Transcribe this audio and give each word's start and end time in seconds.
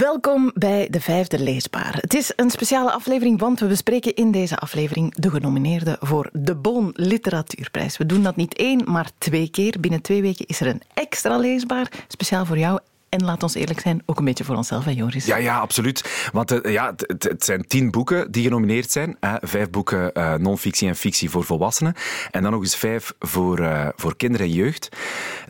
Welkom 0.00 0.50
bij 0.54 0.88
de 0.90 1.00
vijfde 1.00 1.38
leesbaar. 1.38 1.98
Het 2.00 2.14
is 2.14 2.32
een 2.36 2.50
speciale 2.50 2.92
aflevering, 2.92 3.40
want 3.40 3.60
we 3.60 3.66
bespreken 3.66 4.14
in 4.14 4.30
deze 4.30 4.56
aflevering 4.56 5.14
de 5.14 5.30
genomineerden 5.30 5.96
voor 6.00 6.28
de 6.32 6.56
Boon 6.56 6.90
Literatuurprijs. 6.94 7.96
We 7.96 8.06
doen 8.06 8.22
dat 8.22 8.36
niet 8.36 8.54
één, 8.54 8.82
maar 8.84 9.10
twee 9.18 9.50
keer. 9.50 9.76
Binnen 9.80 10.02
twee 10.02 10.22
weken 10.22 10.46
is 10.46 10.60
er 10.60 10.66
een 10.66 10.82
extra 10.94 11.36
leesbaar, 11.36 11.92
speciaal 12.08 12.46
voor 12.46 12.58
jou 12.58 12.80
en 13.10 13.24
laat 13.24 13.42
ons 13.42 13.54
eerlijk 13.54 13.80
zijn, 13.80 14.02
ook 14.06 14.18
een 14.18 14.24
beetje 14.24 14.44
voor 14.44 14.56
onszelf, 14.56 14.84
hè, 14.84 14.90
Joris? 14.90 15.24
Ja, 15.24 15.36
ja 15.36 15.58
absoluut. 15.58 16.28
Want 16.32 16.52
uh, 16.52 16.72
ja, 16.72 16.94
het, 16.96 17.22
het, 17.22 17.44
zijn 17.44 17.66
tien 17.66 17.90
boeken 17.90 18.32
die 18.32 18.42
genomineerd 18.42 18.90
zijn. 18.90 19.16
Hè. 19.20 19.36
Vijf 19.40 19.70
boeken 19.70 20.10
uh, 20.14 20.34
non-fictie 20.34 20.88
en 20.88 20.96
fictie 20.96 21.30
voor 21.30 21.44
volwassenen. 21.44 21.94
En 22.30 22.42
dan 22.42 22.52
nog 22.52 22.60
eens 22.60 22.76
vijf 22.76 23.14
voor, 23.18 23.60
uh, 23.60 23.88
voor 23.96 24.16
kinderen 24.16 24.46
en 24.46 24.52
jeugd. 24.52 24.88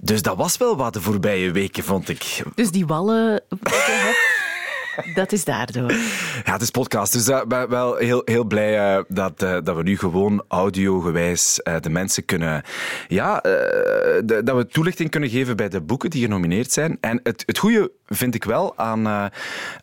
Dus 0.02 0.22
dat 0.22 0.36
was 0.36 0.56
wel 0.56 0.76
wat 0.76 0.92
de 0.92 1.00
voorbije 1.00 1.50
weken, 1.50 1.84
vond 1.84 2.08
ik. 2.08 2.42
Dus 2.54 2.70
die 2.70 2.86
wallen... 2.86 3.42
Dat 5.14 5.32
is 5.32 5.44
daardoor. 5.44 5.92
Ja, 6.44 6.52
het 6.52 6.62
is 6.62 6.70
podcast. 6.70 7.12
Dus 7.12 7.24
ben 7.48 7.68
wel 7.68 7.96
heel, 7.96 8.22
heel 8.24 8.44
blij 8.44 8.96
uh, 8.96 9.04
dat, 9.08 9.42
uh, 9.42 9.56
dat 9.62 9.76
we 9.76 9.82
nu 9.82 9.98
gewoon 9.98 10.44
audiogewijs 10.48 11.60
de 11.80 11.90
mensen 11.90 12.24
kunnen... 12.24 12.62
Ja, 13.08 13.40
de, 13.40 14.40
dat 14.44 14.56
we 14.56 14.66
toelichting 14.66 15.10
kunnen 15.10 15.28
geven 15.28 15.56
bij 15.56 15.68
de 15.68 15.80
boeken 15.80 16.10
die 16.10 16.22
genomineerd 16.22 16.72
zijn. 16.72 16.98
En 17.00 17.20
het, 17.22 17.42
het 17.46 17.58
goede 17.58 17.92
vind 18.14 18.34
ik 18.34 18.44
wel 18.44 18.78
aan, 18.78 19.30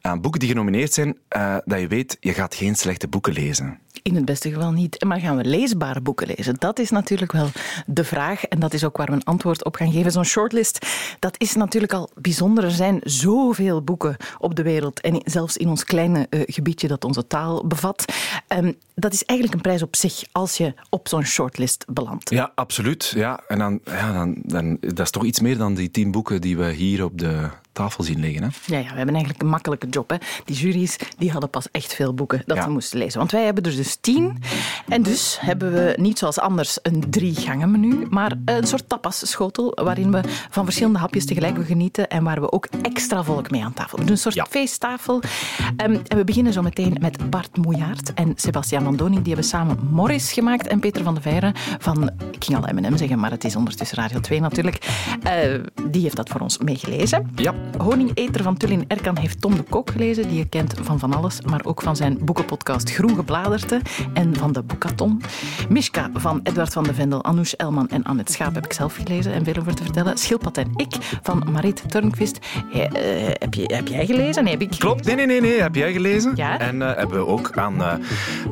aan 0.02 0.22
boeken 0.22 0.40
die 0.40 0.49
genomineerd 0.49 0.94
zijn, 0.94 1.17
dat 1.66 1.80
je 1.80 1.88
weet, 1.88 2.17
je 2.20 2.34
gaat 2.34 2.55
geen 2.55 2.76
slechte 2.76 3.08
boeken 3.08 3.34
lezen. 3.34 3.80
In 4.02 4.16
het 4.16 4.26
beste 4.26 4.52
geval 4.52 4.72
niet. 4.72 5.03
Maar 5.03 5.20
gaan 5.20 5.38
we 5.38 5.45
leesbare 5.45 6.02
boeken 6.02 6.27
lezen? 6.36 6.55
Dat 6.59 6.80
is 6.80 6.90
natuurlijk 6.90 7.31
wel 7.31 7.50
de 7.86 8.03
vraag. 8.03 8.44
En 8.44 8.59
dat 8.59 8.73
is 8.73 8.84
ook 8.84 8.98
waar 8.98 9.08
we 9.08 9.13
een 9.13 9.23
antwoord 9.23 9.63
op 9.66 9.76
gaan 9.76 9.91
geven. 9.91 10.12
Zo'n 10.12 10.26
shortlist, 10.26 10.88
dat 11.20 11.36
is 11.38 11.53
natuurlijk 11.53 11.94
al 11.94 12.09
bijzonder. 12.16 12.63
Er 12.63 12.72
zijn 12.72 13.00
zoveel 13.03 13.81
boeken 13.81 14.16
op 14.38 14.55
de 14.55 14.64
wereld. 14.64 15.02
En 15.02 15.22
zelfs 15.23 15.58
in 15.58 15.67
ons 15.67 15.84
kleine 15.84 16.28
uh, 16.30 16.41
gebiedje 16.45 16.88
dat 16.88 17.05
onze 17.05 17.28
taal 17.28 17.67
bevat. 17.67 18.14
Um, 18.48 18.75
dat 18.95 19.14
is 19.14 19.23
eigenlijk 19.23 19.59
een 19.59 19.67
prijs 19.69 19.81
op 19.81 19.95
zich 19.95 20.23
als 20.31 20.58
je 20.58 20.73
op 20.89 21.08
zo'n 21.08 21.25
shortlist 21.25 21.86
belandt. 21.88 22.30
Ja, 22.30 22.52
absoluut. 22.56 23.12
Ja. 23.16 23.39
En 23.47 23.59
dan, 23.59 23.80
ja, 23.84 24.14
dan, 24.14 24.36
dan, 24.44 24.78
dat 24.80 25.00
is 25.00 25.12
toch 25.12 25.23
iets 25.23 25.39
meer 25.39 25.58
dan 25.58 25.73
die 25.73 25.91
tien 25.91 26.12
boeken 26.12 26.41
die 26.41 26.58
we 26.58 26.72
hier 26.72 27.03
op 27.03 27.17
de 27.19 27.50
tafel 27.78 28.03
zien 28.03 28.20
liggen. 28.20 28.44
Hè? 28.44 28.50
Ja, 28.66 28.78
ja, 28.78 28.89
we 28.89 28.97
hebben 28.97 29.16
eigenlijk 29.16 29.44
een 29.44 29.50
makkelijke 29.50 29.88
job. 29.88 30.09
Hè. 30.09 30.16
Die 30.45 30.56
juries 30.56 30.97
die 31.17 31.31
hadden 31.31 31.50
pas 31.50 31.67
echt 31.72 31.94
veel 31.94 32.14
boeken 32.14 32.44
dat 32.45 32.58
ja. 32.58 32.66
we 32.66 32.72
moesten 32.72 33.00
lezen. 33.00 33.19
Want 33.19 33.31
wij 33.31 33.44
hebben 33.44 33.64
er 33.64 33.75
dus 33.75 33.97
tien. 34.02 34.44
En 34.88 35.02
dus 35.02 35.38
hebben 35.41 35.73
we 35.73 35.93
niet 35.99 36.17
zoals 36.17 36.39
anders 36.39 36.80
een 36.81 37.03
drie 37.09 37.35
gangen 37.35 37.71
menu, 37.71 38.07
maar 38.09 38.33
een 38.45 38.67
soort 38.67 38.89
tapas-schotel 38.89 39.77
waarin 39.83 40.11
we 40.11 40.21
van 40.49 40.63
verschillende 40.63 40.99
hapjes 40.99 41.25
tegelijk 41.25 41.66
genieten 41.66 42.07
en 42.09 42.23
waar 42.23 42.41
we 42.41 42.52
ook 42.52 42.67
extra 42.81 43.23
volk 43.23 43.52
mee 43.52 43.63
aan 43.63 43.73
tafel. 43.73 43.97
Dus 43.97 44.09
een 44.09 44.17
soort 44.17 44.35
ja. 44.35 44.45
feesttafel. 44.49 45.16
Um, 45.16 46.02
en 46.07 46.17
we 46.17 46.23
beginnen 46.23 46.53
zo 46.53 46.61
meteen 46.61 46.97
met 46.99 47.29
Bart 47.29 47.57
Moejaert 47.57 48.13
en 48.13 48.33
Sebastian 48.35 48.83
van 48.83 48.95
Doning. 48.95 49.23
Die 49.23 49.33
hebben 49.33 49.49
samen 49.49 49.79
Morris 49.91 50.31
gemaakt 50.31 50.67
en 50.67 50.79
Peter 50.79 51.03
van 51.03 51.16
de 51.16 51.22
Veire 51.22 51.51
van, 51.79 52.09
ik 52.31 52.44
ging 52.44 52.57
al 52.57 52.73
M&M 52.73 52.97
zeggen, 52.97 53.19
maar 53.19 53.31
het 53.31 53.44
is 53.44 53.55
ondertussen 53.55 53.97
Radio 53.97 54.19
2 54.19 54.41
natuurlijk. 54.41 54.88
Uh, 55.23 55.63
die 55.89 56.01
heeft 56.01 56.16
dat 56.16 56.29
voor 56.29 56.41
ons 56.41 56.57
meegelezen. 56.57 57.31
Ja. 57.35 57.53
Honingeter 57.77 58.44
van 58.44 58.57
Tullin 58.57 58.85
Erkan 58.88 59.17
heeft 59.17 59.41
Tom 59.41 59.55
de 59.55 59.63
Kok 59.63 59.91
gelezen, 59.91 60.27
die 60.27 60.38
je 60.38 60.49
kent 60.49 60.73
van 60.81 60.99
van 60.99 61.13
alles, 61.13 61.41
maar 61.41 61.61
ook 61.66 61.81
van 61.81 61.95
zijn 61.95 62.17
boekenpodcast 62.22 62.91
Groen 62.91 63.16
Gebladerte 63.16 63.81
en 64.13 64.35
van 64.35 64.51
de 64.51 64.63
Boekaton. 64.78 65.22
Mishka 65.70 66.09
van 66.14 66.39
Edward 66.44 66.73
van 66.73 66.83
de 66.83 66.94
Vendel, 66.94 67.23
Anoush 67.23 67.53
Elman 67.53 67.89
en 67.89 68.03
Annette 68.03 68.31
Schaap 68.31 68.56
heb 68.56 68.66
ik 68.66 68.73
zelf 68.73 68.95
gelezen 68.95 69.34
en 69.34 69.44
veel 69.44 69.56
over 69.59 69.75
te 69.75 69.84
vertellen. 69.84 70.17
Schildpad 70.17 70.58
en 70.58 70.72
ik 70.75 70.95
van 71.22 71.44
Marit 71.52 71.84
Turnquist. 71.88 72.39
Uh, 72.73 72.84
heb, 73.34 73.53
je, 73.53 73.64
heb 73.73 73.88
jij 73.88 74.06
gelezen? 74.06 74.44
Nee, 74.44 74.53
heb 74.53 74.61
ik 74.61 74.80
Klopt, 74.80 75.06
nee, 75.06 75.16
nee, 75.16 75.25
nee, 75.25 75.42
nee. 75.42 75.61
Heb 75.61 75.75
jij 75.75 75.92
gelezen? 75.92 76.31
Ja. 76.36 76.59
En 76.59 76.75
uh, 76.75 76.95
hebben 76.95 77.17
we 77.17 77.25
ook 77.25 77.58
aan 77.58 77.75
uh, 77.75 77.94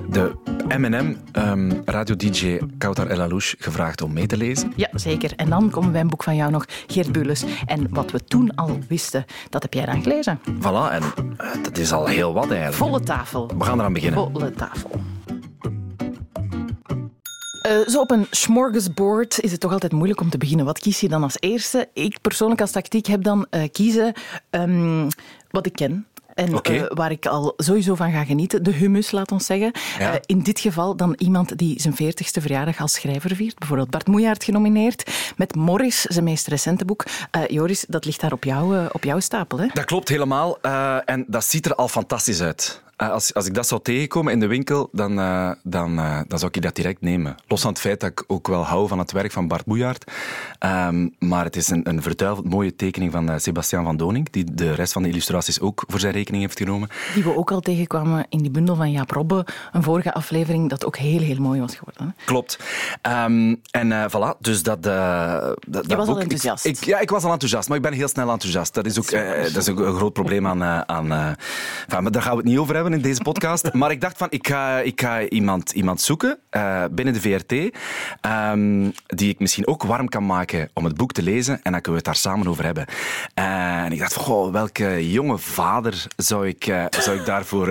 de 0.09 0.31
M&M 0.77 1.15
um, 1.33 1.81
radio-dj 1.85 2.59
Kautar 2.77 3.07
El 3.07 3.21
Alouche 3.21 3.55
gevraagd 3.59 4.01
om 4.01 4.13
mee 4.13 4.25
te 4.25 4.37
lezen. 4.37 4.73
Ja, 4.75 4.89
zeker. 4.93 5.33
En 5.35 5.49
dan 5.49 5.69
komen 5.69 5.91
bij 5.91 6.01
een 6.01 6.07
boek 6.07 6.23
van 6.23 6.35
jou 6.35 6.51
nog, 6.51 6.65
Geert 6.87 7.11
Bules. 7.11 7.43
En 7.65 7.87
wat 7.89 8.11
we 8.11 8.23
toen 8.23 8.55
al 8.55 8.79
wisten, 8.87 9.25
dat 9.49 9.61
heb 9.61 9.73
jij 9.73 9.85
dan 9.85 10.03
gelezen. 10.03 10.39
Voilà, 10.59 10.91
en 10.91 11.01
dat 11.63 11.77
is 11.77 11.91
al 11.91 12.05
heel 12.05 12.33
wat 12.33 12.51
eigenlijk. 12.51 12.75
Volle 12.75 12.99
tafel. 12.99 13.51
We 13.57 13.63
gaan 13.63 13.79
eraan 13.79 13.93
beginnen. 13.93 14.31
Volle 14.31 14.51
tafel. 14.51 14.91
Uh, 17.69 17.87
zo 17.87 17.99
op 17.99 18.11
een 18.11 18.27
smorgasbord 18.31 19.39
is 19.39 19.51
het 19.51 19.59
toch 19.59 19.71
altijd 19.71 19.91
moeilijk 19.91 20.21
om 20.21 20.29
te 20.29 20.37
beginnen. 20.37 20.65
Wat 20.65 20.79
kies 20.79 20.99
je 20.99 21.07
dan 21.07 21.23
als 21.23 21.37
eerste? 21.39 21.89
Ik 21.93 22.21
persoonlijk 22.21 22.61
als 22.61 22.71
tactiek 22.71 23.05
heb 23.05 23.23
dan 23.23 23.47
uh, 23.51 23.63
kiezen 23.71 24.13
um, 24.49 25.07
wat 25.49 25.65
ik 25.65 25.73
ken. 25.73 26.07
En 26.33 26.55
okay. 26.55 26.77
uh, 26.77 26.85
waar 26.87 27.11
ik 27.11 27.25
al 27.25 27.53
sowieso 27.57 27.95
van 27.95 28.11
ga 28.11 28.23
genieten, 28.23 28.63
de 28.63 28.71
humus, 28.71 29.11
laat 29.11 29.31
ons 29.31 29.45
zeggen. 29.45 29.71
Ja. 29.99 30.13
Uh, 30.13 30.19
in 30.25 30.39
dit 30.39 30.59
geval 30.59 30.95
dan 30.95 31.15
iemand 31.17 31.57
die 31.57 31.81
zijn 31.81 31.93
40ste 31.93 32.41
verjaardag 32.41 32.79
als 32.79 32.93
schrijver 32.93 33.35
viert. 33.35 33.59
Bijvoorbeeld 33.59 33.89
Bart 33.89 34.07
Moejaert 34.07 34.43
genomineerd. 34.43 35.11
Met 35.37 35.55
Morris, 35.55 36.01
zijn 36.01 36.23
meest 36.23 36.47
recente 36.47 36.85
boek. 36.85 37.03
Uh, 37.31 37.47
Joris, 37.47 37.85
dat 37.87 38.05
ligt 38.05 38.21
daar 38.21 38.33
op, 38.33 38.43
jou, 38.43 38.87
op 38.91 39.03
jouw 39.03 39.19
stapel. 39.19 39.59
Hè? 39.59 39.67
Dat 39.73 39.85
klopt 39.85 40.09
helemaal. 40.09 40.61
en 41.05 41.25
dat 41.27 41.45
ziet 41.45 41.65
er 41.65 41.75
al 41.75 41.87
fantastisch 41.87 42.41
uit. 42.41 42.83
Als, 42.97 43.33
als 43.33 43.45
ik 43.45 43.53
dat 43.53 43.67
zou 43.67 43.81
tegenkomen 43.81 44.33
in 44.33 44.39
de 44.39 44.47
winkel, 44.47 44.89
dan, 44.91 45.19
uh, 45.19 45.51
dan, 45.63 45.99
uh, 45.99 46.19
dan 46.27 46.39
zou 46.39 46.51
ik 46.53 46.61
dat 46.61 46.75
direct 46.75 47.01
nemen. 47.01 47.35
Los 47.47 47.61
van 47.61 47.69
het 47.69 47.79
feit 47.79 47.99
dat 47.99 48.09
ik 48.09 48.23
ook 48.27 48.47
wel 48.47 48.65
hou 48.65 48.87
van 48.87 48.99
het 48.99 49.11
werk 49.11 49.31
van 49.31 49.47
Bart 49.47 49.65
Boejaert. 49.65 50.11
Um, 50.65 51.15
maar 51.19 51.43
het 51.43 51.55
is 51.55 51.69
een, 51.69 51.89
een 51.89 52.01
vertuigend 52.01 52.49
mooie 52.49 52.75
tekening 52.75 53.11
van 53.11 53.29
uh, 53.29 53.37
Sebastian 53.37 53.83
van 53.83 53.97
Doning, 53.97 54.29
die 54.29 54.53
de 54.53 54.73
rest 54.73 54.93
van 54.93 55.03
de 55.03 55.09
illustraties 55.09 55.59
ook 55.59 55.83
voor 55.87 55.99
zijn 55.99 56.13
rekening 56.13 56.43
heeft 56.43 56.57
genomen. 56.57 56.89
Die 57.13 57.23
we 57.23 57.35
ook 57.35 57.51
al 57.51 57.59
tegenkwamen 57.59 58.25
in 58.29 58.39
die 58.39 58.51
bundel 58.51 58.75
van 58.75 58.91
Jaap 58.91 59.11
Robbe, 59.11 59.45
een 59.71 59.83
vorige 59.83 60.13
aflevering, 60.13 60.69
dat 60.69 60.85
ook 60.85 60.97
heel, 60.97 61.21
heel 61.21 61.39
mooi 61.39 61.59
was 61.59 61.75
geworden. 61.75 62.15
Hè? 62.17 62.25
Klopt. 62.25 62.59
Um, 63.01 63.61
en 63.71 64.09
voilà, 64.09 64.39
dus 64.39 64.63
dat... 64.63 64.83
dat 64.83 65.85
Je 65.87 65.95
was 65.95 66.05
boek, 66.05 66.15
al 66.15 66.21
enthousiast. 66.21 66.65
Ik, 66.65 66.77
ik, 66.77 66.83
ja, 66.83 66.99
ik 66.99 67.09
was 67.09 67.23
al 67.23 67.31
enthousiast, 67.31 67.67
maar 67.67 67.77
ik 67.77 67.83
ben 67.83 67.93
heel 67.93 68.07
snel 68.07 68.29
enthousiast. 68.29 68.73
Dat 68.73 68.85
is 68.85 68.99
ook, 68.99 69.11
dat 69.53 69.55
is 69.55 69.69
ook 69.69 69.79
een 69.79 69.95
groot 69.95 70.13
probleem 70.13 70.47
aan... 70.47 70.63
aan 70.63 71.11
enfin, 71.11 72.03
maar 72.03 72.11
daar 72.11 72.21
gaan 72.21 72.31
we 72.31 72.37
het 72.37 72.47
niet 72.47 72.57
over 72.57 72.73
hebben 72.75 72.84
in 72.93 73.01
deze 73.01 73.21
podcast. 73.21 73.73
Maar 73.73 73.91
ik 73.91 74.01
dacht 74.01 74.17
van, 74.17 74.27
ik 74.29 74.47
ga, 74.47 74.79
ik 74.79 75.01
ga 75.01 75.21
iemand, 75.21 75.71
iemand 75.71 76.01
zoeken 76.01 76.37
uh, 76.51 76.83
binnen 76.91 77.13
de 77.13 77.21
VRT 77.21 77.51
um, 78.51 78.93
die 79.05 79.29
ik 79.29 79.39
misschien 79.39 79.67
ook 79.67 79.83
warm 79.83 80.09
kan 80.09 80.25
maken 80.25 80.69
om 80.73 80.85
het 80.85 80.95
boek 80.95 81.11
te 81.11 81.21
lezen 81.21 81.53
en 81.63 81.71
dan 81.71 81.81
kunnen 81.81 81.91
we 81.91 81.97
het 81.97 82.05
daar 82.05 82.15
samen 82.15 82.47
over 82.47 82.63
hebben. 82.63 82.85
Uh, 83.39 83.83
en 83.83 83.91
ik 83.91 83.99
dacht, 83.99 84.15
goh, 84.15 84.51
welke 84.51 85.11
jonge 85.11 85.37
vader 85.37 86.05
zou 86.15 86.47
ik, 86.47 86.67
uh, 86.67 86.85
zou 86.99 87.19
ik 87.19 87.25
daarvoor 87.25 87.69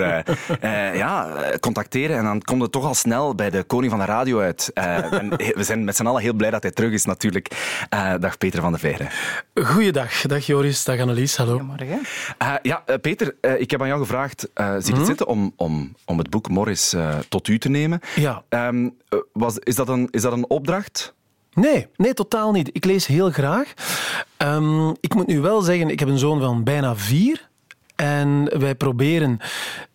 ja, 1.03 1.29
contacteren? 1.61 2.17
En 2.17 2.25
dan 2.25 2.43
komt 2.43 2.63
het 2.63 2.73
toch 2.73 2.85
al 2.85 2.95
snel 2.95 3.35
bij 3.35 3.51
de 3.51 3.63
koning 3.63 3.91
van 3.91 4.01
de 4.01 4.07
radio 4.07 4.41
uit. 4.41 4.71
en 4.73 5.29
we 5.37 5.63
zijn 5.65 5.85
met 5.85 5.97
z'n 5.97 6.07
allen 6.07 6.23
heel 6.23 6.35
blij 6.35 6.51
dat 6.51 6.63
hij 6.63 6.73
terug 6.73 6.93
is 6.93 7.05
natuurlijk. 7.05 7.49
dag 8.21 8.39
Peter 8.39 8.61
van 8.61 8.73
de 8.73 8.79
Veire. 8.79 9.07
Goeiedag. 9.55 10.21
Dag 10.21 10.47
Joris, 10.47 10.85
dag 10.85 11.01
Annelies, 11.01 11.37
hallo. 11.37 11.53
Goedemorgen. 11.53 12.01
ja, 12.63 12.85
Peter, 13.01 13.35
ik 13.59 13.71
heb 13.71 13.81
aan 13.81 13.89
jou 13.89 14.01
gevraagd, 14.01 14.49
zie 14.79 14.95
je 14.95 15.04
het 15.09 15.19
zitten 15.19 15.27
om, 15.27 15.53
om, 15.57 15.95
om 16.05 16.19
het 16.19 16.31
boek 16.31 16.49
Morris 16.49 16.95
uh, 16.95 17.19
tot 17.29 17.49
u 17.49 17.59
te 17.59 17.69
nemen. 17.69 18.01
Ja. 18.17 18.45
Um, 18.49 18.97
was, 19.33 19.59
is, 19.59 19.75
dat 19.75 19.89
een, 19.89 20.09
is 20.11 20.23
dat 20.23 20.33
een 20.33 20.51
opdracht? 20.51 21.15
Nee, 21.53 21.87
nee, 21.97 22.15
totaal 22.15 22.53
niet. 22.53 22.71
Ik 22.73 22.85
lees 22.85 23.07
heel 23.07 23.31
graag. 23.31 23.73
Um, 24.39 24.95
ik 25.01 25.15
moet 25.15 25.27
nu 25.27 25.41
wel 25.41 25.61
zeggen, 25.61 25.89
ik 25.89 25.99
heb 25.99 26.09
een 26.09 26.19
zoon 26.19 26.41
van 26.41 26.65
bijna 26.65 26.97
vier. 26.97 27.49
En 27.97 28.59
wij 28.59 28.75
proberen 28.75 29.39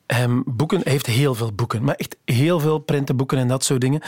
hem 0.05 0.43
boeken... 0.45 0.81
Hij 0.83 0.91
heeft 0.91 1.05
heel 1.05 1.35
veel 1.35 1.53
boeken, 1.53 1.83
maar 1.83 1.95
echt 1.95 2.15
heel 2.25 2.59
veel 2.59 2.79
prentenboeken 2.79 3.37
en 3.37 3.47
dat 3.47 3.63
soort 3.63 3.81
dingen. 3.81 4.01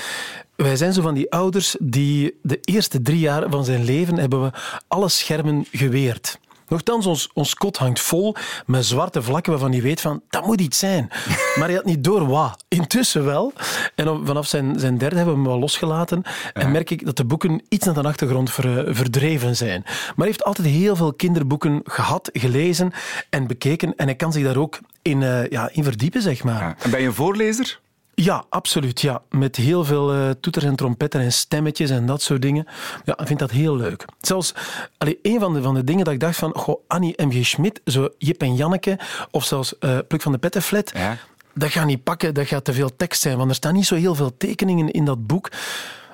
Wij 0.56 0.76
zijn 0.76 0.94
zo 0.94 1.02
van 1.02 1.14
die 1.14 1.32
ouders 1.32 1.76
die 1.80 2.40
de 2.42 2.60
eerste 2.62 3.02
drie 3.02 3.20
jaar 3.20 3.50
van 3.50 3.66
zijn 3.66 3.84
leven 3.84 4.18
hebben 4.18 4.42
we 4.42 4.52
alle 4.88 5.10
schermen 5.10 5.66
geweerd. 5.72 6.40
Nochtans, 6.72 7.06
ons, 7.06 7.30
ons 7.34 7.54
kot 7.54 7.78
hangt 7.78 8.00
vol 8.00 8.36
met 8.66 8.86
zwarte 8.86 9.22
vlakken 9.22 9.52
waarvan 9.52 9.72
hij 9.72 9.82
weet 9.82 10.02
van, 10.02 10.22
dat 10.30 10.46
moet 10.46 10.62
iets 10.62 10.80
zijn. 10.80 11.08
Maar 11.58 11.68
hij 11.68 11.76
had 11.76 11.86
niet 11.86 12.04
door 12.04 12.28
wat. 12.28 12.64
Intussen 12.68 13.26
wel. 13.26 13.54
En 13.96 14.26
vanaf 14.26 14.48
zijn, 14.48 14.80
zijn 14.80 14.98
derde 14.98 15.16
hebben 15.16 15.34
we 15.34 15.40
hem 15.40 15.50
wel 15.50 15.60
losgelaten. 15.60 16.24
En 16.54 16.72
merk 16.72 16.90
ik 16.90 17.06
dat 17.06 17.18
de 17.18 17.26
boeken 17.26 17.62
iets 17.70 17.86
naar 17.86 17.94
de 17.94 18.04
achtergrond 18.04 18.52
ver, 18.52 18.96
verdreven 18.96 19.56
zijn. 19.56 19.82
Maar 19.84 20.14
hij 20.16 20.26
heeft 20.26 20.44
altijd 20.44 20.68
heel 20.68 20.96
veel 20.96 21.14
kinderboeken 21.14 21.82
gehad, 21.84 22.30
gelezen 22.34 22.92
en 23.30 23.48
bekeken. 23.48 23.96
En 23.96 24.06
hij 24.06 24.16
kan 24.16 24.32
zich 24.32 24.44
daar 24.44 24.58
ook 24.58 24.80
in, 25.02 25.22
uh, 25.22 25.48
ja, 25.48 25.70
in 25.72 25.84
verdiepen, 25.84 26.22
zeg 26.22 26.44
maar. 26.44 26.62
Ja. 26.62 26.76
En 26.80 26.92
ben 26.92 27.02
je 27.02 27.08
een 27.08 27.14
voorlezer? 27.14 27.80
Ja, 28.24 28.46
absoluut. 28.50 29.02
Ja. 29.02 29.22
Met 29.30 29.56
heel 29.56 29.84
veel 29.84 30.16
uh, 30.16 30.30
toeters 30.40 30.66
en 30.66 30.76
trompetten 30.76 31.22
en 31.22 31.32
stemmetjes 31.32 31.90
en 31.90 32.06
dat 32.06 32.22
soort 32.22 32.42
dingen. 32.42 32.68
Ja, 33.06 33.18
ik 33.20 33.28
vind 33.28 33.40
dat 33.40 33.52
heel 33.52 33.76
leuk. 33.76 34.06
Zelfs 34.20 34.54
allee, 34.98 35.20
een 35.22 35.40
van 35.40 35.54
de, 35.54 35.62
van 35.62 35.74
de 35.74 35.84
dingen 35.84 36.06
dat 36.06 36.14
ik 36.14 36.20
dacht 36.20 36.38
van, 36.38 36.56
goh, 36.56 36.82
Annie 36.88 37.24
M.G. 37.26 37.46
Schmidt, 37.46 37.82
zo 37.86 38.10
Jip 38.18 38.42
en 38.42 38.56
Janneke, 38.56 39.00
of 39.32 39.46
zelfs 39.46 39.74
uh, 39.80 39.98
Pluk 40.08 40.22
van 40.22 40.32
de 40.32 40.38
Pettenflat, 40.38 40.92
ja. 40.96 41.18
dat 41.54 41.70
gaat 41.70 41.86
niet 41.86 42.04
pakken, 42.04 42.34
dat 42.34 42.48
gaat 42.48 42.66
te 42.66 42.74
veel 42.74 42.96
tekst 42.96 43.22
zijn, 43.22 43.38
want 43.38 43.50
er 43.50 43.56
staan 43.56 43.74
niet 43.74 43.86
zo 43.86 43.96
heel 43.96 44.16
veel 44.16 44.38
tekeningen 44.38 44.92
in 44.92 45.06
dat 45.06 45.28
boek. 45.28 45.50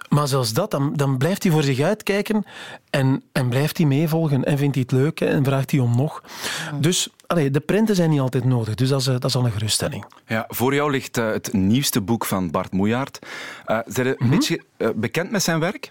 Maar 0.09 0.27
zelfs 0.27 0.53
dat, 0.53 0.71
dan, 0.71 0.93
dan 0.93 1.17
blijft 1.17 1.43
hij 1.43 1.51
voor 1.51 1.63
zich 1.63 1.79
uitkijken 1.79 2.45
en, 2.89 3.23
en 3.31 3.49
blijft 3.49 3.77
hij 3.77 3.85
meevolgen 3.85 4.43
en 4.43 4.57
vindt 4.57 4.75
hij 4.75 4.83
het 4.87 4.99
leuk 4.99 5.21
en 5.21 5.43
vraagt 5.43 5.71
hij 5.71 5.79
om 5.79 5.95
nog. 5.95 6.23
Dus 6.79 7.09
allee, 7.27 7.51
de 7.51 7.59
prenten 7.59 7.95
zijn 7.95 8.09
niet 8.09 8.19
altijd 8.19 8.43
nodig, 8.43 8.75
dus 8.75 8.89
dat 8.89 8.99
is, 8.99 9.05
dat 9.05 9.25
is 9.25 9.35
al 9.35 9.45
een 9.45 9.51
geruststelling. 9.51 10.05
Ja, 10.27 10.45
voor 10.47 10.73
jou 10.73 10.91
ligt 10.91 11.17
uh, 11.17 11.31
het 11.31 11.53
nieuwste 11.53 12.01
boek 12.01 12.25
van 12.25 12.51
Bart 12.51 12.71
Moejaert. 12.71 13.19
Uh, 13.67 13.79
zijn 13.85 14.07
je 14.07 14.11
een 14.11 14.15
mm 14.19 14.27
-hmm. 14.27 14.37
beetje 14.37 14.61
uh, 14.77 14.89
bekend 14.95 15.31
met 15.31 15.43
zijn 15.43 15.59
werk? 15.59 15.89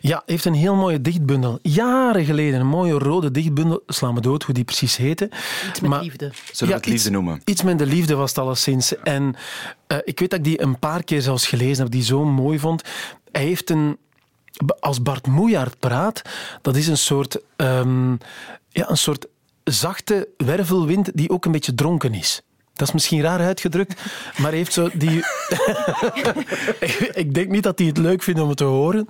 Ja, 0.00 0.16
hij 0.16 0.22
heeft 0.26 0.44
een 0.44 0.54
heel 0.54 0.74
mooie 0.74 1.00
dichtbundel. 1.00 1.58
Jaren 1.62 2.24
geleden, 2.24 2.60
een 2.60 2.66
mooie 2.66 2.98
rode 2.98 3.30
dichtbundel. 3.30 3.82
Sla 3.86 4.12
me 4.12 4.20
dood 4.20 4.42
hoe 4.42 4.54
die 4.54 4.64
precies 4.64 4.96
heette. 4.96 5.30
Iets 5.68 5.80
met 5.80 5.90
maar, 5.90 6.02
liefde. 6.02 6.32
Zullen 6.52 6.74
we 6.74 6.78
het 6.80 6.88
liefde 6.88 7.08
iets, 7.08 7.16
noemen? 7.16 7.40
Iets 7.44 7.62
met 7.62 7.78
de 7.78 7.86
liefde 7.86 8.14
was 8.14 8.28
het 8.28 8.38
alleszins. 8.38 8.96
En 9.02 9.34
ik 10.04 10.18
weet 10.18 10.30
dat 10.30 10.38
ik 10.38 10.44
die 10.44 10.62
een 10.62 10.78
paar 10.78 11.04
keer 11.04 11.22
zelfs 11.22 11.46
gelezen 11.46 11.82
heb, 11.82 11.92
die 11.92 12.02
zo 12.02 12.24
mooi 12.24 12.58
vond. 12.58 12.82
Hij 13.36 13.44
heeft 13.44 13.70
een 13.70 13.98
als 14.80 15.02
Bart 15.02 15.26
Moejaert 15.26 15.78
praat, 15.78 16.22
dat 16.62 16.76
is 16.76 16.86
een 16.86 16.96
soort, 16.96 17.40
um, 17.56 18.18
ja, 18.68 18.90
een 18.90 18.96
soort 18.96 19.26
zachte 19.64 20.28
wervelwind 20.36 21.16
die 21.16 21.30
ook 21.30 21.44
een 21.44 21.52
beetje 21.52 21.74
dronken 21.74 22.14
is. 22.14 22.42
Dat 22.76 22.88
is 22.88 22.94
misschien 22.94 23.20
raar 23.20 23.40
uitgedrukt, 23.40 24.00
maar 24.36 24.52
heeft 24.52 24.72
zo 24.72 24.88
die. 24.92 25.24
ik 27.22 27.34
denk 27.34 27.48
niet 27.48 27.62
dat 27.62 27.78
hij 27.78 27.88
het 27.88 27.98
leuk 27.98 28.22
vindt 28.22 28.40
om 28.40 28.48
het 28.48 28.56
te 28.56 28.64
horen, 28.64 29.06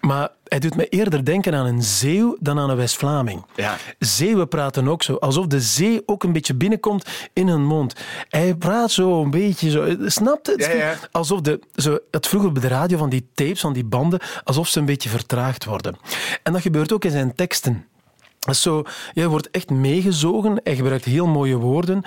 maar 0.00 0.28
hij 0.44 0.58
doet 0.58 0.76
me 0.76 0.88
eerder 0.88 1.24
denken 1.24 1.54
aan 1.54 1.66
een 1.66 1.82
zeeuw 1.82 2.36
dan 2.40 2.58
aan 2.58 2.70
een 2.70 2.76
West-Vlaming. 2.76 3.44
Ja. 3.54 3.76
Zeeuwen 3.98 4.48
praten 4.48 4.88
ook 4.88 5.02
zo, 5.02 5.14
alsof 5.14 5.46
de 5.46 5.60
zee 5.60 6.02
ook 6.06 6.22
een 6.22 6.32
beetje 6.32 6.54
binnenkomt 6.54 7.08
in 7.32 7.48
hun 7.48 7.64
mond. 7.64 7.94
Hij 8.28 8.54
praat 8.54 8.90
zo 8.90 9.22
een 9.22 9.30
beetje 9.30 9.70
zo, 9.70 9.94
snapt 10.06 10.46
het? 10.46 10.64
Ja, 10.64 10.72
ja. 10.72 10.94
Alsof 11.10 11.40
de, 11.40 11.60
zo, 11.74 11.98
het 12.10 12.26
vroeger 12.26 12.52
bij 12.52 12.62
de 12.62 12.68
radio 12.68 12.98
van 12.98 13.10
die 13.10 13.28
tapes, 13.34 13.60
van 13.60 13.72
die 13.72 13.84
banden, 13.84 14.20
alsof 14.44 14.68
ze 14.68 14.78
een 14.78 14.84
beetje 14.84 15.08
vertraagd 15.08 15.64
worden. 15.64 15.96
En 16.42 16.52
dat 16.52 16.62
gebeurt 16.62 16.92
ook 16.92 17.04
in 17.04 17.10
zijn 17.10 17.34
teksten. 17.34 17.86
Zo, 18.54 18.82
jij 19.12 19.28
wordt 19.28 19.50
echt 19.50 19.70
meegezogen. 19.70 20.60
Hij 20.62 20.76
gebruikt 20.76 21.04
heel 21.04 21.26
mooie 21.26 21.56
woorden. 21.56 22.02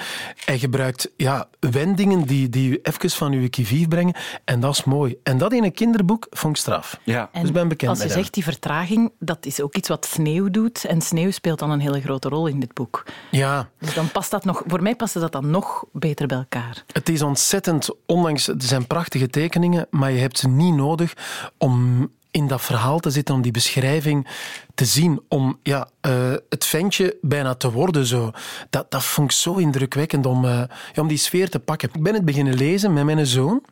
Hij 0.46 0.60
gebruikt 0.60 1.12
ja, 1.18 1.48
wendingen 1.60 2.26
die, 2.26 2.50
die 2.50 2.80
even 2.82 3.10
van 3.10 3.32
uw 3.32 3.50
kivief 3.50 3.88
brengen. 3.88 4.16
En 4.44 4.60
dat 4.60 4.74
is 4.74 4.84
mooi. 4.84 5.16
En 5.24 5.38
dat 5.38 5.54
in 5.54 5.64
een 5.64 5.74
kinderboek 5.74 6.28
vond 6.30 6.56
ik 6.56 6.62
straf. 6.62 7.00
Ja. 7.04 7.30
dus 7.42 7.52
ben 7.52 7.68
bekend 7.68 7.90
als 7.92 8.04
je 8.04 8.10
zegt 8.10 8.34
die 8.34 8.44
vertraging, 8.44 9.12
dat 9.20 9.46
is 9.46 9.62
ook 9.62 9.76
iets 9.76 9.88
wat 9.88 10.06
sneeuw 10.06 10.50
doet. 10.50 10.86
En 10.86 11.02
sneeuw 11.02 11.32
speelt 11.32 11.60
dan 11.60 11.72
een 11.72 11.80
hele 11.80 12.02
grote 12.02 12.30
rol 12.30 12.48
in 12.48 12.60
dit 12.60 12.74
boek. 12.74 13.04
Ja. 13.32 13.70
Dus 13.80 13.94
dan 13.94 14.12
past 14.12 14.32
dat 14.32 14.46
nog, 14.46 14.64
voor 14.68 14.82
mij 14.82 14.96
past 14.96 15.14
dat 15.14 15.32
dan 15.32 15.50
nog 15.50 15.86
beter 15.92 16.28
bij 16.28 16.38
elkaar. 16.38 16.84
Het 16.92 17.10
is 17.10 17.22
ontzettend, 17.22 17.90
ondanks 18.06 18.46
het 18.46 18.64
zijn 18.64 18.88
prachtige 18.88 19.30
tekeningen, 19.30 19.88
maar 19.90 20.12
je 20.12 20.20
hebt 20.20 20.38
ze 20.38 20.48
niet 20.48 20.76
nodig 20.76 21.14
om 21.58 22.10
in 22.32 22.48
dat 22.48 22.62
verhaal 22.62 23.00
te 23.00 23.10
zitten, 23.10 23.36
om 23.36 23.42
die 23.42 23.52
beschrijving 23.52 24.28
te 24.76 24.86
zien, 24.86 25.22
om 25.28 25.60
ja, 25.64 25.90
uh, 26.08 26.34
het 26.50 26.66
ventje 26.66 27.18
bijna 27.22 27.56
te 27.56 27.72
worden. 27.72 28.06
Zo. 28.06 28.32
Dat, 28.70 28.92
dat 28.92 29.04
vond 29.04 29.32
ik 29.32 29.38
zo 29.38 29.56
indrukwekkend 29.56 30.26
om, 30.26 30.46
uh, 30.46 30.52
ja, 30.94 31.02
om 31.02 31.08
die 31.08 31.18
sfeer 31.18 31.50
te 31.50 31.60
pakken. 31.60 31.90
Ik 31.94 32.04
ben 32.04 32.14
het 32.14 32.26
beginnen 32.26 32.54
lezen 32.54 32.94
met 32.94 33.06
mijn 33.06 33.28
zoon. 33.28 33.64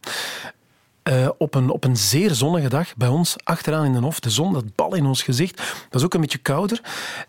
Uh, 1.04 1.30
op, 1.38 1.56
een, 1.56 1.70
op 1.70 1.84
een 1.84 1.98
zeer 1.98 2.34
zonnige 2.34 2.70
dag 2.70 2.96
bij 2.96 3.08
ons, 3.08 3.36
achteraan 3.44 3.86
in 3.86 3.94
de 3.94 4.00
hof. 4.00 4.20
De 4.20 4.30
zon, 4.30 4.54
dat 4.54 4.76
bal 4.76 4.96
in 4.96 5.06
ons 5.06 5.24
gezicht. 5.24 5.58
Dat 5.90 6.00
is 6.00 6.04
ook 6.04 6.14
een 6.14 6.22
beetje 6.22 6.38
kouder. 6.38 6.82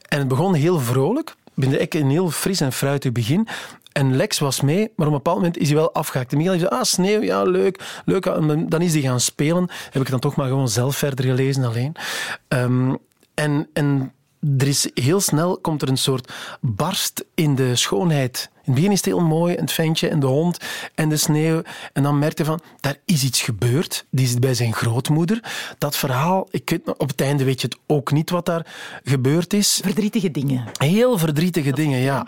En 0.09 0.19
het 0.19 0.29
begon 0.29 0.55
heel 0.55 0.81
vrolijk. 0.81 1.35
Ik 1.55 1.95
een 1.95 2.11
heel 2.11 2.31
fris 2.31 2.61
en 2.61 2.73
fruitig 2.73 3.13
begin. 3.13 3.49
En 3.93 4.17
Lex 4.17 4.39
was 4.39 4.61
mee, 4.61 4.93
maar 4.97 5.07
op 5.07 5.13
een 5.13 5.19
bepaald 5.19 5.37
moment 5.37 5.59
is 5.59 5.69
hij 5.69 5.77
wel 5.77 5.95
afgehaakt. 5.95 6.33
En 6.33 6.39
Miguel 6.39 6.59
zei, 6.59 6.71
ah, 6.71 6.83
sneeuw, 6.83 7.23
ja, 7.23 7.43
leuk. 7.43 8.03
leuk. 8.05 8.25
Dan 8.71 8.83
is 8.83 8.93
hij 8.93 9.03
gaan 9.03 9.21
spelen. 9.21 9.69
Heb 9.91 10.03
ik 10.03 10.11
dan 10.11 10.21
toch 10.21 10.37
maar 10.37 10.49
gewoon 10.49 10.69
zelf 10.69 10.97
verder 10.97 11.25
gelezen 11.25 11.65
alleen. 11.65 11.97
Um, 12.49 12.99
en, 13.35 13.69
en 13.73 14.13
er 14.59 14.67
is 14.67 14.91
heel 14.95 15.21
snel 15.21 15.59
komt 15.59 15.83
er 15.83 15.89
een 15.89 15.97
soort 15.97 16.33
barst 16.61 17.25
in 17.35 17.55
de 17.55 17.77
schoonheid. 17.77 18.51
In 18.71 18.77
het 18.77 18.85
begin 18.85 18.99
is 18.99 19.05
het 19.05 19.15
heel 19.15 19.27
mooi, 19.27 19.55
het 19.55 19.73
ventje 19.73 20.09
en 20.09 20.21
de 20.21 20.27
hond 20.27 20.59
en 20.95 21.09
de 21.09 21.17
sneeuw. 21.17 21.63
En 21.93 22.03
dan 22.03 22.19
merk 22.19 22.39
je 22.39 22.45
van, 22.45 22.61
daar 22.81 22.97
is 23.05 23.25
iets 23.25 23.43
gebeurd. 23.43 24.07
Die 24.11 24.27
zit 24.27 24.41
bij 24.41 24.55
zijn 24.55 24.73
grootmoeder. 24.73 25.43
Dat 25.79 25.97
verhaal, 25.97 26.49
ik 26.51 26.71
weet, 26.71 26.97
op 26.99 27.09
het 27.09 27.21
einde 27.21 27.45
weet 27.45 27.61
je 27.61 27.67
het 27.67 27.79
ook 27.87 28.13
niet 28.13 28.31
wat 28.31 28.47
daar 28.47 28.67
gebeurd 29.05 29.53
is. 29.53 29.81
Verdrietige 29.85 30.31
dingen. 30.31 30.65
Heel 30.73 31.19
verdrietige 31.19 31.73
dingen, 31.73 31.99
ja. 31.99 32.27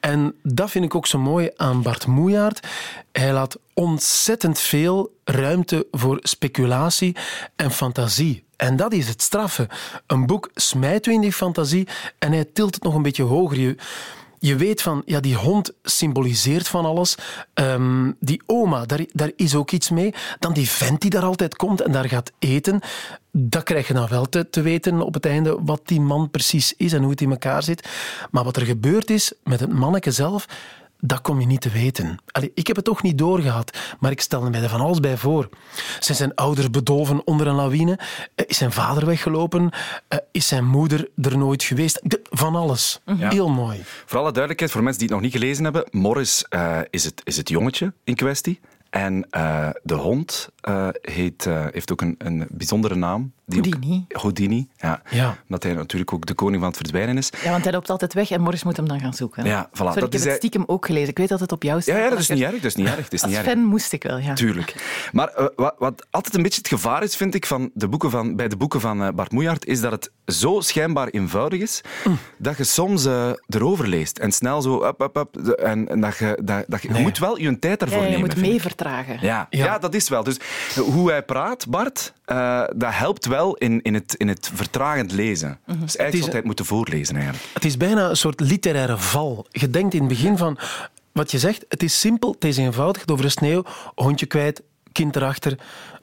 En 0.00 0.34
dat 0.42 0.70
vind 0.70 0.84
ik 0.84 0.94
ook 0.94 1.06
zo 1.06 1.18
mooi 1.18 1.50
aan 1.56 1.82
Bart 1.82 2.06
Moejaert. 2.06 2.66
Hij 3.12 3.32
laat 3.32 3.58
ontzettend 3.74 4.58
veel 4.58 5.14
ruimte 5.24 5.86
voor 5.90 6.18
speculatie 6.22 7.16
en 7.56 7.70
fantasie. 7.70 8.44
En 8.56 8.76
dat 8.76 8.92
is 8.92 9.08
het 9.08 9.22
straffe. 9.22 9.68
Een 10.06 10.26
boek 10.26 10.50
smijt 10.54 11.06
u 11.06 11.12
in 11.12 11.20
die 11.20 11.32
fantasie 11.32 11.88
en 12.18 12.32
hij 12.32 12.44
tilt 12.44 12.74
het 12.74 12.84
nog 12.84 12.94
een 12.94 13.02
beetje 13.02 13.22
hoger. 13.22 13.58
Je, 13.58 13.76
je 14.44 14.56
weet 14.56 14.82
van, 14.82 15.02
ja, 15.04 15.20
die 15.20 15.34
hond 15.34 15.72
symboliseert 15.82 16.68
van 16.68 16.84
alles. 16.84 17.14
Um, 17.54 18.16
die 18.20 18.42
oma, 18.46 18.86
daar, 18.86 19.04
daar 19.12 19.30
is 19.36 19.54
ook 19.54 19.70
iets 19.70 19.90
mee. 19.90 20.14
Dan 20.38 20.52
die 20.52 20.68
vent 20.68 21.00
die 21.00 21.10
daar 21.10 21.22
altijd 21.22 21.56
komt 21.56 21.80
en 21.80 21.92
daar 21.92 22.08
gaat 22.08 22.32
eten. 22.38 22.80
Dat 23.30 23.62
krijg 23.62 23.86
je 23.88 23.94
dan 23.94 24.08
wel 24.08 24.28
te, 24.28 24.50
te 24.50 24.60
weten 24.60 25.00
op 25.00 25.14
het 25.14 25.26
einde 25.26 25.58
wat 25.60 25.80
die 25.84 26.00
man 26.00 26.30
precies 26.30 26.74
is 26.76 26.92
en 26.92 27.00
hoe 27.02 27.10
het 27.10 27.20
in 27.20 27.30
elkaar 27.30 27.62
zit. 27.62 27.88
Maar 28.30 28.44
wat 28.44 28.56
er 28.56 28.66
gebeurd 28.66 29.10
is 29.10 29.32
met 29.44 29.60
het 29.60 29.72
manneke 29.72 30.10
zelf, 30.10 30.46
dat 31.00 31.20
kom 31.20 31.40
je 31.40 31.46
niet 31.46 31.60
te 31.60 31.70
weten. 31.70 32.18
Allee, 32.26 32.52
ik 32.54 32.66
heb 32.66 32.76
het 32.76 32.84
toch 32.84 33.02
niet 33.02 33.18
doorgehad, 33.18 33.78
maar 34.00 34.10
ik 34.10 34.20
stel 34.20 34.42
me 34.42 34.58
er 34.58 34.68
van 34.68 34.80
alles 34.80 35.00
bij 35.00 35.16
voor. 35.16 35.48
Zijn 35.98 36.16
zijn 36.16 36.34
ouders 36.34 36.70
bedolven 36.70 37.26
onder 37.26 37.46
een 37.46 37.54
lawine? 37.54 37.98
Is 38.46 38.56
zijn 38.56 38.72
vader 38.72 39.06
weggelopen? 39.06 39.70
Is 40.30 40.48
zijn 40.48 40.64
moeder 40.64 41.08
er 41.22 41.38
nooit 41.38 41.62
geweest? 41.62 42.00
Van 42.30 42.54
alles. 42.54 43.00
Ja. 43.04 43.30
Heel 43.30 43.48
mooi. 43.48 43.80
Voor 43.84 44.18
alle 44.18 44.32
duidelijkheid, 44.32 44.72
voor 44.72 44.82
mensen 44.82 45.00
die 45.00 45.08
het 45.08 45.16
nog 45.16 45.30
niet 45.30 45.40
gelezen 45.40 45.64
hebben, 45.64 45.86
Morris 45.90 46.44
uh, 46.50 46.78
is, 46.90 47.04
het, 47.04 47.20
is 47.24 47.36
het 47.36 47.48
jongetje 47.48 47.92
in 48.04 48.14
kwestie. 48.14 48.60
En 48.90 49.26
uh, 49.30 49.68
de 49.82 49.94
hond 49.94 50.48
uh, 50.68 50.88
heet, 51.00 51.46
uh, 51.46 51.66
heeft 51.70 51.92
ook 51.92 52.00
een, 52.00 52.14
een 52.18 52.46
bijzondere 52.50 52.94
naam. 52.94 53.32
Die 53.46 53.60
Houdini. 53.60 54.04
Ook, 54.08 54.20
Houdini, 54.20 54.68
ja. 54.76 55.02
ja. 55.10 55.36
Omdat 55.42 55.62
hij 55.62 55.72
natuurlijk 55.72 56.12
ook 56.12 56.26
de 56.26 56.34
koning 56.34 56.58
van 56.58 56.68
het 56.68 56.76
verdwijnen 56.76 57.16
is. 57.16 57.30
Ja, 57.42 57.50
want 57.50 57.64
hij 57.64 57.72
loopt 57.72 57.90
altijd 57.90 58.14
weg 58.14 58.30
en 58.30 58.40
Morris 58.40 58.64
moet 58.64 58.76
hem 58.76 58.88
dan 58.88 59.00
gaan 59.00 59.14
zoeken. 59.14 59.44
Ja, 59.44 59.68
voilà. 59.68 59.72
Sorry, 59.72 59.94
dat 59.94 59.96
ik 59.96 60.02
heb 60.02 60.14
is 60.14 60.24
het 60.24 60.36
stiekem 60.36 60.64
ook 60.66 60.86
gelezen. 60.86 61.08
Ik 61.08 61.18
weet 61.18 61.28
dat 61.28 61.40
het 61.40 61.52
op 61.52 61.62
jou 61.62 61.80
staat. 61.80 61.96
Ja, 61.96 62.02
ja 62.02 62.10
dat 62.10 62.18
is 62.18 62.28
niet 62.28 62.42
erg. 62.42 62.52
Dat 62.52 62.64
is 62.64 62.74
niet 62.74 62.86
erg. 62.86 62.96
Dat 62.96 63.12
is 63.12 63.22
Als 63.22 63.30
niet 63.30 63.40
erg. 63.40 63.50
fan 63.50 63.64
moest 63.64 63.92
ik 63.92 64.02
wel, 64.02 64.18
ja. 64.18 64.34
Tuurlijk. 64.34 64.74
Maar 65.12 65.32
uh, 65.38 65.46
wat, 65.56 65.74
wat, 65.78 66.06
altijd 66.10 66.34
een 66.34 66.42
beetje 66.42 66.58
het 66.58 66.68
gevaar 66.68 67.02
is, 67.02 67.16
vind 67.16 67.34
ik, 67.34 67.46
van 67.46 67.70
de 67.74 67.88
boeken 67.88 68.10
van, 68.10 68.36
bij 68.36 68.48
de 68.48 68.56
boeken 68.56 68.80
van 68.80 69.02
uh, 69.02 69.08
Bart 69.14 69.32
Moejaert, 69.32 69.66
is 69.66 69.80
dat 69.80 69.92
het 69.92 70.10
zo 70.26 70.60
schijnbaar 70.60 71.08
eenvoudig 71.08 71.60
is, 71.60 71.80
mm. 72.04 72.18
dat 72.38 72.56
je 72.56 72.64
soms 72.64 73.06
uh, 73.06 73.30
erover 73.48 73.88
leest 73.88 74.18
en 74.18 74.32
snel 74.32 74.62
zo 74.62 74.84
up, 74.84 75.00
up, 75.00 75.16
up. 75.16 75.36
En, 75.36 75.88
en 75.88 76.00
dat 76.00 76.16
je, 76.16 76.38
dat, 76.42 76.64
dat 76.66 76.82
je, 76.82 76.88
nee. 76.88 76.96
je 76.98 77.02
moet 77.02 77.18
wel 77.18 77.38
je 77.38 77.58
tijd 77.58 77.82
ervoor 77.82 77.98
ja, 77.98 78.04
je 78.04 78.10
nemen. 78.10 78.28
Je 78.28 78.34
moet 78.34 78.44
mee 78.44 78.60
vertragen. 78.60 79.18
Ja. 79.20 79.46
Ja. 79.50 79.64
ja, 79.64 79.78
dat 79.78 79.94
is 79.94 80.08
wel. 80.08 80.22
Dus 80.22 80.36
hoe 80.74 81.10
hij 81.10 81.22
praat, 81.22 81.68
Bart, 81.68 82.12
dat 82.76 82.92
helpt 82.94 83.26
wel 83.26 83.54
in, 83.54 83.82
in, 83.82 83.94
het, 83.94 84.14
in 84.14 84.28
het 84.28 84.50
vertragend 84.54 85.12
lezen. 85.12 85.48
Mm 85.48 85.74
-hmm. 85.74 85.80
Dus 85.80 85.96
eigenlijk 85.96 86.16
zou 86.16 86.26
hij 86.26 86.36
het 86.36 86.44
moeten 86.44 86.64
voorlezen. 86.64 87.14
Eigenlijk. 87.14 87.44
Het 87.54 87.64
is 87.64 87.76
bijna 87.76 88.08
een 88.08 88.16
soort 88.16 88.40
literaire 88.40 88.98
val. 88.98 89.46
Je 89.50 89.70
denkt 89.70 89.94
in 89.94 90.00
het 90.00 90.08
begin 90.08 90.36
van... 90.36 90.58
Wat 91.12 91.30
je 91.30 91.38
zegt, 91.38 91.64
het 91.68 91.82
is 91.82 92.00
simpel, 92.00 92.32
het 92.32 92.44
is 92.44 92.56
eenvoudig. 92.56 93.00
Het 93.00 93.10
over 93.10 93.24
de 93.24 93.30
sneeuw, 93.30 93.62
hondje 93.94 94.26
kwijt, 94.26 94.62
kind 94.92 95.16
erachter. 95.16 95.52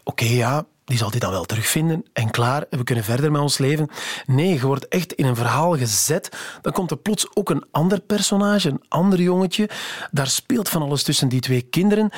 Oké, 0.03 0.23
okay, 0.23 0.35
ja, 0.35 0.65
die 0.85 0.97
zal 0.97 1.09
hij 1.09 1.19
dan 1.19 1.31
wel 1.31 1.45
terugvinden. 1.45 2.05
En 2.13 2.31
klaar, 2.31 2.65
we 2.69 2.83
kunnen 2.83 3.03
verder 3.03 3.31
met 3.31 3.41
ons 3.41 3.57
leven. 3.57 3.89
Nee, 4.25 4.53
je 4.53 4.65
wordt 4.65 4.87
echt 4.87 5.13
in 5.13 5.25
een 5.25 5.35
verhaal 5.35 5.77
gezet. 5.77 6.29
Dan 6.61 6.71
komt 6.71 6.91
er 6.91 6.97
plots 6.97 7.35
ook 7.35 7.49
een 7.49 7.65
ander 7.71 7.99
personage, 7.99 8.69
een 8.69 8.83
ander 8.87 9.21
jongetje. 9.21 9.69
Daar 10.11 10.27
speelt 10.27 10.69
van 10.69 10.81
alles 10.81 11.03
tussen 11.03 11.27
die 11.27 11.39
twee 11.39 11.61
kinderen. 11.61 12.09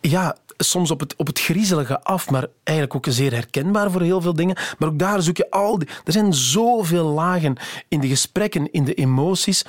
Ja, 0.00 0.36
soms 0.56 0.90
op 0.90 1.00
het, 1.00 1.16
op 1.16 1.26
het 1.26 1.40
griezelige 1.40 2.02
af, 2.02 2.30
maar 2.30 2.46
eigenlijk 2.64 2.96
ook 2.96 3.14
zeer 3.14 3.32
herkenbaar 3.32 3.90
voor 3.90 4.02
heel 4.02 4.20
veel 4.20 4.34
dingen. 4.34 4.56
Maar 4.78 4.88
ook 4.88 4.98
daar 4.98 5.22
zoek 5.22 5.36
je 5.36 5.50
al 5.50 5.78
die... 5.78 5.88
Er 6.04 6.12
zijn 6.12 6.34
zoveel 6.34 7.06
lagen 7.06 7.56
in 7.88 8.00
de 8.00 8.08
gesprekken, 8.08 8.72
in 8.72 8.84
de 8.84 8.94
emoties. 8.94 9.64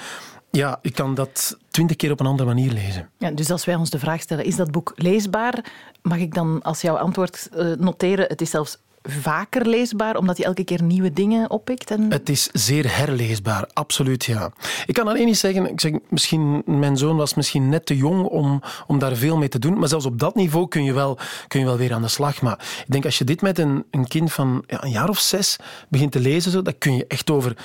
Ja, 0.52 0.80
ik 0.82 0.94
kan 0.94 1.16
dat 1.16 1.58
twintig 1.70 1.96
keer 1.96 2.12
op 2.12 2.20
een 2.20 2.26
andere 2.26 2.50
manier 2.50 2.72
lezen. 2.72 3.10
Ja, 3.18 3.32
dus 3.32 3.52
als 3.52 3.66
wij 3.66 3.76
ons 3.76 3.90
de 3.90 4.00
vraag 4.00 4.22
stellen, 4.22 4.46
is 4.46 4.56
dat 4.56 4.72
boek 4.72 4.94
leesbaar? 4.96 5.66
Mag 6.02 6.18
ik 6.18 6.34
dan 6.34 6.62
als 6.62 6.82
jouw 6.82 6.98
antwoord 6.98 7.50
uh, 7.56 7.76
noteren, 7.78 8.26
het 8.28 8.42
is 8.42 8.50
zelfs 8.50 8.78
vaker 9.12 9.68
leesbaar, 9.68 10.16
omdat 10.16 10.38
hij 10.38 10.46
elke 10.46 10.64
keer 10.64 10.84
nieuwe 10.84 11.14
dingen 11.14 11.50
oppikt? 11.50 11.92
En... 11.92 12.12
Het 12.12 12.30
is 12.30 12.50
zeer 12.54 12.98
herleesbaar, 12.98 13.70
absoluut, 13.74 14.26
ja. 14.26 14.52
Ik 14.86 14.94
kan 14.94 15.08
alleen 15.08 15.26
niet 15.26 15.38
zeggen, 15.38 15.70
ik 15.70 15.80
zeg, 15.80 15.92
misschien, 16.10 16.62
mijn 16.66 16.98
zoon 16.98 17.18
was 17.18 17.34
misschien 17.34 17.70
net 17.70 17.86
te 17.86 17.98
jong 17.98 18.26
om, 18.26 18.62
om 18.88 19.00
daar 19.00 19.16
veel 19.16 19.38
mee 19.38 19.50
te 19.50 19.60
doen, 19.60 19.80
maar 19.80 19.88
zelfs 19.88 20.06
op 20.06 20.20
dat 20.20 20.36
niveau 20.36 20.68
kun 20.68 20.84
je 20.84 20.94
wel, 20.94 21.18
kun 21.48 21.60
je 21.60 21.66
wel 21.66 21.78
weer 21.78 21.94
aan 21.94 22.02
de 22.02 22.08
slag. 22.08 22.42
Maar 22.42 22.60
ik 22.86 22.92
denk, 22.92 23.06
als 23.06 23.18
je 23.18 23.24
dit 23.24 23.42
met 23.42 23.60
een, 23.60 23.86
een 23.92 24.08
kind 24.08 24.32
van 24.32 24.64
ja, 24.68 24.84
een 24.84 24.92
jaar 24.92 25.10
of 25.10 25.20
zes 25.20 25.58
begint 25.90 26.12
te 26.12 26.20
lezen, 26.20 26.52
zo, 26.52 26.62
dan 26.62 26.78
kun 26.78 26.96
je 26.96 27.06
echt 27.08 27.30
over 27.30 27.56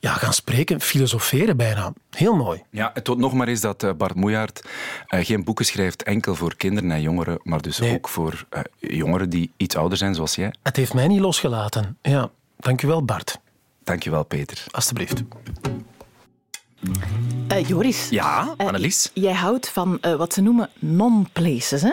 ja, 0.00 0.12
gaan 0.12 0.32
spreken, 0.32 0.80
filosoferen 0.80 1.56
bijna. 1.56 1.92
Heel 2.10 2.36
mooi. 2.36 2.62
Ja, 2.70 2.90
het 2.94 3.04
toont 3.04 3.18
nog 3.18 3.32
maar 3.32 3.48
eens 3.48 3.60
dat 3.60 3.94
Bart 3.98 4.14
Moejaert 4.14 4.68
geen 5.06 5.44
boeken 5.44 5.64
schrijft 5.64 6.02
enkel 6.02 6.34
voor 6.34 6.56
kinderen 6.56 6.90
en 6.90 7.00
jongeren, 7.02 7.40
maar 7.42 7.60
dus 7.62 7.82
ook 7.82 8.08
voor 8.08 8.46
jongeren 8.78 9.30
die 9.30 9.52
iets 9.56 9.76
ouder 9.76 9.98
zijn, 9.98 10.14
zoals 10.14 10.34
jij. 10.34 10.54
Het 10.62 10.76
heeft 10.76 10.94
mij 10.94 11.06
niet 11.06 11.20
losgelaten. 11.20 11.98
Ja, 12.02 12.30
dankjewel 12.56 13.04
Bart. 13.04 13.40
Dankjewel 13.84 14.24
Peter. 14.24 14.64
Alsjeblieft. 14.70 15.22
Uh, 17.52 17.68
Joris. 17.68 18.08
Ja, 18.08 18.54
Annelies. 18.56 19.10
jij 19.14 19.34
houdt 19.34 19.68
van 19.68 19.98
wat 20.16 20.32
ze 20.32 20.40
noemen 20.40 20.68
non-places, 20.78 21.82
hè? 21.82 21.92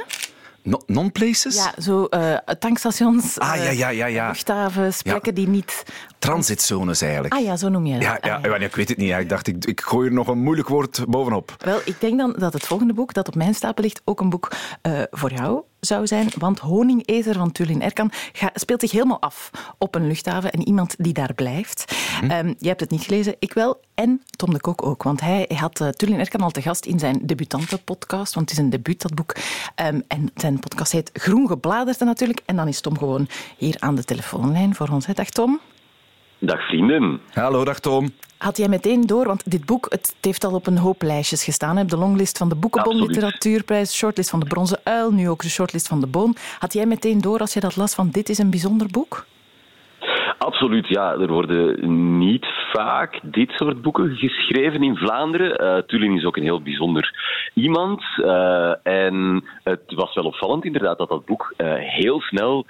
Non-places? 0.86 1.56
Ja, 1.56 1.74
zo 1.82 2.08
uh, 2.10 2.38
tankstations, 2.60 3.40
ah, 3.40 3.56
ja, 3.56 3.70
ja, 3.70 3.90
ja, 3.90 4.06
ja. 4.06 4.28
luchthavens, 4.28 5.02
plekken 5.02 5.36
die 5.36 5.48
niet... 5.48 5.84
Transitzones 6.20 7.02
eigenlijk. 7.02 7.34
Ah 7.34 7.44
ja, 7.44 7.56
zo 7.56 7.70
noem 7.70 7.86
je 7.86 7.94
dat. 7.94 8.02
Ja, 8.02 8.18
ja, 8.22 8.36
ah, 8.36 8.62
ik 8.62 8.76
weet 8.76 8.90
het 8.90 8.98
niet. 8.98 9.12
Ik 9.12 9.30
dacht, 9.30 9.48
ik, 9.48 9.66
ik 9.66 9.82
gooi 9.82 10.08
er 10.08 10.14
nog 10.14 10.28
een 10.28 10.40
moeilijk 10.40 10.68
woord 10.68 11.06
bovenop. 11.08 11.56
Wel, 11.58 11.80
ik 11.86 12.00
denk 12.00 12.18
dan 12.18 12.36
dat 12.38 12.54
het 12.54 12.66
volgende 12.66 12.94
boek 12.94 13.14
dat 13.14 13.28
op 13.28 13.36
mijn 13.36 13.54
stapel 13.54 13.84
ligt 13.84 14.02
ook 14.06 14.20
een 14.20 14.30
boek 14.30 14.52
uh, 14.84 15.02
voor 15.12 15.32
jou 15.34 15.64
zou 15.88 16.08
zijn. 16.08 16.30
Want 16.38 16.60
Honingeter 16.60 17.34
van 17.34 17.52
Tulin 17.52 17.82
Erkan 17.82 18.12
speelt 18.54 18.82
zich 18.82 18.92
helemaal 18.92 19.22
af 19.22 19.52
op 19.78 19.96
een 19.96 20.08
luchthaven 20.08 20.52
en 20.52 20.68
iemand 20.68 20.96
die 20.98 21.14
daar 21.14 21.34
blijft. 21.34 21.96
Mm 22.22 22.30
-hmm. 22.30 22.48
um, 22.48 22.56
je 22.60 22.68
hebt 22.68 22.80
het 22.80 22.90
niet 22.90 23.04
gelezen, 23.04 23.36
ik 23.40 23.54
wel. 23.54 23.80
En 23.94 24.22
Tom 24.36 24.54
de 24.54 24.60
Kok 24.60 24.86
ook. 24.86 25.04
Want 25.04 25.22
hij 25.22 25.50
had 25.56 25.80
uh, 25.82 25.88
Tulin 25.88 26.20
Erkan 26.20 26.42
al 26.42 26.52
te 26.52 26.62
gast 26.62 26.86
in 26.86 27.00
zijn 27.00 27.20
debutantenpodcast. 27.22 28.34
Want 28.34 28.50
het 28.50 28.58
is 28.60 28.64
een 28.64 28.70
debuut, 28.70 29.02
dat 29.02 29.16
boek. 29.16 29.36
Um, 29.86 30.04
en 30.08 30.32
zijn 30.36 30.60
podcast 30.60 30.92
heet 30.92 31.10
Groen 31.14 31.48
Gebladerte 31.48 32.06
natuurlijk. 32.06 32.42
En 32.46 32.56
dan 32.56 32.68
is 32.68 32.82
Tom 32.82 32.98
gewoon 32.98 33.28
hier 33.58 33.76
aan 33.80 33.96
de 33.96 34.04
telefoonlijn 34.04 34.76
voor 34.76 34.90
ons. 34.90 35.06
Hè. 35.06 35.14
Dag 35.14 35.30
Tom. 35.30 35.60
Dag 36.40 36.68
vrienden. 36.68 37.20
Hallo, 37.34 37.64
dag 37.64 37.80
Tom. 37.80 38.10
Had 38.38 38.58
jij 38.58 38.68
meteen 38.68 39.02
door, 39.02 39.26
want 39.26 39.52
dit 39.52 39.66
boek 39.66 39.86
het 39.90 40.16
heeft 40.22 40.44
al 40.44 40.54
op 40.54 40.68
een 40.68 40.78
hoop 40.78 41.02
lijstjes 41.02 41.44
gestaan. 41.44 41.78
Op 41.78 41.90
de 41.90 41.98
longlist 41.98 42.38
van 42.38 42.50
de 42.50 42.56
Boekenbon 42.56 42.96
Literatuurprijs, 42.96 43.96
shortlist 43.96 44.30
van 44.30 44.40
de 44.40 44.46
Bronzen 44.46 44.80
Uil, 44.84 45.12
nu 45.12 45.30
ook 45.30 45.42
de 45.42 45.50
shortlist 45.50 45.88
van 45.88 46.00
de 46.00 46.08
Boon. 46.08 46.36
Had 46.60 46.74
jij 46.74 46.86
meteen 46.86 47.22
door 47.22 47.40
als 47.40 47.54
je 47.54 47.60
dat 47.60 47.76
las 47.76 47.94
van 47.94 48.10
dit 48.10 48.30
is 48.30 48.38
een 48.38 48.50
bijzonder 48.50 48.88
boek? 48.92 49.26
Absoluut, 50.38 50.88
ja. 50.88 51.14
Er 51.14 51.28
worden 51.28 52.18
niet 52.18 52.46
vaak 52.72 53.20
dit 53.24 53.52
soort 53.52 53.82
boeken 53.82 54.16
geschreven 54.16 54.84
in 54.84 54.96
Vlaanderen. 54.96 55.84
Uh, 55.92 56.16
is 56.16 56.26
ook 56.26 56.38
een 56.38 56.44
heel 56.44 56.62
bijzonder 56.62 57.12
iemand. 57.54 58.04
Uh, 58.18 58.74
en 58.84 59.44
het 59.64 59.94
was 59.94 60.14
wel 60.14 60.24
opvallend 60.24 60.66
inderdaad 60.66 60.98
dat 60.98 61.10
dat 61.10 61.26
boek 61.26 61.54
uh, 61.58 61.74
heel 61.76 62.22
snel 62.22 62.66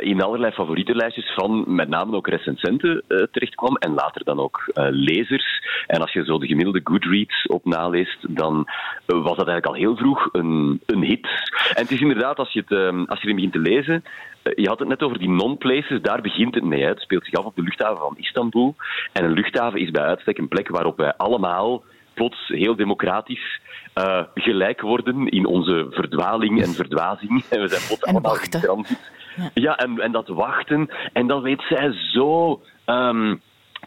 in 0.00 0.22
allerlei 0.22 0.52
favorietenlijstjes 0.52 1.32
van 1.34 1.74
met 1.74 1.88
name 1.88 2.16
ook 2.16 2.28
recensenten 2.28 3.02
terechtkwam. 3.08 3.76
En 3.76 3.94
later 3.94 4.24
dan 4.24 4.38
ook 4.38 4.70
lezers. 4.90 5.62
En 5.86 6.00
als 6.00 6.12
je 6.12 6.24
zo 6.24 6.38
de 6.38 6.46
gemiddelde 6.46 6.80
Goodreads 6.84 7.46
op 7.46 7.64
naleest, 7.64 8.36
dan 8.36 8.68
was 9.06 9.36
dat 9.36 9.48
eigenlijk 9.48 9.66
al 9.66 9.74
heel 9.74 9.96
vroeg 9.96 10.28
een, 10.32 10.80
een 10.86 11.02
hit. 11.02 11.26
En 11.74 11.82
het 11.82 11.90
is 11.90 12.00
inderdaad, 12.00 12.38
als 12.38 12.52
je, 12.52 12.62
het, 12.66 13.08
als 13.08 13.20
je 13.20 13.24
erin 13.24 13.34
begint 13.34 13.52
te 13.52 13.58
lezen, 13.58 14.04
je 14.42 14.68
had 14.68 14.78
het 14.78 14.88
net 14.88 15.02
over 15.02 15.18
die 15.18 15.28
non-places, 15.28 16.02
daar 16.02 16.20
begint 16.20 16.54
het 16.54 16.64
mee. 16.64 16.84
Het 16.84 17.00
speelt 17.00 17.24
zich 17.24 17.34
af 17.34 17.44
op 17.44 17.56
de 17.56 17.62
luchthaven 17.62 17.98
van 17.98 18.16
Istanbul. 18.18 18.74
En 19.12 19.24
een 19.24 19.32
luchthaven 19.32 19.80
is 19.80 19.90
bij 19.90 20.02
uitstek 20.02 20.38
een 20.38 20.48
plek 20.48 20.68
waarop 20.68 20.96
wij 20.96 21.14
allemaal 21.16 21.82
plots 22.14 22.48
heel 22.48 22.76
democratisch 22.76 23.60
uh, 23.94 24.22
gelijk 24.34 24.80
worden 24.80 25.28
in 25.28 25.46
onze 25.46 25.86
verdwaling 25.90 26.62
en 26.62 26.74
verdwazing. 26.74 27.44
En 27.50 27.60
we 27.60 27.68
zijn 27.68 27.86
plots 27.86 28.02
en 28.02 28.12
allemaal 28.12 28.32
wachten. 28.32 28.60
in 28.60 28.66
transit. 28.66 29.10
Ja, 29.36 29.50
ja 29.54 29.76
en, 29.76 30.00
en, 30.00 30.12
dat 30.12 30.28
wachten. 30.28 30.90
En 31.12 31.26
dat 31.26 31.42
weet 31.42 31.62
zij 31.68 31.92
zo 31.92 32.60
um, 32.86 33.40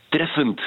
treffend 0.10 0.62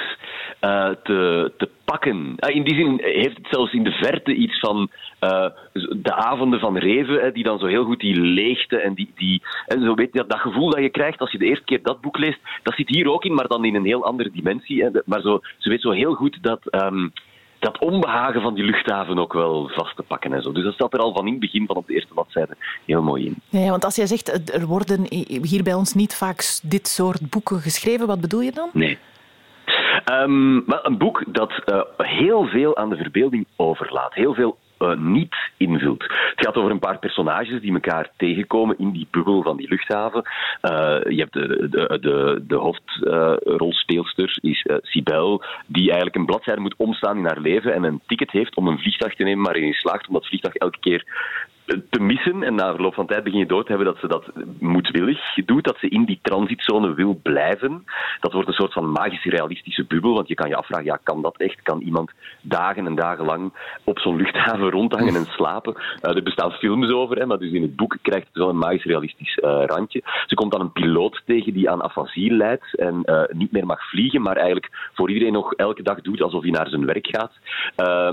uh, 0.61 0.89
te, 1.03 1.53
te 1.57 1.69
pakken. 1.85 2.35
Uh, 2.39 2.55
in 2.55 2.65
die 2.65 2.75
zin 2.75 3.01
heeft 3.03 3.37
het 3.37 3.47
zelfs 3.51 3.73
in 3.73 3.85
de 3.85 3.91
verte 3.91 4.35
iets 4.35 4.59
van 4.59 4.89
uh, 5.21 5.47
de 5.91 6.15
avonden 6.15 6.61
van 6.61 6.77
Reven, 6.77 7.35
die 7.35 7.45
dan 7.45 7.59
zo 7.59 7.67
heel 7.67 7.85
goed 7.85 8.01
die 8.01 8.21
leegte 8.21 8.81
en 8.81 8.95
die, 8.95 9.11
die 9.15 9.43
en 9.67 9.83
zo 9.83 9.95
weet 9.95 10.13
je, 10.13 10.25
dat 10.27 10.41
gevoel 10.41 10.71
dat 10.71 10.81
je 10.83 10.91
krijgt 10.91 11.21
als 11.21 11.33
je 11.33 11.39
de 11.39 11.47
eerste 11.47 11.65
keer 11.65 11.83
dat 11.83 12.01
boek 12.01 12.19
leest, 12.19 12.39
dat 12.63 12.75
zit 12.75 12.89
hier 12.89 13.11
ook 13.13 13.25
in, 13.25 13.35
maar 13.35 13.49
dan 13.49 13.65
in 13.65 13.75
een 13.75 13.85
heel 13.85 14.05
andere 14.05 14.31
dimensie. 14.31 14.83
Hè. 14.83 14.91
Maar 15.05 15.21
zo, 15.21 15.41
ze 15.59 15.69
weet 15.69 15.81
zo 15.81 15.91
heel 15.91 16.15
goed 16.15 16.39
dat. 16.41 16.61
Um, 16.71 17.13
dat 17.59 17.79
onbehagen 17.79 18.41
van 18.41 18.55
die 18.55 18.65
luchthaven 18.65 19.19
ook 19.19 19.33
wel 19.33 19.71
vast 19.75 19.97
te 19.97 20.03
pakken 20.03 20.33
en 20.33 20.43
zo. 20.43 20.53
Dus 20.53 20.65
dat 20.65 20.75
staat 20.75 20.93
er 20.93 21.01
al 21.01 21.13
van 21.13 21.27
in 21.27 21.31
het 21.31 21.41
begin 21.41 21.67
van 21.67 21.77
op 21.77 21.87
de 21.87 21.95
eerste 21.95 22.13
bladzijde 22.13 22.57
heel 22.85 23.03
mooi 23.03 23.27
in. 23.27 23.35
Ja, 23.49 23.71
want 23.71 23.85
als 23.85 23.97
jij 23.97 24.07
zegt, 24.07 24.55
er 24.55 24.67
worden 24.67 25.07
hier 25.43 25.63
bij 25.63 25.75
ons 25.75 25.95
niet 25.95 26.15
vaak 26.15 26.61
dit 26.63 26.89
soort 26.89 27.31
boeken 27.31 27.61
geschreven, 27.61 28.07
wat 28.07 28.21
bedoel 28.21 28.41
je 28.41 28.53
dan? 28.53 28.71
Nee. 28.73 28.99
Maar 30.05 30.81
een 30.83 30.99
boek 30.99 31.25
dat 31.27 31.53
uh, 31.67 31.81
heel 31.97 32.45
veel 32.45 32.77
aan 32.77 32.91
de 32.91 32.97
verbeelding 32.97 33.47
overlaat. 33.57 34.15
Heel 34.15 34.35
veel 34.35 34.57
uh, 34.79 34.97
niet 34.97 35.37
invult. 35.57 36.03
Het 36.03 36.47
gaat 36.47 36.57
over 36.57 36.71
een 36.71 36.79
paar 36.79 36.99
personages 36.99 37.61
die 37.61 37.73
elkaar 37.73 38.11
tegenkomen 38.17 38.79
in 38.79 38.91
die 38.91 39.09
bubbel 39.11 39.43
van 39.43 39.57
die 39.57 39.69
luchthaven. 39.69 40.23
Uh, 40.63 40.99
je 41.03 41.21
hebt 41.21 41.33
de, 41.33 41.69
de, 41.71 41.99
de, 42.01 42.45
de 42.47 42.57
hoofdrolspeelster, 42.57 44.39
uh, 44.43 44.51
is 44.51 44.67
Sibel, 44.83 45.43
die 45.67 45.85
eigenlijk 45.85 46.17
een 46.17 46.27
bladzijde 46.27 46.61
moet 46.61 46.77
omstaan 46.77 47.17
in 47.17 47.27
haar 47.27 47.41
leven 47.41 47.75
en 47.75 47.85
een 47.85 48.01
ticket 48.07 48.31
heeft 48.31 48.57
om 48.57 48.69
een 48.69 48.79
vliegtuig 48.79 49.15
te 49.15 49.25
nemen, 49.25 49.43
maar 49.43 49.57
in 49.57 49.73
slaagt 49.73 50.09
om 50.09 50.15
dat 50.15 50.27
vliegtuig 50.27 50.55
elke 50.55 50.81
keer 50.81 51.05
te 51.67 52.01
missen. 52.01 52.43
En 52.43 52.55
na 52.55 52.73
verloop 52.75 52.95
van 52.95 53.07
tijd 53.07 53.25
begin 53.25 53.39
je 53.39 53.47
door 53.47 53.63
te 53.63 53.69
hebben 53.69 53.87
dat 53.87 53.99
ze 54.01 54.09
dat 54.09 54.31
moedwillig 54.59 55.35
doet, 55.45 55.65
dat 55.65 55.79
ze 55.79 55.89
in 55.89 56.05
die 56.05 56.19
transitzone 56.23 56.95
wil 56.95 57.21
blijven. 57.23 57.85
Dat 58.21 58.33
wordt 58.33 58.49
een 58.49 58.55
soort 58.55 58.73
van 58.73 58.91
magische 58.91 59.31
realistische 59.31 59.85
bubbel, 59.85 60.15
want 60.15 60.29
je 60.29 60.35
kan 60.35 60.49
je 60.49 60.57
afvragen, 60.57 60.85
ja, 60.85 60.99
kan 61.03 61.23
dat 61.23 61.37
echt? 61.37 61.63
Kan 61.63 61.81
iemand 61.81 62.11
dagen 62.41 62.87
en 62.87 62.95
dagen 62.95 63.25
lang 63.25 63.53
op 63.85 63.99
zo'n 63.99 64.17
luchthaven 64.17 64.71
rondhangen 64.71 65.15
en 65.15 65.25
slapen? 65.25 65.75
Uh, 65.77 66.17
er 66.17 66.23
bestaan 66.23 66.51
films 66.51 66.91
over, 66.91 67.19
hè, 67.19 67.27
maar 67.27 67.39
dus 67.39 67.53
in 67.53 67.63
het 67.63 67.77
boek 67.77 67.97
krijgt 68.03 68.27
het 68.27 68.43
zo'n 68.43 68.59
magisch 68.59 68.85
realistisch 68.85 69.37
uh, 69.37 69.63
randje. 69.67 70.03
Ze 70.27 70.35
komt 70.35 70.53
dan 70.53 70.61
een 70.61 70.73
piloot 70.73 71.23
tegen 71.25 71.53
die 71.53 71.71
aan 71.71 71.83
afasie 71.83 72.33
leidt 72.33 72.79
en 72.79 73.03
uh, 73.05 73.23
niet 73.29 73.53
meer 73.53 73.67
mag 73.67 73.89
vliegen, 73.89 74.23
maar 74.23 74.37
eigenlijk 74.37 74.91
voor 74.95 75.11
iedereen 75.11 75.33
nog 75.33 75.53
elke 75.53 75.83
dag 75.83 76.01
doet 76.01 76.23
alsof 76.23 76.43
hij 76.43 76.51
naar 76.51 76.69
zijn 76.69 76.87
werk 76.87 77.07
gaat. 77.07 77.33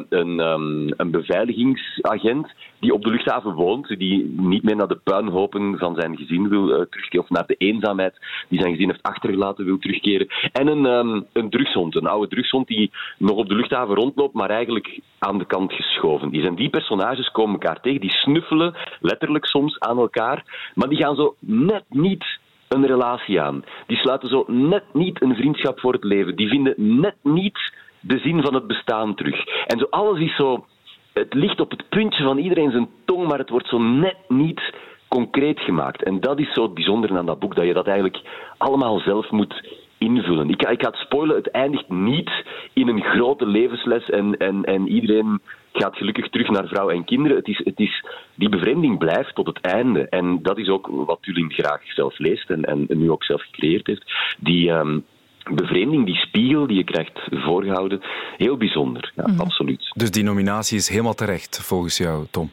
een, 0.09 0.39
um, 0.39 0.93
een 0.97 1.11
beveiligingsagent 1.11 2.51
die 2.79 2.93
op 2.93 3.03
de 3.03 3.09
luchthaven 3.09 3.42
woont, 3.51 3.87
die 3.87 4.33
niet 4.37 4.63
meer 4.63 4.75
naar 4.75 4.87
de 4.87 4.99
puinhopen 5.03 5.77
van 5.77 5.95
zijn 5.95 6.17
gezin 6.17 6.49
wil 6.49 6.69
uh, 6.69 6.85
terugkeren, 6.89 7.23
of 7.23 7.29
naar 7.29 7.45
de 7.47 7.55
eenzaamheid 7.55 8.17
die 8.49 8.59
zijn 8.59 8.71
gezin 8.71 8.89
heeft 8.89 9.03
achtergelaten 9.03 9.65
wil 9.65 9.77
terugkeren. 9.77 10.27
En 10.51 10.67
een, 10.67 10.85
um, 10.85 11.25
een 11.33 11.49
drugshond, 11.49 11.95
een 11.95 12.07
oude 12.07 12.27
drugshond 12.27 12.67
die 12.67 12.91
nog 13.17 13.37
op 13.37 13.47
de 13.47 13.55
luchthaven 13.55 13.95
rondloopt, 13.95 14.33
maar 14.33 14.49
eigenlijk 14.49 14.99
aan 15.19 15.37
de 15.37 15.45
kant 15.45 15.73
geschoven 15.73 16.31
is. 16.31 16.45
En 16.45 16.55
die 16.55 16.69
personages 16.69 17.31
komen 17.31 17.53
elkaar 17.53 17.81
tegen, 17.81 18.01
die 18.01 18.11
snuffelen 18.11 18.75
letterlijk 18.99 19.45
soms 19.45 19.79
aan 19.79 19.97
elkaar, 19.97 20.71
maar 20.73 20.89
die 20.89 20.97
gaan 20.97 21.15
zo 21.15 21.35
net 21.39 21.83
niet 21.89 22.39
een 22.67 22.85
relatie 22.85 23.41
aan. 23.41 23.63
Die 23.87 23.97
sluiten 23.97 24.29
zo 24.29 24.43
net 24.47 24.83
niet 24.93 25.21
een 25.21 25.35
vriendschap 25.35 25.79
voor 25.79 25.93
het 25.93 26.03
leven. 26.03 26.35
Die 26.35 26.49
vinden 26.49 26.73
net 26.77 27.15
niet 27.21 27.73
de 27.99 28.19
zin 28.19 28.41
van 28.41 28.53
het 28.53 28.67
bestaan 28.67 29.15
terug. 29.15 29.45
En 29.65 29.79
zo 29.79 29.85
alles 29.89 30.19
is 30.19 30.35
zo 30.35 30.65
het 31.13 31.33
ligt 31.33 31.59
op 31.59 31.71
het 31.71 31.89
puntje 31.89 32.23
van 32.23 32.37
iedereen 32.37 32.71
zijn 32.71 32.89
tong, 33.05 33.27
maar 33.27 33.37
het 33.37 33.49
wordt 33.49 33.67
zo 33.67 33.77
net 33.77 34.17
niet 34.27 34.61
concreet 35.07 35.59
gemaakt. 35.59 36.03
En 36.03 36.19
dat 36.19 36.39
is 36.39 36.53
zo 36.53 36.63
het 36.63 36.73
bijzondere 36.73 37.17
aan 37.17 37.25
dat 37.25 37.39
boek, 37.39 37.55
dat 37.55 37.65
je 37.65 37.73
dat 37.73 37.87
eigenlijk 37.87 38.21
allemaal 38.57 38.99
zelf 38.99 39.31
moet 39.31 39.81
invullen. 39.97 40.49
Ik, 40.49 40.61
ik 40.61 40.81
ga 40.81 40.89
het 40.89 40.95
spoilen, 40.95 41.35
het 41.35 41.51
eindigt 41.51 41.89
niet 41.89 42.31
in 42.73 42.87
een 42.87 43.03
grote 43.03 43.45
levensles 43.45 44.09
en, 44.09 44.37
en, 44.37 44.63
en 44.63 44.87
iedereen 44.87 45.41
gaat 45.73 45.95
gelukkig 45.95 46.29
terug 46.29 46.49
naar 46.49 46.67
vrouw 46.67 46.89
en 46.89 47.03
kinderen. 47.03 47.37
Het 47.37 47.47
is, 47.47 47.61
het 47.63 47.79
is, 47.79 48.05
die 48.35 48.49
bevreemding 48.49 48.97
blijft 48.97 49.35
tot 49.35 49.47
het 49.47 49.61
einde. 49.61 50.09
En 50.09 50.39
dat 50.41 50.57
is 50.57 50.67
ook 50.67 50.87
wat 50.87 51.21
Tulin 51.21 51.51
graag 51.51 51.81
zelf 51.93 52.17
leest 52.17 52.49
en, 52.49 52.63
en 52.63 52.85
nu 52.87 53.11
ook 53.11 53.23
zelf 53.23 53.41
gecreëerd 53.41 53.87
heeft. 53.87 54.35
Die, 54.39 54.69
um, 54.69 55.05
bevreemding, 55.51 56.05
die 56.05 56.15
spiegel 56.15 56.67
die 56.67 56.77
je 56.77 56.83
krijgt 56.83 57.19
voorgehouden, 57.29 58.01
heel 58.37 58.57
bijzonder. 58.57 59.11
Ja, 59.15 59.27
mm. 59.27 59.39
absoluut. 59.39 59.91
Dus 59.95 60.11
die 60.11 60.23
nominatie 60.23 60.77
is 60.77 60.89
helemaal 60.89 61.13
terecht, 61.13 61.59
volgens 61.61 61.97
jou, 61.97 62.25
Tom? 62.31 62.51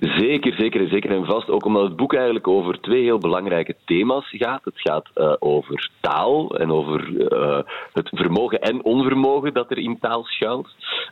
Zeker, 0.00 0.54
zeker, 0.58 0.88
zeker 0.88 1.10
en 1.10 1.24
vast. 1.24 1.50
Ook 1.50 1.64
omdat 1.64 1.82
het 1.82 1.96
boek 1.96 2.14
eigenlijk 2.14 2.48
over 2.48 2.80
twee 2.80 3.02
heel 3.02 3.18
belangrijke 3.18 3.76
thema's 3.84 4.28
gaat. 4.30 4.64
Het 4.64 4.80
gaat 4.80 5.10
uh, 5.14 5.32
over 5.38 5.90
taal 6.00 6.56
en 6.56 6.70
over 6.70 7.08
uh, 7.08 7.58
het 7.92 8.08
vermogen 8.12 8.60
en 8.60 8.84
onvermogen 8.84 9.54
dat 9.54 9.70
er 9.70 9.78
in 9.78 9.98
taal 10.00 10.24
schuilt. 10.24 10.68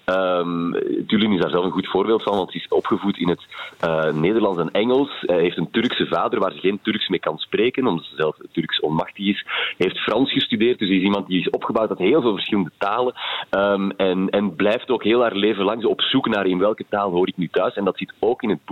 Um, 0.06 0.74
is 0.74 1.40
daar 1.40 1.50
zelf 1.50 1.64
een 1.64 1.70
goed 1.70 1.88
voorbeeld 1.88 2.22
van, 2.22 2.36
want 2.36 2.50
ze 2.52 2.58
is 2.58 2.68
opgevoed 2.68 3.18
in 3.18 3.28
het 3.28 3.46
uh, 3.84 4.12
Nederlands 4.12 4.60
en 4.60 4.70
Engels. 4.70 5.10
Heeft 5.20 5.56
een 5.56 5.70
Turkse 5.70 6.06
vader 6.06 6.40
waar 6.40 6.52
ze 6.52 6.58
geen 6.58 6.80
Turks 6.82 7.08
mee 7.08 7.20
kan 7.20 7.38
spreken, 7.38 7.86
omdat 7.86 8.04
ze 8.04 8.14
zelf 8.16 8.36
Turks 8.52 8.80
onmachtig 8.80 9.26
is. 9.26 9.46
Heeft 9.76 9.98
Frans 9.98 10.32
gestudeerd, 10.32 10.78
dus 10.78 10.88
hij 10.88 10.96
is 10.96 11.02
iemand 11.02 11.26
die 11.26 11.40
is 11.40 11.50
opgebouwd 11.50 11.88
uit 11.88 11.98
heel 11.98 12.20
veel 12.20 12.34
verschillende 12.34 12.70
talen. 12.78 13.14
Um, 13.50 13.90
en, 13.90 14.28
en 14.30 14.54
blijft 14.54 14.90
ook 14.90 15.04
heel 15.04 15.20
haar 15.20 15.34
leven 15.34 15.64
lang 15.64 15.84
op 15.84 16.00
zoek 16.00 16.28
naar 16.28 16.46
in 16.46 16.58
welke 16.58 16.84
taal 16.88 17.10
hoor 17.10 17.28
ik 17.28 17.36
nu 17.36 17.48
thuis. 17.48 17.74
En 17.74 17.84
dat 17.84 17.98
zit 17.98 18.14
ook 18.18 18.42
in 18.42 18.48
het 18.48 18.64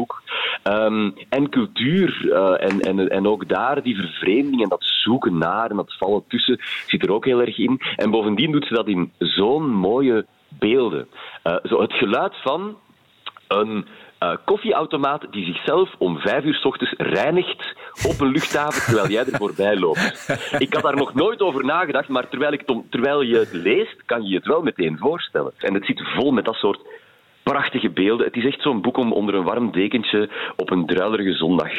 Um, 0.65 1.15
en 1.29 1.49
cultuur, 1.49 2.21
uh, 2.25 2.71
en, 2.71 2.81
en, 2.81 3.09
en 3.09 3.27
ook 3.27 3.49
daar 3.49 3.83
die 3.83 3.97
vervreemding 3.97 4.63
en 4.63 4.69
dat 4.69 4.85
zoeken 4.85 5.39
naar 5.39 5.71
en 5.71 5.77
dat 5.77 5.97
vallen 5.99 6.25
tussen 6.29 6.61
zit 6.87 7.03
er 7.03 7.13
ook 7.13 7.25
heel 7.25 7.41
erg 7.41 7.59
in. 7.59 7.81
En 7.97 8.11
bovendien 8.11 8.53
doet 8.53 8.67
ze 8.67 8.75
dat 8.75 8.89
in 8.89 9.13
zo'n 9.19 9.71
mooie 9.71 10.27
beelden. 10.49 11.09
Uh, 11.45 11.57
zo 11.63 11.81
het 11.81 11.93
geluid 11.93 12.35
van 12.43 12.77
een 13.49 13.87
uh, 14.23 14.37
koffieautomaat 14.45 15.27
die 15.31 15.45
zichzelf 15.45 15.95
om 15.99 16.19
vijf 16.19 16.45
uur 16.45 16.55
s 16.55 16.65
ochtends 16.65 16.95
reinigt 16.97 17.75
op 18.09 18.21
een 18.21 18.31
luchthaven 18.31 18.83
terwijl 18.83 19.09
jij 19.09 19.25
er 19.25 19.39
voorbij 19.39 19.77
loopt. 19.77 20.29
Ik 20.59 20.75
had 20.75 20.83
daar 20.83 20.97
nog 20.97 21.15
nooit 21.15 21.41
over 21.41 21.65
nagedacht, 21.65 22.09
maar 22.09 22.29
terwijl, 22.29 22.53
ik 22.53 22.65
terwijl 22.91 23.23
je 23.23 23.37
het 23.37 23.53
leest, 23.53 24.05
kan 24.05 24.23
je 24.23 24.35
het 24.35 24.47
wel 24.47 24.63
meteen 24.63 24.99
voorstellen. 24.99 25.53
En 25.59 25.75
het 25.75 25.85
zit 25.85 26.03
vol 26.17 26.31
met 26.31 26.45
dat 26.45 26.55
soort 26.55 26.81
prachtige 27.53 27.91
beelden. 27.91 28.27
Het 28.27 28.37
is 28.37 28.45
echt 28.45 28.63
zo'n 28.63 28.81
boek 28.81 28.97
om 28.97 29.13
onder 29.13 29.35
een 29.35 29.45
warm 29.45 29.73
dekentje 29.73 30.31
op 30.57 30.71
een 30.71 30.87
druilerige 30.87 31.33
zondag 31.33 31.71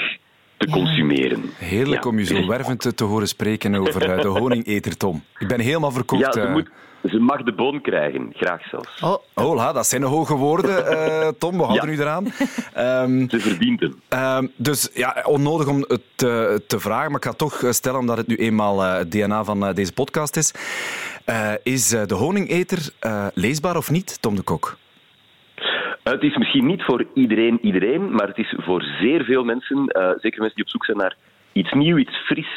te 0.57 0.69
consumeren. 0.69 1.43
Heerlijk 1.57 2.05
om 2.05 2.19
je 2.19 2.25
zo 2.25 2.47
wervend 2.47 2.97
te 2.97 3.03
horen 3.03 3.27
spreken 3.27 3.75
over 3.75 4.09
uh, 4.09 4.21
de 4.21 4.27
honingeter, 4.39 4.97
Tom. 4.97 5.23
Ik 5.38 5.47
ben 5.47 5.59
helemaal 5.59 5.91
verkocht. 5.91 6.35
Ja, 6.35 6.49
moet, 6.49 6.69
ze 7.09 7.19
mag 7.19 7.43
de 7.43 7.53
boon 7.53 7.81
krijgen, 7.81 8.29
graag 8.35 8.61
zelfs. 8.69 9.01
Oh, 9.01 9.17
oh 9.33 9.73
dat 9.73 9.88
zijn 9.88 10.01
de 10.01 10.07
hoge 10.07 10.35
woorden, 10.35 10.93
uh, 10.93 11.27
Tom. 11.27 11.57
We 11.57 11.63
houden 11.63 11.89
ja. 11.89 11.95
nu 11.95 12.01
eraan. 12.01 12.25
Um, 13.05 13.29
ze 13.29 13.39
verdient 13.39 13.79
hem. 13.79 14.01
Um, 14.38 14.51
dus 14.55 14.89
ja, 14.93 15.23
onnodig 15.25 15.67
om 15.67 15.85
het 15.88 16.01
te, 16.15 16.61
te, 16.67 16.79
vragen, 16.79 17.07
maar 17.07 17.17
ik 17.17 17.23
ga 17.23 17.29
het 17.29 17.39
toch 17.39 17.63
stellen, 17.69 17.99
omdat 17.99 18.17
het 18.17 18.27
nu 18.27 18.35
eenmaal 18.35 18.79
het 18.79 19.11
DNA 19.11 19.43
van 19.43 19.73
deze 19.73 19.93
podcast 19.93 20.35
is. 20.35 20.53
is 21.63 21.89
de 21.89 22.15
honingeter 22.15 22.89
leesbaar 23.33 23.77
of 23.77 23.91
niet, 23.91 24.21
Tom 24.21 24.35
de 24.35 24.41
Kok? 24.41 24.77
Het 26.03 26.23
is 26.23 26.37
misschien 26.37 26.65
niet 26.65 26.83
voor 26.83 27.05
iedereen 27.13 27.59
iedereen, 27.61 28.11
maar 28.11 28.27
het 28.27 28.37
is 28.37 28.53
voor 28.57 28.81
zeer 28.81 29.23
veel 29.23 29.43
mensen, 29.43 29.83
zeker 30.21 30.39
mensen 30.39 30.55
die 30.55 30.63
op 30.63 30.69
zoek 30.69 30.85
zijn 30.85 30.97
naar 30.97 31.15
iets 31.51 31.71
nieuw, 31.71 31.97
iets 31.97 32.17
fris, 32.17 32.47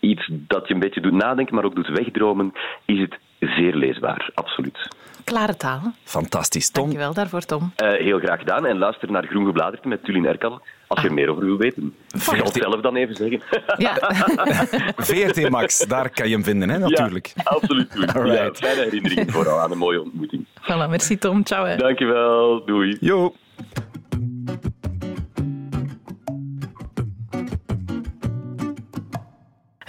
iets 0.00 0.28
dat 0.30 0.68
je 0.68 0.74
een 0.74 0.80
beetje 0.80 1.00
doet 1.00 1.12
nadenken, 1.12 1.54
maar 1.54 1.64
ook 1.64 1.74
doet 1.74 1.88
wegdromen, 1.88 2.52
is 2.84 3.00
het 3.00 3.18
zeer 3.38 3.74
leesbaar, 3.74 4.30
absoluut. 4.34 4.88
Klare 5.24 5.56
taal. 5.56 5.80
Fantastisch, 6.04 6.70
Tom. 6.70 6.82
Dankjewel 6.82 7.14
daarvoor, 7.14 7.40
Tom. 7.40 7.72
Uh, 7.82 7.92
heel 7.92 8.18
graag 8.18 8.38
gedaan. 8.38 8.66
En 8.66 8.78
luister 8.78 9.10
naar 9.10 9.26
Groen 9.26 9.46
Gebladerte 9.46 9.88
met 9.88 10.04
Tulin 10.04 10.26
Erkan 10.26 10.60
als 10.92 11.00
je 11.00 11.06
er 11.06 11.12
ah. 11.12 11.20
meer 11.20 11.30
over 11.30 11.44
wil 11.44 11.56
weten. 11.56 11.94
Ik 12.14 12.20
zal 12.20 12.34
het 12.34 12.52
zelf 12.52 12.80
dan 12.80 12.96
even 12.96 13.14
zeggen. 13.14 13.40
Ja. 13.76 13.94
VRT 15.08 15.50
Max, 15.50 15.78
daar 15.78 16.10
kan 16.10 16.28
je 16.28 16.34
hem 16.34 16.44
vinden, 16.44 16.68
hè, 16.68 16.78
natuurlijk. 16.78 17.32
Ja, 17.34 17.42
absoluut. 17.44 17.88
Ja, 18.24 18.50
fijne 18.52 18.82
herinnering 18.82 19.32
vooral 19.32 19.60
aan 19.60 19.70
een 19.70 19.78
mooie 19.78 20.02
ontmoeting. 20.02 20.46
Voilà, 20.60 20.88
merci 20.88 21.18
Tom. 21.18 21.44
Ciao. 21.44 21.64
Hè. 21.64 21.76
Dankjewel. 21.76 22.64
Doei. 22.64 22.96
Jo. 23.00 23.34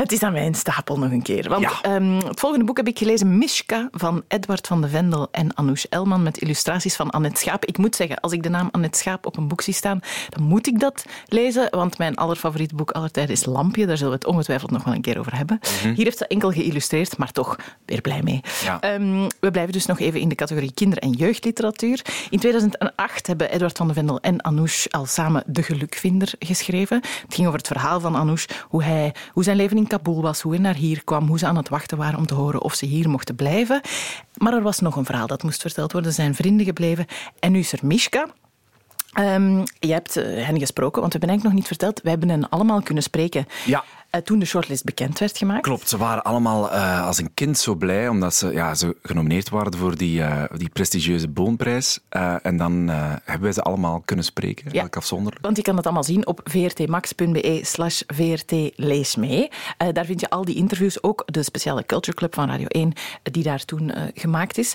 Het 0.04 0.12
is 0.12 0.24
aan 0.24 0.34
mijn 0.34 0.56
stapel 0.56 1.00
nog 1.00 1.12
een 1.12 1.22
keer. 1.22 1.50
Want 1.50 1.82
ehm, 1.82 2.16
het 2.16 2.40
volgende 2.40 2.66
boek 2.66 2.78
heb 2.78 2.88
ik 2.88 2.98
gelezen, 2.98 3.38
Mishka, 3.38 3.90
van 3.92 4.24
Edward 4.28 4.68
van 4.68 4.82
de 4.82 4.88
Vendel 4.88 5.28
en 5.32 5.56
Anoush 5.56 5.84
Elman, 5.90 6.24
met 6.24 6.38
illustraties 6.38 6.96
van 6.96 7.10
Annette 7.10 7.40
Schaap. 7.40 7.66
Ik 7.66 7.78
moet 7.78 7.96
zeggen, 7.96 8.20
als 8.20 8.32
ik 8.32 8.44
de 8.44 8.50
naam 8.50 8.70
Annette 8.72 8.98
Schaap 8.98 9.26
op 9.26 9.38
een 9.38 9.48
boek 9.48 9.62
zie 9.62 9.74
staan, 9.74 10.00
dan 10.30 10.44
moet 10.44 10.68
ik 10.68 10.80
dat 10.80 11.06
lezen, 11.28 11.68
want 11.72 11.98
mijn 11.98 12.16
allerfavoriete 12.16 12.76
boek 12.76 12.92
aller 12.92 13.12
tijden 13.12 13.36
is 13.36 13.46
Lampje. 13.46 13.86
Daar 13.86 13.98
zullen 13.98 14.12
we 14.12 14.18
het 14.18 14.28
ongetwijfeld 14.28 14.72
nog 14.72 14.84
wel 14.84 14.94
een 14.94 15.02
keer 15.02 15.20
over 15.20 15.36
hebben. 15.36 15.60
Mhm. 15.62 15.94
Hier 15.94 16.06
heeft 16.06 16.18
ze 16.18 16.28
enkel 16.28 16.52
geïllustreerd, 16.52 17.18
maar 17.18 17.32
toch 17.32 17.56
weer 17.86 18.02
blij 18.02 18.22
mee. 18.24 18.42
Ehm, 18.80 19.28
we 19.40 19.52
blijven 19.52 19.74
dus 19.74 19.86
nog 19.86 20.00
even 20.00 20.20
in 20.20 20.30
de 20.30 20.36
categorie 20.36 20.74
kinder- 20.74 21.00
en 21.00 21.12
jeugdliteratuur. 21.12 22.02
In 22.30 22.40
2008 22.40 23.28
hebben 23.28 23.52
Edward 23.52 23.78
van 23.78 23.88
de 23.88 23.94
Vendel 23.94 24.20
en 24.20 24.42
Anoush 24.42 24.86
al 24.90 25.06
samen 25.06 25.44
De 25.46 25.64
Gelukvinder 25.64 26.34
geschreven. 26.40 27.02
Het 27.24 27.34
ging 27.34 27.48
over 27.48 27.60
het 27.60 27.68
verhaal 27.68 28.00
van 28.00 28.16
Anoush, 28.16 28.46
hoe, 28.68 28.84
hij, 28.84 29.14
hoe 29.32 29.44
zijn 29.44 29.58
leven 29.58 29.78
in 29.78 29.88
Was, 30.04 30.42
hoe 30.42 30.54
hij 30.54 30.62
naar 30.62 30.76
hier 30.76 31.04
kwam, 31.04 31.28
hoe 31.28 31.38
ze 31.38 31.46
aan 31.46 31.56
het 31.56 31.70
wachten 31.70 31.98
waren 31.98 32.18
om 32.20 32.26
te 32.26 32.34
horen 32.34 32.62
of 32.62 32.74
ze 32.74 32.86
hier 32.86 33.10
mochten 33.10 33.36
blijven. 33.36 33.82
Maar 34.38 34.54
er 34.54 34.62
was 34.62 34.80
nog 34.80 34.96
een 34.96 35.06
verhaal 35.06 35.28
dat 35.28 35.44
moest 35.44 35.62
verteld 35.62 35.92
worden. 35.92 36.14
Zijn 36.14 36.36
vrienden 36.36 36.66
gebleven. 36.66 37.06
En 37.40 37.52
nu 37.52 37.60
is 37.60 37.72
er 37.72 37.80
Mishka. 37.82 38.28
Um, 39.20 39.64
je 39.80 39.92
hebt 39.92 40.18
uh, 40.18 40.46
hen 40.46 40.60
gesproken, 40.60 41.02
want 41.02 41.14
we 41.14 41.20
hebben 41.20 41.30
eigenlijk 41.30 41.44
nog 41.44 41.54
niet 41.54 41.68
verteld. 41.68 42.02
We 42.02 42.10
hebben 42.10 42.30
hen 42.30 42.50
allemaal 42.50 42.82
kunnen 42.82 43.04
spreken. 43.04 43.46
Ja. 43.66 43.84
Uh, 44.12 44.22
toen 44.22 44.40
de 44.40 44.46
shortlist 44.46 44.84
bekend 44.84 45.20
werd 45.20 45.38
gemaakt. 45.38 45.62
Klopt, 45.62 45.90
ze 45.90 45.98
waren 45.98 46.24
allemaal 46.24 46.74
uh, 46.74 47.06
als 47.06 47.18
een 47.18 47.34
kind 47.34 47.58
zo 47.58 47.76
blij 47.76 48.08
omdat 48.08 48.36
ze, 48.36 48.52
ja, 48.52 48.76
ze 48.76 48.96
genomineerd 49.04 49.50
waren 49.50 49.78
voor 49.78 49.98
die, 49.98 50.24
die 50.56 50.70
prestigieuze 50.70 51.28
Boonprijs. 51.28 52.00
en 52.42 52.58
dan 52.58 52.88
hebben 52.90 53.42
wij 53.42 53.52
ze 53.52 53.62
allemaal 53.62 54.02
kunnen 54.06 54.26
spreken, 54.26 54.72
ja. 54.72 54.82
elk 54.82 54.96
afzonderlijk. 54.96 55.46
Want 55.46 55.58
je 55.58 55.64
kan 55.64 55.76
dat 55.76 55.86
allemaal 55.86 56.04
zien 56.04 56.28
op 56.28 56.42
vrtmax.be 56.44 57.60
slash 57.64 58.02
vrtleesmee. 58.08 59.50
daar 59.92 60.06
vind 60.06 60.20
je 60.20 60.30
al 60.30 60.46
die 60.46 60.56
interviews, 60.56 61.04
ook 61.04 61.24
de 61.26 61.44
speciale 61.44 61.86
Culture 61.86 62.18
Club 62.18 62.34
van 62.34 62.50
Radio 62.50 62.68
1, 62.68 62.94
die 63.24 63.44
daar 63.44 63.66
toen 63.66 63.92
gemaakt 64.14 64.58
is. 64.58 64.74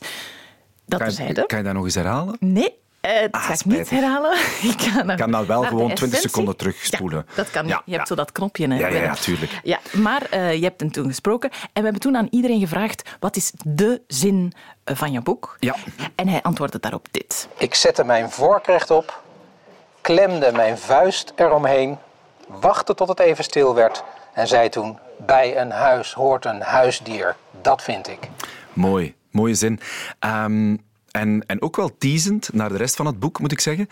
Dat 0.87 1.01
kan, 1.01 1.27
je, 1.27 1.46
kan 1.46 1.59
je 1.59 1.64
dat 1.64 1.74
nog 1.74 1.85
eens 1.85 1.94
herhalen? 1.94 2.37
Nee, 2.40 2.74
uh, 3.09 3.21
dat 3.21 3.31
ah, 3.31 3.42
ga 3.47 3.53
ik 3.53 3.64
niet 3.64 3.90
herhalen. 3.90 4.38
Ik 4.62 4.90
kan, 4.94 5.16
kan 5.16 5.31
dan 5.31 5.47
wel 5.47 5.62
gewoon 5.62 5.94
20 5.94 6.21
seconden 6.21 6.57
terugspoelen. 6.57 7.25
Ja, 7.29 7.35
dat 7.35 7.51
kan. 7.51 7.66
Ja, 7.66 7.83
je 7.85 7.94
hebt 7.94 8.09
zo 8.09 8.14
dat 8.14 8.33
knopje. 8.33 8.68
Hè, 8.68 8.79
ja, 8.79 8.88
ja, 8.88 9.03
ja, 9.03 9.14
tuurlijk. 9.14 9.61
Ja, 9.62 9.79
maar 9.92 10.27
uh, 10.35 10.55
je 10.55 10.62
hebt 10.62 10.81
hem 10.81 10.92
toen 10.92 11.07
gesproken. 11.07 11.51
En 11.51 11.68
we 11.73 11.83
hebben 11.83 12.01
toen 12.01 12.16
aan 12.16 12.29
iedereen 12.31 12.61
gevraagd, 12.61 13.16
wat 13.21 13.37
is 13.37 13.53
de 13.64 14.03
zin 14.07 14.53
eh, 14.85 14.97
van 14.97 15.12
je 15.12 15.21
boek? 15.21 15.57
Ja. 15.61 15.75
En 16.14 16.29
hij 16.29 16.42
antwoordde 16.42 16.81
daarop 16.81 17.07
dit. 17.11 17.49
Ik 17.59 17.75
zette 17.75 18.05
mijn 18.05 18.31
vork 18.31 18.66
rechtop, 18.66 19.23
klemde 20.01 20.53
mijn 20.53 20.79
vuist 20.79 21.33
eromheen, 21.37 21.99
wachtte 22.49 22.94
tot 22.94 23.09
het 23.09 23.21
even 23.21 23.44
stil 23.44 23.75
werd 23.75 24.05
en 24.33 24.47
zei 24.47 24.68
toen... 24.68 24.99
Bij 25.27 25.61
een 25.61 25.71
huis 25.71 26.12
hoort 26.12 26.44
een 26.44 26.61
huisdier. 26.61 27.37
Dat 27.62 27.83
vind 27.83 28.09
ik. 28.09 28.18
Mooi, 28.73 29.14
mooie 29.31 29.55
zin. 29.55 29.81
Um, 30.21 30.88
en, 31.11 31.47
en 31.47 31.62
ook 31.62 31.77
wel 31.77 31.97
teasend 31.99 32.53
naar 32.53 32.68
de 32.68 32.77
rest 32.77 32.97
van 32.97 33.07
het 33.07 33.18
boek, 33.18 33.40
moet 33.40 33.53
ik 33.53 33.61
zeggen. 33.61 33.88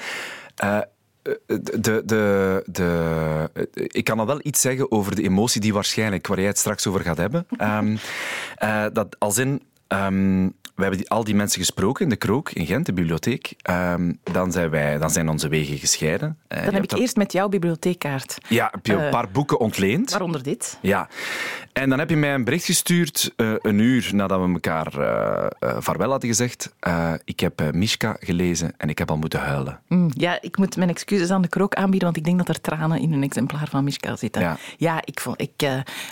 Uh, 0.65 0.79
de, 1.47 2.03
de, 2.05 2.63
de, 2.67 3.51
ik 3.75 4.05
kan 4.05 4.19
al 4.19 4.27
wel 4.27 4.41
iets 4.43 4.61
zeggen 4.61 4.91
over 4.91 5.15
de 5.15 5.23
emotie 5.23 5.61
die 5.61 5.73
waarschijnlijk, 5.73 6.27
waar 6.27 6.39
jij 6.39 6.47
het 6.47 6.59
straks 6.59 6.87
over 6.87 7.01
gaat 7.01 7.17
hebben. 7.17 7.47
Um, 7.61 7.93
uh, 8.63 8.85
dat 8.93 9.17
als 9.19 9.39
in, 9.39 9.63
um, 9.89 10.55
we 10.77 10.83
hebben 10.83 10.99
die, 10.99 11.11
al 11.11 11.25
die 11.25 11.35
mensen 11.35 11.61
gesproken 11.61 12.05
in 12.05 12.11
de 12.11 12.17
Krook 12.17 12.51
in 12.51 12.67
Gent, 12.67 12.87
de 12.87 12.93
bibliotheek. 12.93 13.55
Um, 13.71 14.19
dan, 14.23 14.53
zijn 14.53 14.71
wij, 14.71 14.99
dan 14.99 15.11
zijn 15.11 15.29
onze 15.29 15.49
wegen 15.49 15.79
gescheiden. 15.79 16.39
Uh, 16.49 16.65
dan 16.65 16.75
heb 16.75 16.83
ik 16.83 16.93
eerst 16.93 17.17
met 17.17 17.33
jouw 17.33 17.49
bibliotheekkaart. 17.49 18.39
Ja, 18.49 18.69
heb 18.71 18.87
je 18.87 18.95
een 18.95 19.11
paar 19.11 19.31
boeken 19.31 19.59
ontleend. 19.59 20.11
Waaronder 20.11 20.43
dit. 20.43 20.79
Ja. 20.81 21.09
En 21.77 21.89
dan 21.89 21.99
heb 21.99 22.11
je 22.11 22.17
mij 22.17 22.35
een 22.35 22.45
bericht 22.45 22.65
gestuurd, 22.65 23.33
uh, 23.37 23.55
een 23.63 23.79
uur 23.79 24.11
nadat 24.13 24.41
we 24.41 24.53
elkaar 24.53 24.99
uh, 24.99 25.77
vaarwel 25.79 26.11
hadden 26.11 26.29
gezegd. 26.29 26.75
ik 27.25 27.41
heb 27.41 27.73
Mishka 27.73 28.17
gelezen 28.21 28.75
en 28.77 28.89
ik 28.89 28.99
heb 28.99 29.11
al 29.11 29.17
moeten 29.17 29.41
huilen. 29.41 29.81
Mm, 29.89 30.11
ja, 30.15 30.39
ik 30.41 30.59
moet 30.59 30.77
mijn 30.77 30.91
excuses 30.91 31.31
aan 31.31 31.43
de 31.43 31.49
krook 31.49 31.75
aanbieden, 31.75 32.05
want 32.05 32.17
ik 32.17 32.25
denk 32.25 32.39
dat 32.39 32.49
er 32.49 32.61
tranen 32.61 33.01
in 33.01 33.13
een 33.13 33.23
exemplaar 33.23 33.69
van 33.69 33.85
Mishka 33.85 34.17
zitten. 34.17 34.43
Ja, 34.43 34.57
ja 34.77 35.01
ik 35.05 35.21
vond, 35.21 35.41
ik, 35.41 35.69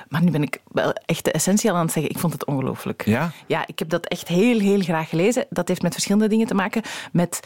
maar 0.08 0.22
nu 0.22 0.30
ben 0.30 0.42
ik 0.42 0.60
wel 0.72 0.92
echt 1.06 1.24
de 1.24 1.32
essentie 1.32 1.72
aan 1.72 1.84
het 1.84 1.92
zeggen. 1.92 2.12
Ik 2.12 2.18
vond 2.18 2.32
het 2.32 2.44
ongelooflijk. 2.44 3.04
Ja? 3.04 3.30
Ja, 3.46 3.66
ik 3.66 3.78
heb 3.78 3.88
dat 3.88 4.06
echt 4.06 4.28
heel, 4.28 4.58
heel 4.58 4.80
graag 4.80 5.08
gelezen. 5.08 5.46
Dat 5.50 5.68
heeft 5.68 5.82
met 5.82 5.92
verschillende 5.92 6.28
dingen 6.28 6.46
te 6.46 6.54
maken. 6.54 6.82
Met 7.12 7.40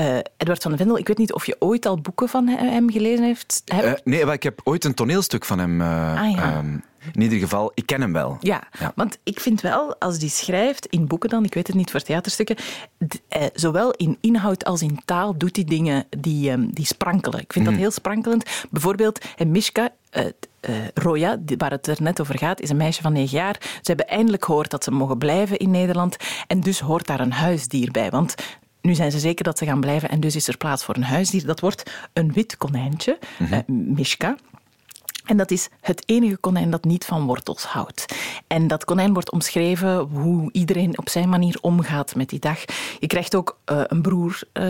uh, 0.00 0.16
Edward 0.36 0.62
van 0.62 0.70
den 0.70 0.80
Vendel, 0.80 0.98
ik 0.98 1.08
weet 1.08 1.18
niet 1.18 1.32
of 1.32 1.46
je 1.46 1.56
ooit 1.58 1.86
al 1.86 2.00
boeken 2.00 2.28
van 2.28 2.48
hem 2.48 2.90
gelezen 2.90 3.24
heeft. 3.24 3.62
Uh, 3.72 3.92
nee, 4.04 4.24
maar 4.24 4.34
ik 4.34 4.42
heb 4.42 4.60
ooit 4.64 4.84
een 4.84 4.94
toneelstuk 4.94 5.44
van 5.44 5.58
hem. 5.58 5.80
Uh, 5.80 6.22
ah, 6.22 6.30
ja. 6.30 6.58
um, 6.58 6.82
in 7.12 7.22
ieder 7.22 7.38
geval, 7.38 7.72
ik 7.74 7.86
ken 7.86 8.00
hem 8.00 8.12
wel. 8.12 8.36
Ja, 8.40 8.62
ja, 8.78 8.92
want 8.94 9.18
ik 9.22 9.40
vind 9.40 9.60
wel, 9.60 9.96
als 9.98 10.18
die 10.18 10.30
schrijft, 10.30 10.86
in 10.86 11.06
boeken 11.06 11.28
dan, 11.28 11.44
ik 11.44 11.54
weet 11.54 11.66
het 11.66 11.76
niet 11.76 11.90
voor 11.90 12.00
theaterstukken, 12.00 12.56
zowel 13.54 13.90
in 13.90 14.18
inhoud 14.20 14.64
als 14.64 14.82
in 14.82 15.00
taal 15.04 15.36
doet 15.36 15.56
hij 15.56 15.64
dingen 15.64 16.06
die, 16.18 16.50
um, 16.50 16.72
die 16.72 16.86
sprankelen. 16.86 17.40
Ik 17.40 17.52
vind 17.52 17.64
dat 17.64 17.74
mhm. 17.74 17.82
heel 17.82 17.92
sprankelend. 17.92 18.66
Bijvoorbeeld, 18.70 19.24
en 19.36 19.50
Mishka, 19.50 19.90
uh, 20.12 20.24
uh, 20.24 20.76
Roya, 20.94 21.38
waar 21.58 21.70
het 21.70 21.86
er 21.86 22.02
net 22.02 22.20
over 22.20 22.38
gaat, 22.38 22.60
is 22.60 22.70
een 22.70 22.76
meisje 22.76 23.02
van 23.02 23.12
negen 23.12 23.38
jaar. 23.38 23.56
Ze 23.60 23.80
hebben 23.82 24.08
eindelijk 24.08 24.44
gehoord 24.44 24.70
dat 24.70 24.84
ze 24.84 24.90
mogen 24.90 25.18
blijven 25.18 25.58
in 25.58 25.70
Nederland. 25.70 26.16
En 26.46 26.60
dus 26.60 26.80
hoort 26.80 27.06
daar 27.06 27.20
een 27.20 27.32
huisdier 27.32 27.90
bij. 27.90 28.10
Want 28.10 28.34
nu 28.80 28.94
zijn 28.94 29.10
ze 29.10 29.18
zeker 29.18 29.44
dat 29.44 29.58
ze 29.58 29.64
gaan 29.64 29.80
blijven 29.80 30.08
en 30.08 30.20
dus 30.20 30.36
is 30.36 30.48
er 30.48 30.56
plaats 30.56 30.84
voor 30.84 30.96
een 30.96 31.04
huisdier. 31.04 31.46
Dat 31.46 31.60
wordt 31.60 31.90
een 32.12 32.32
wit 32.32 32.56
konijntje, 32.56 33.18
mm 33.38 33.46
-hmm. 33.46 33.94
Mishka. 33.94 34.36
En 35.28 35.36
dat 35.36 35.50
is 35.50 35.68
het 35.80 36.02
enige 36.06 36.36
konijn 36.36 36.70
dat 36.70 36.84
niet 36.84 37.04
van 37.04 37.26
wortels 37.26 37.64
houdt. 37.64 38.14
En 38.46 38.66
dat 38.66 38.84
konijn 38.84 39.12
wordt 39.12 39.30
omschreven 39.30 39.98
hoe 39.98 40.52
iedereen 40.52 40.98
op 40.98 41.08
zijn 41.08 41.28
manier 41.28 41.58
omgaat 41.60 42.14
met 42.14 42.28
die 42.28 42.38
dag. 42.38 42.64
Je 42.98 43.06
krijgt 43.06 43.34
ook 43.34 43.58
uh, 43.72 43.80
een 43.86 44.02
broer 44.02 44.40
uh, 44.52 44.64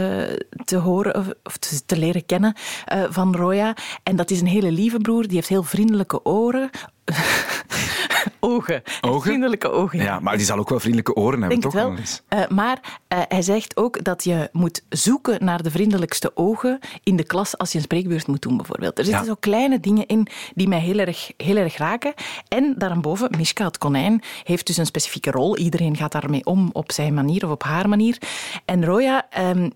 te 0.64 0.76
horen 0.76 1.36
of, 1.42 1.56
te, 1.86 1.96
leren 1.96 2.26
kennen 2.26 2.56
uh, 2.94 3.04
van 3.08 3.36
Roya. 3.36 3.76
En 4.02 4.16
dat 4.16 4.30
is 4.30 4.40
een 4.40 4.46
hele 4.46 4.72
lieve 4.72 4.98
broer, 4.98 5.22
die 5.22 5.36
heeft 5.36 5.48
heel 5.48 5.62
vriendelijke 5.62 6.24
oren. 6.24 6.70
ogen. 8.40 8.82
Ogen? 9.00 9.22
Vriendelijke 9.22 9.70
ogen. 9.70 9.98
Ja, 9.98 10.20
maar 10.20 10.36
die 10.36 10.46
zal 10.46 10.58
ook 10.58 10.68
wel 10.68 10.80
vriendelijke 10.80 11.14
oren 11.14 11.40
hebben, 11.40 11.60
denk 11.60 11.72
toch? 11.72 11.96
het 11.98 12.22
wel. 12.28 12.38
Eh, 12.40 12.48
maar 12.48 12.98
eh, 13.08 13.18
hij 13.28 13.42
zegt 13.42 13.76
ook 13.76 14.04
dat 14.04 14.24
je 14.24 14.48
moet 14.52 14.82
zoeken 14.88 15.44
naar 15.44 15.62
de 15.62 15.70
vriendelijkste 15.70 16.30
ogen 16.34 16.78
in 17.02 17.16
de 17.16 17.24
klas 17.24 17.58
als 17.58 17.70
je 17.72 17.76
een 17.78 17.84
spreekbeurt 17.84 18.26
moet 18.26 18.42
doen, 18.42 18.56
bijvoorbeeld. 18.56 18.98
Er 18.98 19.04
zitten 19.04 19.22
Ja. 19.22 19.28
zo 19.28 19.36
kleine 19.40 19.80
dingen 19.80 20.06
in 20.06 20.26
die 20.54 20.68
mij 20.68 20.80
heel 20.80 20.98
erg, 20.98 21.30
heel 21.36 21.56
erg 21.56 21.76
raken. 21.76 22.14
En 22.48 22.74
daarboven, 22.78 23.30
Mishka, 23.36 23.64
het 23.64 23.78
konijn, 23.78 24.22
heeft 24.44 24.66
dus 24.66 24.76
een 24.76 24.86
specifieke 24.86 25.30
rol. 25.30 25.56
Iedereen 25.56 25.96
gaat 25.96 26.12
daarmee 26.12 26.44
om 26.44 26.70
op 26.72 26.92
zijn 26.92 27.14
manier 27.14 27.44
of 27.44 27.50
op 27.50 27.62
haar 27.62 27.88
manier. 27.88 28.18
En 28.64 28.84
Roya... 28.84 29.26
ehm, 29.30 29.70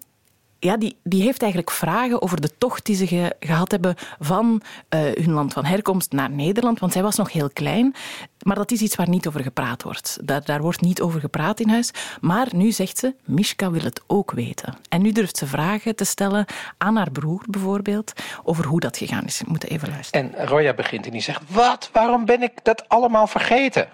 ja, 0.64 0.76
die, 0.76 0.96
die 1.02 1.22
heeft 1.22 1.40
eigenlijk 1.42 1.70
vragen 1.72 2.22
over 2.22 2.40
de 2.40 2.50
tocht 2.58 2.84
die 2.86 2.96
ze 2.96 3.06
ge- 3.06 3.36
gehad 3.40 3.70
hebben 3.70 3.94
van 4.20 4.62
eh, 4.88 5.00
hun 5.00 5.32
land 5.32 5.52
van 5.52 5.64
herkomst 5.64 6.12
naar 6.12 6.30
Nederland. 6.30 6.78
Want 6.78 6.92
zij 6.92 7.02
was 7.02 7.16
nog 7.16 7.32
heel 7.32 7.50
klein. 7.50 7.94
Maar 8.42 8.56
dat 8.56 8.70
is 8.70 8.80
iets 8.80 8.96
waar 8.96 9.08
niet 9.08 9.26
over 9.26 9.40
gepraat 9.42 9.82
wordt. 9.82 10.18
Daar, 10.24 10.44
daar 10.44 10.60
wordt 10.62 10.80
niet 10.80 11.00
over 11.00 11.20
gepraat 11.20 11.60
in 11.60 11.68
huis. 11.68 11.90
Maar 12.20 12.46
nu 12.54 12.72
zegt 12.72 12.98
ze, 12.98 13.14
Mishka 13.24 13.70
wil 13.70 13.82
het 13.82 14.02
ook 14.06 14.30
weten. 14.32 14.76
En 14.88 15.02
nu 15.02 15.12
durft 15.12 15.36
ze 15.36 15.46
vragen 15.46 15.96
te 15.96 16.04
stellen 16.04 16.44
aan 16.78 16.96
haar 16.96 17.10
broer 17.10 17.44
bijvoorbeeld 17.48 18.12
over 18.42 18.64
hoe 18.66 18.80
dat 18.80 18.96
gegaan 18.96 19.24
is. 19.24 19.38
We 19.38 19.44
moeten 19.48 19.68
even 19.68 19.88
luisteren. 19.88 20.34
En 20.38 20.46
Roya 20.46 20.74
begint 20.74 21.04
en 21.06 21.12
die 21.12 21.20
zegt: 21.20 21.40
Wat? 21.48 21.90
Waarom 21.92 22.24
ben 22.24 22.42
ik 22.42 22.52
dat 22.62 22.88
allemaal 22.88 23.26
vergeten? 23.26 23.88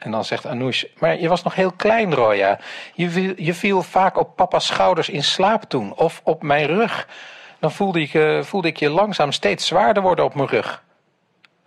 En 0.00 0.10
dan 0.10 0.24
zegt 0.24 0.46
Anoush: 0.46 0.84
Maar 0.98 1.20
je 1.20 1.28
was 1.28 1.42
nog 1.42 1.54
heel 1.54 1.72
klein, 1.72 2.14
Roya. 2.14 2.58
Je 2.94 3.10
viel, 3.10 3.32
je 3.36 3.54
viel 3.54 3.82
vaak 3.82 4.18
op 4.18 4.36
papa's 4.36 4.66
schouders 4.66 5.08
in 5.08 5.24
slaap 5.24 5.62
toen, 5.62 5.94
of 5.94 6.20
op 6.24 6.42
mijn 6.42 6.66
rug. 6.66 7.08
Dan 7.58 7.72
voelde 7.72 8.00
ik, 8.00 8.14
eh, 8.14 8.42
voelde 8.42 8.68
ik 8.68 8.76
je 8.76 8.90
langzaam 8.90 9.32
steeds 9.32 9.66
zwaarder 9.66 10.02
worden 10.02 10.24
op 10.24 10.34
mijn 10.34 10.48
rug. 10.48 10.84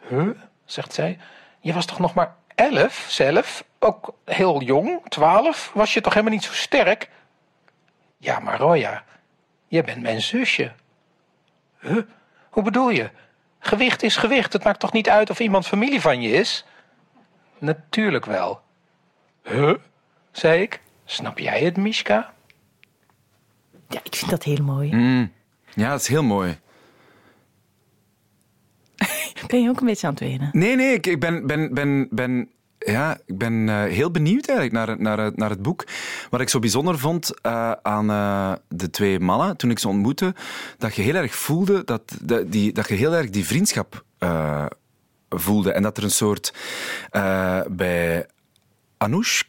Huh? 0.08 0.30
zegt 0.66 0.94
zij. 0.94 1.18
Je 1.60 1.74
was 1.74 1.86
toch 1.86 2.00
nog 2.00 2.14
maar 2.14 2.36
elf 2.56 3.06
zelf? 3.08 3.64
Ook 3.80 4.14
heel 4.26 4.62
jong, 4.62 5.02
twaalf? 5.10 5.72
Was 5.74 5.94
je 5.94 6.02
toch 6.02 6.14
helemaal 6.14 6.34
niet 6.34 6.44
zo 6.44 6.54
sterk? 6.54 7.10
Ja, 8.18 8.40
maar 8.40 8.58
Roya, 8.58 9.04
je 9.68 9.84
bent 9.84 10.02
mijn 10.02 10.22
zusje. 10.22 10.72
Huh? 11.80 12.04
Hoe 12.50 12.64
bedoel 12.64 12.90
je? 12.90 13.10
Gewicht 13.60 14.04
is 14.04 14.16
gewicht. 14.16 14.54
Het 14.54 14.64
maakt 14.64 14.80
toch 14.80 14.92
niet 14.92 15.10
uit 15.10 15.30
of 15.30 15.40
iemand 15.40 15.68
familie 15.68 16.02
van 16.02 16.22
je 16.22 16.32
is? 16.32 16.66
Natuurlijk 17.64 18.26
wel. 18.26 18.62
Huh? 19.44 19.74
zei 20.32 20.62
ik. 20.62 20.82
Snap 21.06 21.40
jij 21.40 21.60
het, 21.64 21.78
Mishka? 21.78 22.34
Ja, 23.90 24.00
ik 24.04 24.16
vind 24.16 24.32
dat 24.32 24.44
heel 24.44 24.64
mooi. 24.64 24.90
Ja, 25.76 25.90
dat 25.90 26.00
is 26.02 26.08
heel 26.08 26.24
mooi. 26.24 26.58
Ben 29.48 29.62
je 29.62 29.70
ook 29.70 29.80
een 29.80 29.86
beetje 29.86 30.08
aan 30.08 30.14
het 30.14 30.22
wenen? 30.24 30.50
Nee, 30.52 30.76
nee, 30.76 30.94
ik, 30.94 31.08
ik 31.08 31.20
ben, 31.20 31.48
ben, 31.48 31.74
ben, 31.74 32.08
ben, 32.12 32.50
ja, 32.80 33.18
ik 33.26 33.38
ben 33.38 33.70
eh, 33.70 33.84
heel 33.84 34.12
benieuwd 34.12 34.48
eigenlijk 34.48 34.78
naar, 34.78 34.88
het- 34.88 35.00
naar, 35.00 35.18
het- 35.20 35.38
naar 35.38 35.50
het 35.50 35.62
boek. 35.62 35.86
Wat 36.30 36.42
ik 36.42 36.50
zo 36.50 36.60
bijzonder 36.60 37.00
vond 37.00 37.42
eh, 37.42 37.72
aan 37.72 38.10
eh, 38.10 38.54
de 38.68 38.90
twee 38.90 39.20
mannen 39.20 39.58
toen 39.58 39.70
ik 39.72 39.80
ze 39.80 39.88
ontmoette, 39.88 40.36
dat 40.78 40.96
je 40.96 41.02
heel 41.02 41.16
erg 41.16 41.36
voelde 41.36 41.84
dat, 41.84 42.18
dat, 42.22 42.52
die, 42.52 42.72
dat 42.74 42.88
je 42.88 42.94
heel 42.96 43.14
erg 43.14 43.30
die 43.30 43.46
vriendschap 43.46 44.04
eh, 44.18 44.66
voelde. 45.40 45.72
En 45.72 45.84
dat 45.84 45.98
er 45.98 46.04
een 46.04 46.12
soort 46.12 46.54
eh, 47.10 47.60
bij 47.70 48.26
Anoush, 48.98 49.42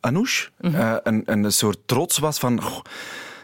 Anoush 0.00 0.46
eh, 0.60 0.94
een, 1.02 1.22
een 1.24 1.52
soort 1.52 1.78
trots 1.86 2.18
was 2.18 2.38
van. 2.38 2.60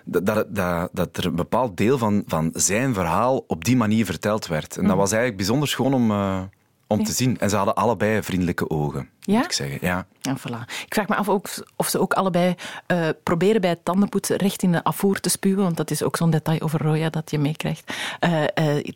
dat, 0.05 0.27
dat, 0.27 0.91
dat, 0.93 1.17
er 1.17 1.27
een 1.27 1.35
bepaald 1.35 1.77
deel 1.77 1.99
van, 1.99 2.23
van 2.27 2.51
zijn 2.55 2.95
verhaal 2.95 3.45
op 3.47 3.65
die 3.65 3.77
manier 3.77 4.05
verteld 4.05 4.47
werd. 4.47 4.77
En 4.77 4.87
dat 4.87 4.97
was 4.97 5.11
eigenlijk 5.11 5.37
bijzonder 5.37 5.69
schoon 5.69 5.95
om, 5.95 6.11
eh, 6.11 6.41
om 6.87 7.05
te 7.05 7.13
zien. 7.13 7.39
En 7.39 7.51
ze 7.51 7.57
hadden 7.57 7.75
allebei 7.75 8.23
vriendelijke 8.23 8.71
ogen, 8.71 9.09
Ja? 9.21 9.37
moet 9.37 9.45
ik 9.45 9.53
zeggen. 9.53 9.79
Ja. 9.81 10.07
Ja, 10.21 10.37
voilà. 10.39 10.85
Ik 10.87 10.95
vraag 10.95 11.09
me 11.09 11.15
af 11.15 11.29
ook 11.29 11.49
of 11.77 11.89
ze 11.89 11.99
ook 11.99 12.13
allebei 12.13 12.55
proberen 13.23 13.61
bij 13.61 13.71
het 13.71 13.85
tandenpoetsen 13.85 14.37
recht 14.37 14.63
in 14.63 14.73
de 14.73 14.85
afvoer 14.85 15.21
te 15.21 15.29
spuwen, 15.29 15.63
want 15.63 15.77
dat 15.77 15.91
is 15.91 16.03
ook 16.03 16.17
zo'n 16.17 16.31
detail 16.31 16.61
over 16.61 16.83
Roya 16.83 17.11
dat 17.11 17.31
je 17.31 17.39
meekrijgt. 17.39 17.93
Eh, 18.21 18.43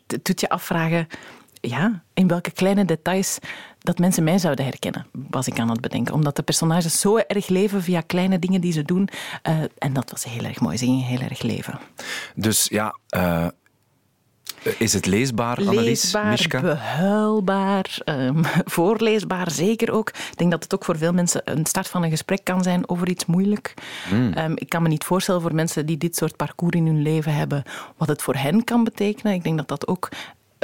het 0.07 0.25
doet 0.25 0.39
je 0.39 0.49
afvragen 0.49 1.07
ja, 1.61 2.03
in 2.13 2.27
welke 2.27 2.51
kleine 2.51 2.85
details 2.85 3.39
dat 3.79 3.97
mensen 3.97 4.23
mij 4.23 4.37
zouden 4.37 4.65
herkennen, 4.65 5.05
was 5.29 5.47
ik 5.47 5.59
aan 5.59 5.69
het 5.69 5.81
bedenken. 5.81 6.13
Omdat 6.13 6.35
de 6.35 6.43
personages 6.43 6.99
zo 6.99 7.17
erg 7.17 7.47
leven 7.47 7.83
via 7.83 8.01
kleine 8.01 8.39
dingen 8.39 8.61
die 8.61 8.71
ze 8.71 8.83
doen. 8.83 9.09
Eh, 9.41 9.53
en 9.77 9.93
dat 9.93 10.11
was 10.11 10.23
heel 10.23 10.43
erg 10.43 10.59
mooi. 10.59 10.77
Ze 10.77 10.85
gingen 10.85 11.05
heel 11.05 11.19
erg 11.19 11.41
leven. 11.41 11.79
Dus 12.35 12.67
ja, 12.69 12.95
eh, 13.09 13.47
is 14.77 14.93
het 14.93 15.05
leesbaar, 15.05 15.57
Annelies? 15.57 15.85
Leesbaar, 15.85 16.29
Mishka? 16.29 16.61
behuilbaar, 16.61 17.97
ehm, 18.03 18.43
voorleesbaar 18.75 19.51
zeker 19.51 19.91
ook. 19.91 20.09
Ik 20.09 20.37
denk 20.37 20.51
dat 20.51 20.63
het 20.63 20.73
ook 20.73 20.85
voor 20.85 20.97
veel 20.97 21.13
mensen 21.13 21.41
een 21.43 21.65
start 21.65 21.87
van 21.87 22.03
een 22.03 22.09
gesprek 22.09 22.43
kan 22.43 22.63
zijn 22.63 22.89
over 22.89 23.09
iets 23.09 23.25
moeilijk. 23.25 23.73
Hmm. 24.09 24.33
Ehm, 24.33 24.51
ik 24.55 24.69
kan 24.69 24.81
me 24.81 24.87
niet 24.87 25.03
voorstellen 25.03 25.41
voor 25.41 25.55
mensen 25.55 25.85
die 25.85 25.97
dit 25.97 26.15
soort 26.15 26.35
parcours 26.35 26.75
in 26.75 26.85
hun 26.85 27.01
leven 27.01 27.33
hebben, 27.33 27.63
wat 27.97 28.07
het 28.07 28.21
voor 28.21 28.35
hen 28.35 28.63
kan 28.63 28.83
betekenen. 28.83 29.33
Ik 29.33 29.43
denk 29.43 29.57
dat 29.57 29.67
dat 29.67 29.87
ook 29.87 30.09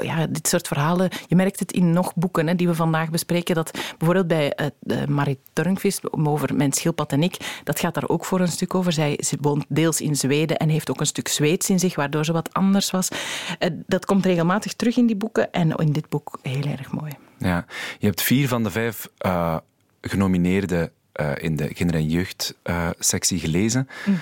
ja, 0.03 0.27
dit 0.27 0.47
soort 0.47 0.67
verhalen, 0.67 1.09
je 1.27 1.35
merkt 1.35 1.59
het 1.59 1.71
in 1.71 1.91
nog 1.91 2.15
boeken 2.15 2.47
hè, 2.47 2.55
die 2.55 2.67
we 2.67 2.73
vandaag 2.73 3.09
bespreken, 3.09 3.55
dat 3.55 3.71
bijvoorbeeld 3.97 4.27
bij 4.27 4.71
uh, 4.85 5.05
Marit 5.05 5.39
Turnquist 5.53 6.11
over 6.11 6.55
Mijn 6.55 6.73
schildpad 6.73 7.11
en 7.11 7.23
ik, 7.23 7.61
dat 7.63 7.79
gaat 7.79 7.93
daar 7.93 8.09
ook 8.09 8.25
voor 8.25 8.39
een 8.39 8.47
stuk 8.47 8.75
over. 8.75 8.91
Zij 8.91 9.19
ze 9.23 9.37
woont 9.41 9.65
deels 9.67 10.01
in 10.01 10.15
Zweden 10.15 10.57
en 10.57 10.69
heeft 10.69 10.89
ook 10.89 10.99
een 10.99 11.05
stuk 11.05 11.27
Zweeds 11.27 11.69
in 11.69 11.79
zich, 11.79 11.95
waardoor 11.95 12.25
ze 12.25 12.31
wat 12.31 12.53
anders 12.53 12.91
was. 12.91 13.09
Uh, 13.59 13.69
dat 13.85 14.05
komt 14.05 14.25
regelmatig 14.25 14.73
terug 14.73 14.97
in 14.97 15.05
die 15.05 15.15
boeken 15.15 15.51
en 15.51 15.71
in 15.75 15.91
dit 15.91 16.09
boek 16.09 16.39
heel 16.41 16.65
erg 16.65 16.91
mooi. 16.91 17.11
Ja, 17.37 17.65
je 17.99 18.05
hebt 18.05 18.21
vier 18.21 18.47
van 18.47 18.63
de 18.63 18.71
vijf 18.71 19.07
uh, 19.25 19.57
genomineerden 20.01 20.91
in 21.37 21.55
de 21.55 21.73
kinder- 21.73 21.95
en 21.95 22.09
jeugdsectie 22.09 23.39
gelezen. 23.39 23.87
Mm. 24.05 24.19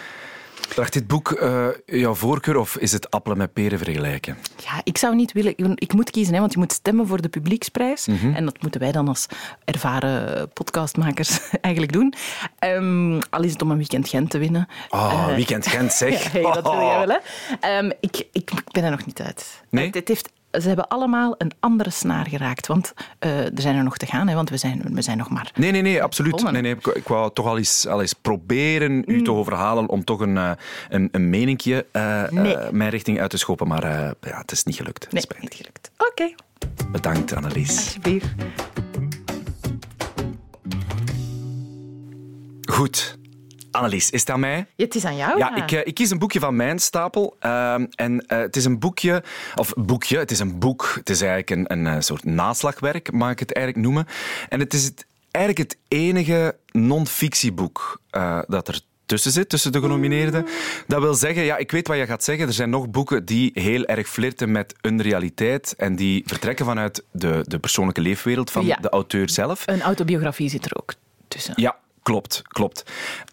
Draagt 0.67 0.93
dit 0.93 1.07
boek 1.07 1.31
uh, 1.41 1.67
jouw 1.85 2.13
voorkeur 2.13 2.57
of 2.57 2.77
is 2.77 2.91
het 2.91 3.11
appelen 3.11 3.37
met 3.37 3.53
peren 3.53 3.77
vergelijken? 3.77 4.37
Ja, 4.57 4.81
ik 4.83 4.97
zou 4.97 5.15
niet 5.15 5.31
willen... 5.31 5.53
Ik, 5.75 5.93
moet 5.93 6.11
kiezen, 6.11 6.33
hè, 6.33 6.39
want 6.39 6.53
je 6.53 6.59
moet 6.59 6.71
stemmen 6.71 7.07
voor 7.07 7.21
de 7.21 7.29
publieksprijs. 7.29 8.05
Mm 8.05 8.17
-hmm. 8.17 8.35
En 8.35 8.45
dat 8.45 8.61
moeten 8.61 8.81
wij 8.81 8.91
dan 8.91 9.07
als 9.07 9.25
ervaren 9.65 10.49
podcastmakers 10.49 11.39
eigenlijk 11.61 11.93
doen. 11.93 12.13
Um, 12.59 13.19
al 13.29 13.43
is 13.43 13.51
het 13.51 13.61
om 13.61 13.71
een 13.71 13.77
weekend 13.77 14.09
Gent 14.09 14.29
te 14.29 14.37
winnen. 14.37 14.67
Oh, 14.89 15.25
uh, 15.29 15.35
weekend 15.35 15.67
Gent, 15.67 15.93
zeg. 15.93 16.23
hey, 16.31 16.41
dat 16.41 16.61
wil 16.61 16.81
jij 16.81 17.05
wel, 17.05 17.19
hè? 17.59 17.77
Um, 17.77 17.91
ik, 17.99 18.17
ik, 18.31 18.51
ik 18.51 18.71
ben 18.71 18.83
er 18.83 18.91
nog 18.91 19.05
niet 19.05 19.21
uit. 19.21 19.61
Nee? 19.69 19.85
Het, 19.85 19.95
het 19.95 20.07
heeft 20.07 20.29
ze 20.61 20.67
hebben 20.67 20.87
allemaal 20.87 21.35
een 21.37 21.51
andere 21.59 21.89
snaar 21.89 22.25
geraakt. 22.27 22.67
Want 22.67 22.93
uh, 23.19 23.45
er 23.45 23.61
zijn 23.61 23.75
er 23.75 23.83
nog 23.83 23.97
te 23.97 24.05
gaan, 24.05 24.27
hè, 24.27 24.35
want 24.35 24.49
we 24.49 24.57
zijn, 24.57 24.81
we 24.91 25.01
zijn 25.01 25.17
nog 25.17 25.29
maar. 25.29 25.51
Nee, 25.55 25.71
nee, 25.71 25.81
nee, 25.81 26.03
absoluut. 26.03 26.51
Nee, 26.51 26.61
nee, 26.61 26.75
ik, 26.75 26.87
ik 26.87 27.07
wou 27.07 27.33
toch 27.33 27.45
al 27.45 27.57
eens, 27.57 27.87
al 27.87 28.01
eens 28.01 28.13
proberen 28.13 28.91
mm. 28.91 29.03
u 29.07 29.21
te 29.21 29.31
overhalen 29.31 29.89
om 29.89 30.03
toch 30.03 30.19
een, 30.19 30.35
uh, 30.35 30.51
een, 30.89 31.09
een 31.11 31.29
meninkje 31.29 31.85
uh, 31.93 32.29
nee. 32.29 32.57
mijn 32.71 32.89
richting 32.89 33.19
uit 33.19 33.29
te 33.29 33.37
schoppen. 33.37 33.67
Maar 33.67 33.83
ja, 34.21 34.37
het 34.37 34.51
is 34.51 34.63
niet 34.63 34.75
gelukt. 34.75 35.11
Nee, 35.11 35.23
niet 35.39 35.53
gelukt. 35.53 35.91
Oké. 35.97 36.09
Okay. 36.09 36.35
Bedankt, 36.91 37.35
Annelies. 37.35 37.77
Alsjeblieft. 37.77 38.27
Goed. 42.61 43.17
Annelies, 43.75 44.09
is 44.09 44.19
het 44.19 44.29
aan 44.29 44.39
mij? 44.39 44.65
Ja, 44.75 44.85
het 44.85 44.95
is 44.95 45.05
aan 45.05 45.15
jou. 45.15 45.37
Ja, 45.37 45.55
ik, 45.55 45.71
uh, 45.71 45.79
ik, 45.83 45.93
kies 45.93 46.09
een 46.09 46.19
boekje 46.19 46.39
van 46.39 46.55
mijn 46.55 46.79
stapel. 46.79 47.37
Uh, 47.41 47.73
en 47.73 48.13
uh, 48.13 48.19
het 48.27 48.55
is 48.55 48.65
een 48.65 48.79
boekje, 48.79 49.23
of 49.55 49.73
boekje, 49.73 50.17
het 50.17 50.31
is 50.31 50.39
een 50.39 50.59
boek. 50.59 50.91
Het 50.95 51.09
is 51.09 51.21
eigenlijk 51.21 51.69
een, 51.71 51.87
een 51.87 52.03
soort 52.03 52.25
naslagwerk, 52.25 53.11
mag 53.11 53.31
ik 53.31 53.39
het 53.39 53.53
eigenlijk 53.53 53.85
noemen. 53.85 54.07
En 54.49 54.59
het 54.59 54.73
is 54.73 54.83
het, 54.83 55.05
eigenlijk 55.31 55.69
het 55.69 55.79
enige 55.87 56.55
non-fictieboek 56.71 58.01
uh, 58.11 58.39
dat 58.47 58.67
er 58.67 58.79
tussen 59.05 59.31
zit, 59.31 59.49
tussen 59.49 59.71
de 59.71 59.79
genomineerden. 59.79 60.45
Dat 60.87 61.01
wil 61.01 61.13
zeggen, 61.13 61.43
ja, 61.43 61.57
ik 61.57 61.71
weet 61.71 61.87
wat 61.87 61.97
je 61.97 62.05
gaat 62.05 62.23
zeggen. 62.23 62.47
Er 62.47 62.53
zijn 62.53 62.69
nog 62.69 62.89
boeken 62.89 63.25
die 63.25 63.51
heel 63.53 63.85
erg 63.85 64.07
flirten 64.07 64.51
met 64.51 64.75
een 64.81 65.01
realiteit 65.01 65.73
en 65.77 65.95
die 65.95 66.23
vertrekken 66.25 66.65
vanuit 66.65 67.03
de, 67.11 67.43
de 67.47 67.59
persoonlijke 67.59 68.01
leefwereld 68.01 68.51
van 68.51 68.65
ja. 68.65 68.75
de 68.81 68.89
auteur 68.89 69.29
zelf. 69.29 69.63
Een 69.65 69.81
autobiografie 69.81 70.49
zit 70.49 70.65
er 70.65 70.77
ook 70.77 70.93
tussen. 71.27 71.53
Ja, 71.55 71.77
Klopt, 72.05 72.41
klopt. 72.47 72.83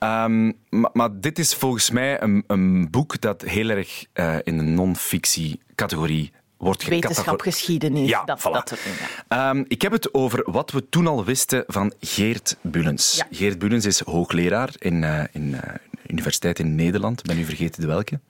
Um, 0.01 0.59
maar, 0.69 0.91
maar, 0.93 1.21
dit 1.21 1.39
is 1.39 1.55
volgens 1.55 1.91
mij 1.91 2.23
een, 2.23 2.45
een 2.47 2.91
boek 2.91 3.21
dat 3.21 3.43
heel 3.43 3.69
erg 3.69 4.05
uh, 4.15 4.37
in 4.43 4.57
de 4.57 4.63
non-fictie-categorie 4.63 6.33
wordt 6.57 6.85
Wetenschap, 6.85 7.41
geschiedenis. 7.41 8.09
Ja, 8.09 8.25
dat, 8.25 8.41
voilà. 8.41 8.53
dat 8.53 8.69
soort. 8.69 8.81
Um, 9.29 9.65
ik 9.69 9.83
heb 9.83 9.93
het 9.93 10.15
over 10.15 10.43
wat 10.51 10.71
we 10.71 10.89
toen 10.89 11.07
al 11.07 11.25
wisten 11.25 11.65
van 11.67 11.93
Geert 12.01 12.57
Bulens. 12.61 13.17
Ja. 13.17 13.27
Geert 13.31 13.59
Bulens 13.59 13.85
is 13.85 14.01
hoogleraar 14.01 14.71
in, 14.79 15.03
uh, 15.03 15.23
in 15.33 15.49
uh, 15.49 15.59
universiteit 16.07 16.59
in 16.59 16.75
Nederland. 16.75 17.23
Ben 17.23 17.39
u 17.39 17.45
vergeten 17.45 17.81
de 17.81 17.87
welke? 17.87 18.21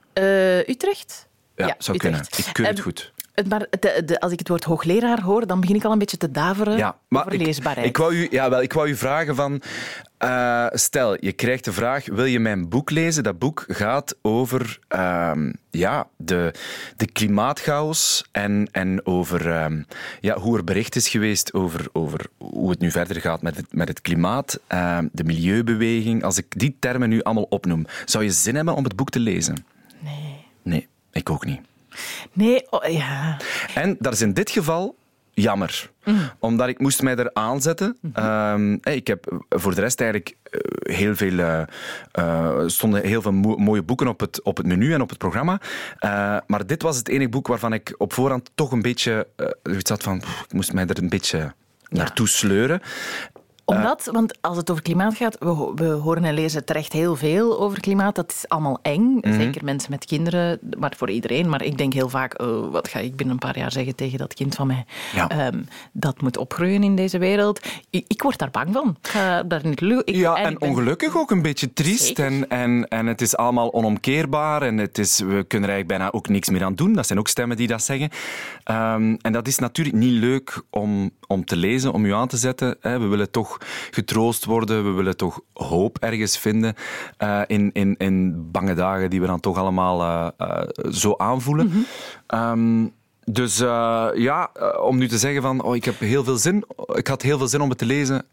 Utrecht? 0.69 1.27
Ja, 1.55 1.75
zou 1.77 1.97
Utrecht. 1.97 1.99
kunnen. 1.99 2.47
Ik 2.47 2.53
keur 2.53 2.65
het 2.65 2.77
um, 2.77 2.83
goed. 2.83 3.13
Maar 3.49 3.67
de, 3.79 4.01
de, 4.05 4.19
als 4.19 4.31
ik 4.31 4.39
het 4.39 4.47
woord 4.47 4.63
hoogleraar 4.63 5.21
hoor, 5.21 5.47
dan 5.47 5.59
begin 5.59 5.75
ik 5.75 5.83
al 5.83 5.91
een 5.91 5.97
beetje 5.99 6.17
te 6.17 6.31
daveren 6.31 6.77
Ja, 6.77 6.97
maar 7.07 7.21
over 7.25 7.33
ik, 7.39 7.45
leesbaarheid. 7.45 7.87
ik, 7.87 7.97
wou 7.97 8.13
u, 8.15 8.27
ja, 8.31 8.49
wel, 8.49 8.61
ik 8.61 8.73
wou 8.73 8.89
u 8.89 8.95
vragen 8.95 9.35
van... 9.35 9.61
eh, 10.17 10.65
stel, 10.71 11.17
je 11.19 11.31
krijgt 11.31 11.65
de 11.65 11.73
vraag, 11.73 12.05
wil 12.05 12.25
je 12.25 12.39
mijn 12.39 12.69
boek 12.69 12.89
lezen? 12.89 13.23
Dat 13.23 13.39
boek 13.39 13.65
gaat 13.67 14.15
over 14.21 14.79
ehm, 14.87 15.51
ja, 15.71 16.07
de, 16.17 16.53
de 16.95 17.05
klimaatchaos 17.11 18.23
en, 18.31 18.67
en 18.71 19.05
over 19.05 19.49
ehm, 19.51 19.81
ja, 20.21 20.37
hoe 20.39 20.57
er 20.57 20.63
bericht 20.63 20.95
is 20.95 21.07
geweest 21.09 21.53
over, 21.53 21.85
over 21.93 22.25
hoe 22.37 22.69
het 22.69 22.79
nu 22.79 22.91
verder 22.91 23.21
gaat 23.21 23.41
met 23.41 23.55
het, 23.55 23.65
met 23.73 23.87
het 23.87 24.01
klimaat, 24.01 24.59
ehm, 24.67 25.07
de 25.11 25.23
milieubeweging. 25.23 26.23
Als 26.23 26.37
ik 26.37 26.45
die 26.59 26.75
termen 26.79 27.09
nu 27.09 27.21
allemaal 27.21 27.47
opnoem, 27.49 27.85
zou 28.05 28.23
je 28.23 28.31
zin 28.31 28.55
hebben 28.55 28.75
om 28.75 28.83
het 28.83 28.95
boek 28.95 29.09
te 29.09 29.19
lezen? 29.19 29.65
Nee. 29.99 30.45
Nee, 30.61 30.87
ik 31.11 31.29
ook 31.29 31.45
niet. 31.45 31.59
Nee, 32.33 32.71
oh, 32.71 32.85
ja. 32.91 33.37
En 33.75 33.95
dat 33.99 34.13
is 34.13 34.21
in 34.21 34.33
dit 34.33 34.49
geval 34.51 34.95
jammer. 35.33 35.91
Omdat 36.39 36.67
ik 36.67 36.79
moest 36.79 37.01
mij 37.01 37.15
er 37.15 37.29
aanzetten. 37.33 37.97
Ehm, 38.13 38.77
hey, 38.81 38.95
ik 38.95 39.07
heb 39.07 39.43
voor 39.49 39.75
de 39.75 39.81
rest 39.81 40.01
eigenlijk 40.01 40.35
eh, 40.43 40.59
heel 40.95 41.15
veel... 41.15 41.39
eh, 41.39 41.61
eh, 42.11 42.59
stonden 42.65 43.05
heel 43.05 43.21
veel 43.21 43.31
mo- 43.31 43.55
mooie 43.57 43.81
boeken 43.83 44.07
op 44.07 44.19
het, 44.19 44.41
op 44.41 44.57
het 44.57 44.65
menu 44.65 44.93
en 44.93 45.01
op 45.01 45.09
het 45.09 45.17
programma. 45.17 45.61
Eh, 45.99 46.37
maar 46.47 46.65
dit 46.65 46.81
was 46.81 46.97
het 46.97 47.07
enige 47.07 47.29
boek 47.29 47.47
waarvan 47.47 47.73
ik 47.73 47.95
op 47.97 48.13
voorhand 48.13 48.49
toch 48.55 48.71
een 48.71 48.81
beetje... 48.81 49.27
eh, 49.35 49.47
zoiets 49.63 49.89
had 49.89 50.03
van... 50.03 50.19
pff, 50.19 50.43
ik 50.43 50.53
moest 50.53 50.73
mij 50.73 50.85
er 50.87 50.97
een 51.01 51.09
beetje 51.09 51.53
naartoe 51.89 52.27
sleuren. 52.27 52.81
Omdat, 53.65 54.09
want 54.11 54.37
als 54.41 54.57
het 54.57 54.71
over 54.71 54.83
klimaat 54.83 55.15
gaat, 55.15 55.37
we, 55.39 55.71
we 55.75 55.85
horen 55.85 56.23
en 56.25 56.33
lezen 56.33 56.65
terecht 56.65 56.93
heel 56.93 57.15
veel 57.15 57.59
over 57.59 57.79
klimaat. 57.79 58.15
Dat 58.15 58.31
is 58.31 58.45
allemaal 58.47 58.79
eng. 58.81 59.17
Mhm. 59.21 59.33
Zeker 59.33 59.63
mensen 59.63 59.91
met 59.91 60.05
kinderen, 60.05 60.59
maar 60.79 60.93
voor 60.97 61.09
iedereen. 61.09 61.49
Maar 61.49 61.63
ik 61.63 61.77
denk 61.77 61.93
heel 61.93 62.09
vaak, 62.09 62.41
oh, 62.41 62.71
wat 62.71 62.87
ga 62.87 62.99
ik 62.99 63.15
binnen 63.15 63.35
een 63.35 63.39
paar 63.47 63.57
jaar 63.57 63.71
zeggen 63.71 63.95
tegen 63.95 64.17
dat 64.17 64.33
kind 64.33 64.55
van 64.55 64.67
mij? 64.67 64.85
Ja. 65.15 65.29
Ehm, 65.29 65.61
dat 65.91 66.21
moet 66.21 66.37
opgroeien 66.37 66.83
in 66.83 66.95
deze 66.95 67.17
wereld. 67.17 67.59
Ik, 67.89 68.05
ik 68.07 68.21
word 68.21 68.37
daar 68.37 68.51
bang 68.51 68.73
van. 68.73 68.97
Ik 69.01 69.07
ga 69.07 69.43
daar 69.43 69.61
niet 69.63 69.81
ik, 69.81 70.15
Ja, 70.15 70.35
en 70.35 70.57
ben- 70.57 70.69
ongelukkig 70.69 71.17
ook 71.17 71.31
een 71.31 71.41
beetje 71.41 71.73
triest. 71.73 72.05
Zeker. 72.05 72.25
En, 72.25 72.49
en, 72.49 72.87
en 72.87 73.05
het 73.05 73.21
is 73.21 73.37
allemaal 73.37 73.73
onomkeerbaar. 73.73 74.61
En 74.61 74.77
het 74.77 74.97
is, 74.97 75.19
we 75.19 75.25
kunnen 75.25 75.69
er 75.69 75.75
eigenlijk 75.75 75.87
bijna 75.87 76.11
ook 76.11 76.27
niks 76.27 76.49
meer 76.49 76.63
aan 76.63 76.75
doen. 76.75 76.93
Dat 76.93 77.07
zijn 77.07 77.19
ook 77.19 77.27
stemmen 77.27 77.57
die 77.57 77.67
dat 77.67 77.83
zeggen. 77.83 78.09
Ehm, 78.63 79.15
en 79.21 79.31
dat 79.31 79.47
is 79.47 79.57
natuurlijk 79.59 79.97
niet 79.97 80.19
leuk 80.19 80.61
om, 80.69 81.11
om 81.27 81.45
te 81.45 81.55
lezen, 81.55 81.93
om 81.93 82.05
u 82.05 82.13
aan 82.13 82.27
te 82.27 82.37
zetten. 82.37 82.77
We 82.81 83.07
willen 83.07 83.31
toch 83.31 83.52
getroost 83.91 84.45
worden. 84.45 84.83
We 84.83 84.91
willen 84.91 85.17
toch 85.17 85.41
hoop 85.53 85.97
ergens 85.97 86.37
vinden 86.37 86.75
eh, 87.17 87.41
in, 87.47 87.69
in, 87.73 87.95
in 87.97 88.51
bange 88.51 88.73
dagen 88.73 89.09
die 89.09 89.21
we 89.21 89.27
dan 89.27 89.39
toch 89.39 89.57
allemaal 89.57 90.01
eh, 90.01 90.47
eh, 90.47 90.67
zo 90.91 91.13
aanvoelen. 91.17 91.85
Ehm, 92.27 92.85
dus 93.25 93.57
ja, 94.15 94.51
om 94.81 94.97
nu 94.97 95.07
te 95.07 95.17
zeggen 95.17 95.41
van 95.41 95.63
oh, 95.63 95.75
ik 95.75 95.85
heb 95.85 95.99
heel 95.99 96.23
veel 96.23 96.37
zin, 96.37 96.63
ik 96.93 97.07
had 97.07 97.21
heel 97.21 97.37
veel 97.37 97.47
zin 97.47 97.61
om 97.61 97.69
het 97.69 97.77
te 97.77 97.85
lezen, 97.85 98.25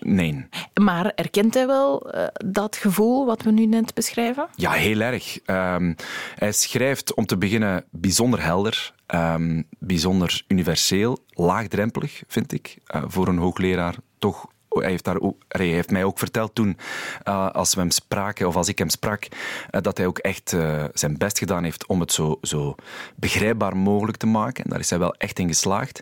nee. 0.00 0.46
Maar 0.80 1.12
erkent 1.14 1.54
hij 1.54 1.66
wel 1.66 2.10
dat 2.44 2.76
gevoel 2.76 3.26
wat 3.26 3.42
we 3.42 3.50
nu 3.50 3.66
net 3.66 3.94
beschrijven? 3.94 4.48
Ja, 4.54 4.72
heel 4.72 5.00
erg. 5.00 5.38
Ehm, 5.44 5.94
hij 6.34 6.52
schrijft 6.52 7.14
om 7.14 7.26
te 7.26 7.36
beginnen 7.36 7.84
bijzonder 7.90 8.42
helder, 8.42 8.94
ehm, 9.06 9.62
bijzonder 9.78 10.44
universeel, 10.48 11.18
laagdrempelig, 11.30 12.22
vind 12.26 12.52
ik, 12.52 12.78
voor 13.06 13.28
een 13.28 13.38
hoogleraar. 13.38 13.94
Toch, 14.18 14.46
hij 14.80 14.90
heeft, 14.90 15.04
daar 15.04 15.20
ook, 15.20 15.42
hij 15.48 15.66
heeft 15.66 15.90
mij 15.90 16.04
ook 16.04 16.18
verteld 16.18 16.54
toen, 16.54 16.76
eh, 17.22 17.50
als 17.50 17.74
we 17.74 17.80
hem 17.80 17.90
spraken, 17.90 18.46
of 18.46 18.56
als 18.56 18.68
ik 18.68 18.78
hem 18.78 18.88
sprak, 18.88 19.26
eh, 19.70 19.80
dat 19.80 19.96
hij 19.96 20.06
ook 20.06 20.18
echt 20.18 20.52
eh, 20.52 20.84
zijn 20.94 21.18
best 21.18 21.38
gedaan 21.38 21.64
heeft 21.64 21.86
om 21.86 22.00
het 22.00 22.12
zo, 22.12 22.38
zo 22.42 22.74
begrijpbaar 23.14 23.76
mogelijk 23.76 24.16
te 24.16 24.26
maken. 24.26 24.64
En 24.64 24.70
daar 24.70 24.78
is 24.78 24.90
hij 24.90 24.98
wel 24.98 25.14
echt 25.14 25.38
in 25.38 25.48
geslaagd. 25.48 26.00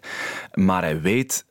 Maar 0.54 0.82
hij 0.82 1.00
weet... 1.00 1.44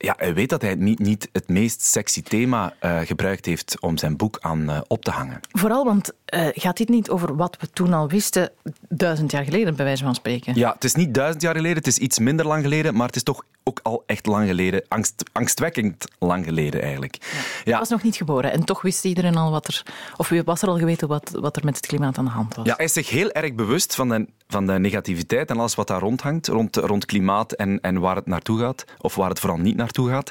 ja, 0.00 0.14
hij 0.16 0.34
weet 0.34 0.48
dat 0.48 0.62
hij 0.62 0.74
niet, 0.74 0.98
niet 0.98 1.28
het 1.32 1.48
meest 1.48 1.82
sexy 1.82 2.22
thema 2.22 2.74
gebruikt 3.04 3.46
heeft 3.46 3.80
om 3.80 3.96
zijn 3.96 4.16
boek 4.16 4.38
aan 4.40 4.82
op 4.86 5.04
te 5.04 5.10
hangen. 5.10 5.40
Vooral, 5.52 5.84
want 5.84 6.12
gaat 6.52 6.76
dit 6.76 6.88
niet 6.88 7.10
over 7.10 7.36
wat 7.36 7.56
we 7.60 7.70
toen 7.70 7.92
al 7.92 8.08
wisten, 8.08 8.50
duizend 8.88 9.30
jaar 9.30 9.44
geleden, 9.44 9.76
bij 9.76 9.84
wijze 9.84 10.04
van 10.04 10.14
spreken? 10.14 10.54
Ja, 10.54 10.72
het 10.72 10.84
is 10.84 10.94
niet 10.94 11.14
duizend 11.14 11.42
jaar 11.42 11.54
geleden, 11.54 11.76
het 11.76 11.86
is 11.86 11.98
iets 11.98 12.18
minder 12.18 12.46
lang 12.46 12.62
geleden, 12.62 12.94
maar 12.94 13.06
het 13.06 13.16
is 13.16 13.22
toch 13.22 13.44
ook 13.68 13.80
al 13.82 14.02
echt 14.06 14.26
lang 14.26 14.46
geleden. 14.46 14.84
Angst, 14.88 15.22
angstwekkend 15.32 16.04
lang 16.18 16.44
geleden 16.44 16.82
eigenlijk. 16.82 17.16
Ja, 17.64 17.78
was 17.78 17.88
nog 17.88 18.02
niet 18.02 18.16
geboren 18.16 18.52
en 18.52 18.64
toch 18.64 18.82
wist 18.82 19.04
iedereen 19.04 19.36
al 19.36 19.50
wat 19.50 19.66
er... 19.66 19.82
Of 20.16 20.28
wie 20.28 20.42
was 20.42 20.62
er 20.62 20.68
al 20.68 20.78
geweten 20.78 21.08
wat, 21.08 21.30
wat 21.32 21.56
er 21.56 21.64
met 21.64 21.76
het 21.76 21.86
klimaat 21.86 22.18
aan 22.18 22.24
de 22.24 22.30
hand 22.30 22.54
was? 22.54 22.66
ja, 22.66 22.74
hij 22.76 22.84
is 22.84 22.92
zich 22.92 23.10
heel 23.10 23.30
erg 23.30 23.54
bewust 23.54 23.94
van 23.94 24.08
de, 24.08 24.26
van 24.48 24.66
de 24.66 24.78
negativiteit 24.78 25.50
en 25.50 25.58
alles 25.58 25.74
wat 25.74 25.86
daar 25.86 26.00
rondhangt, 26.00 26.46
rond, 26.46 26.76
rond 26.76 27.04
klimaat 27.04 27.52
en, 27.52 27.80
en 27.80 28.00
waar 28.00 28.16
het 28.16 28.26
naartoe 28.26 28.58
gaat, 28.58 28.84
of 28.98 29.14
waar 29.14 29.28
het 29.28 29.40
vooral 29.40 29.58
niet 29.58 29.76
naartoe 29.76 30.08
gaat. 30.08 30.30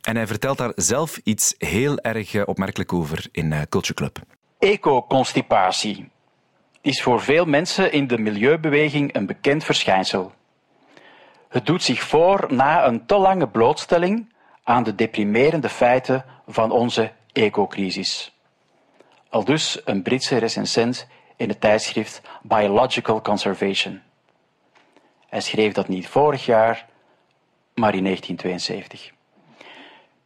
En 0.00 0.16
hij 0.16 0.26
vertelt 0.26 0.58
daar 0.58 0.72
zelf 0.76 1.20
iets 1.24 1.54
heel 1.58 1.98
erg 1.98 2.34
eh, 2.34 2.42
opmerkelijk 2.44 2.92
over 2.92 3.26
in 3.32 3.52
eh, 3.52 3.60
Culture 3.68 3.94
Club. 3.94 4.18
Ecoconstipatie 4.58 6.10
is 6.80 7.02
voor 7.02 7.20
veel 7.20 7.44
mensen 7.44 7.92
in 7.92 8.06
de 8.06 8.18
milieubeweging 8.18 9.14
een 9.14 9.26
bekend 9.26 9.64
verschijnsel. 9.64 10.32
Het 11.52 11.66
doet 11.66 11.82
zich 11.82 12.02
voor 12.02 12.46
na 12.48 12.86
een 12.86 13.06
te 13.06 13.16
lange 13.16 13.48
blootstelling 13.48 14.32
aan 14.62 14.82
de 14.82 14.94
deprimerende 14.94 15.68
feiten 15.68 16.24
van 16.46 16.70
onze 16.70 17.12
ecocrisis. 17.32 18.36
Aldus 19.28 19.80
een 19.84 20.02
Britse 20.02 20.36
recensent 20.36 21.06
in 21.36 21.48
het 21.48 21.60
tijdschrift 21.60 22.22
Biological 22.42 23.20
Conservation. 23.20 24.00
Hij 25.28 25.40
schreef 25.40 25.72
dat 25.72 25.88
niet 25.88 26.08
vorig 26.08 26.46
jaar, 26.46 26.86
maar 27.74 27.94
in 27.94 28.04
1972. 28.04 29.12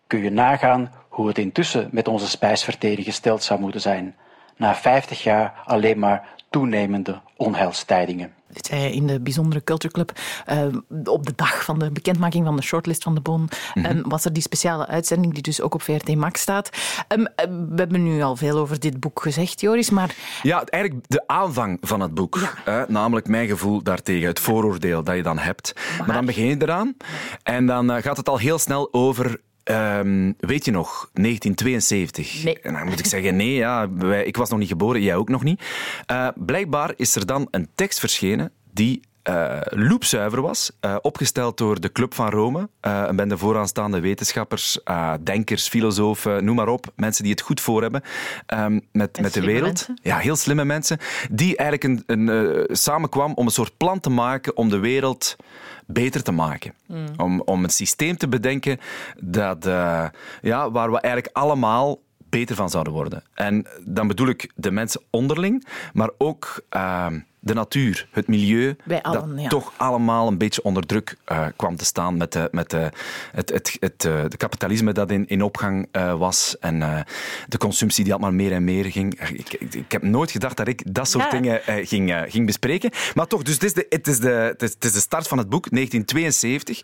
Kun 0.07 0.23
je 0.23 0.31
nagaan 0.31 0.93
hoe 1.09 1.29
het 1.29 1.39
intussen 1.39 1.89
met 1.93 2.09
onze 2.09 2.29
spijsvertering 2.29 3.05
gesteld 3.05 3.43
zou 3.43 3.61
moeten 3.61 3.81
zijn, 3.81 4.17
na 4.57 4.75
50 4.75 5.23
jaar 5.23 5.63
alleen 5.65 5.99
maar 5.99 6.29
toenemende 6.51 7.21
onheilstijdingen. 7.37 8.36
In 8.71 9.07
de 9.07 9.21
bijzondere 9.21 9.65
Culture 9.65 9.93
Club. 9.93 10.13
eh, 10.47 10.67
op 11.05 11.27
de 11.27 11.33
dag 11.37 11.65
van 11.65 11.79
de 11.79 11.91
bekendmaking 11.91 12.45
van 12.45 12.57
de 12.57 12.63
shortlist 12.63 13.03
van 13.03 13.15
de 13.15 13.21
Bon 13.21 13.49
eh, 13.75 13.91
was 14.03 14.25
er 14.25 14.33
die 14.33 14.43
speciale 14.43 14.87
uitzending 14.87 15.33
die 15.33 15.43
dus 15.43 15.61
ook 15.61 15.75
op 15.75 15.83
VRT 15.83 16.15
Max 16.15 16.41
staat. 16.41 16.71
Ehm, 17.09 17.25
eh, 17.25 17.47
we 17.49 17.75
hebben 17.77 18.03
nu 18.03 18.23
al 18.23 18.37
veel 18.37 18.59
over 18.59 18.81
dit 18.81 19.01
boek 19.01 19.23
gezegd, 19.23 19.61
Joris, 19.61 19.91
maar 19.91 20.15
Ja, 20.43 20.65
eigenlijk 20.65 21.05
de 21.09 21.23
aanvang 21.27 21.79
van 21.81 22.01
het 22.01 22.15
boek. 22.15 22.55
Namelijk 22.89 23.29
mijn 23.29 23.49
gevoel 23.49 23.83
daartegen, 23.83 24.29
het 24.29 24.41
vooroordeel 24.41 25.03
dat 25.03 25.17
je 25.17 25.23
dan 25.23 25.39
hebt. 25.39 25.73
Maar, 26.07 26.17
dan 26.17 26.27
begin 26.27 26.47
je 26.47 26.57
eraan 26.59 26.97
en 27.43 27.67
dan 27.67 27.91
eh, 27.91 28.03
gaat 28.03 28.17
het 28.17 28.29
al 28.29 28.39
heel 28.39 28.59
snel 28.59 28.89
over... 28.93 29.41
ehm, 29.67 30.33
weet 30.39 30.65
je 30.65 30.71
nog, 30.71 31.11
1972. 31.13 32.45
Nee. 32.45 32.61
En 32.61 32.73
dan 32.73 32.87
moet 32.87 32.99
ik 32.99 33.07
zeggen, 33.07 33.37
nee, 33.37 33.55
ja, 33.55 33.93
wij, 33.93 34.25
ik 34.25 34.37
was 34.37 34.51
nog 34.51 34.59
niet 34.59 34.69
geboren, 34.69 35.03
jij 35.03 35.17
ook 35.17 35.29
nog 35.29 35.45
niet. 35.45 35.63
Eh, 36.07 36.29
blijkbaar 36.35 36.93
is 36.97 37.15
er 37.15 37.27
dan 37.27 37.49
een 37.51 37.69
tekst 37.75 37.99
verschenen 37.99 38.53
die 38.73 39.01
eh 39.23 39.61
loepzuiver 39.65 40.41
was, 40.41 40.71
eh, 40.81 40.97
opgesteld 41.01 41.59
door 41.59 41.81
de 41.81 41.93
Club 41.93 42.15
van 42.15 42.31
Rome, 42.31 42.69
een 42.81 43.17
bende 43.17 43.39
vooraanstaande 43.39 44.01
wetenschappers, 44.01 44.79
denkers, 45.21 45.69
filosofen, 45.69 46.45
noem 46.45 46.57
maar 46.57 46.69
op, 46.69 46.93
mensen 46.97 47.23
die 47.23 47.33
het 47.33 47.41
goed 47.41 47.61
voor 47.61 47.83
hebben 47.83 48.03
ehm, 48.47 48.81
met, 48.93 49.21
met 49.21 49.35
de 49.35 49.41
wereld. 49.41 49.65
mensen. 49.65 49.99
Ja, 50.03 50.17
heel 50.17 50.37
slimme 50.37 50.65
mensen, 50.65 50.99
die 51.31 51.57
eigenlijk 51.57 52.05
een, 52.07 52.21
een, 52.21 52.67
samenkwam 52.77 53.33
om 53.35 53.47
een 53.47 53.53
soort 53.53 53.77
plan 53.77 54.01
te 54.01 54.11
maken 54.11 54.57
om 54.57 54.69
de 54.69 54.79
wereld 54.79 55.37
beter 55.87 56.23
te 56.23 56.33
maken. 56.33 56.75
Om, 57.17 57.41
om 57.41 57.65
een 57.65 57.71
systeem 57.71 58.17
te 58.17 58.29
bedenken 58.29 58.79
dat, 59.21 59.67
eh, 59.67 60.07
ja, 60.43 60.71
waar 60.71 60.91
we 60.91 61.01
eigenlijk 61.01 61.37
allemaal 61.37 62.01
beter 62.29 62.57
van 62.57 62.71
zouden 62.71 62.93
worden. 62.93 63.23
En 63.35 63.67
dan 63.85 64.09
bedoel 64.09 64.29
ik 64.29 64.53
de 64.55 64.71
mensen 64.71 65.03
onderling, 65.11 65.67
maar 65.93 66.11
ook 66.19 66.63
ehm, 66.69 67.21
de 67.47 67.55
natuur, 67.55 68.07
het 68.11 68.29
milieu, 68.29 68.77
allen, 69.03 69.31
dat 69.35 69.41
ja. 69.41 69.49
toch 69.49 69.73
allemaal 69.77 70.29
een 70.29 70.39
beetje 70.39 70.63
onder 70.63 70.87
druk 70.87 71.17
eh, 71.25 71.47
kwam 71.57 71.77
te 71.77 71.85
staan 71.85 72.17
met, 72.17 72.33
de, 72.33 72.49
met 72.53 72.71
de, 72.71 72.91
het, 73.33 73.51
het, 73.51 73.77
het, 73.81 74.05
eh, 74.05 74.25
de 74.29 74.37
kapitalisme 74.37 74.93
dat 74.93 75.11
in, 75.11 75.27
in 75.27 75.43
opgang 75.43 75.89
eh, 75.91 76.19
was 76.19 76.57
en 76.61 76.83
eh, 76.83 77.01
de 77.49 77.59
consumptie 77.59 78.05
die 78.05 78.13
altijd 78.13 78.33
maar 78.33 78.41
meer 78.43 78.53
en 78.53 78.65
meer 78.65 78.85
ging. 78.85 79.21
Ik, 79.31 79.53
ik, 79.53 79.75
ik 79.75 79.93
heb 79.93 80.03
nooit 80.03 80.31
gedacht 80.31 80.57
dat 80.57 80.69
ik 80.69 80.95
dat 80.95 81.09
soort 81.09 81.25
Ja. 81.25 81.31
dingen 81.31 81.67
eh, 81.67 81.87
ging, 81.87 82.13
eh, 82.13 82.23
ging 82.29 82.47
bespreken. 82.47 82.91
Maar 83.15 83.27
toch, 83.27 83.43
dus 83.43 83.55
het 83.55 83.63
is, 83.63 83.73
de, 83.75 83.87
het, 83.89 84.07
is 84.07 84.19
de, 84.19 84.29
het, 84.29 84.63
is, 84.63 84.73
het 84.75 84.85
is 84.85 84.93
de 84.93 85.01
start 85.01 85.29
van 85.29 85.39
het 85.39 85.49
boek, 85.49 85.71
1972. 85.71 86.81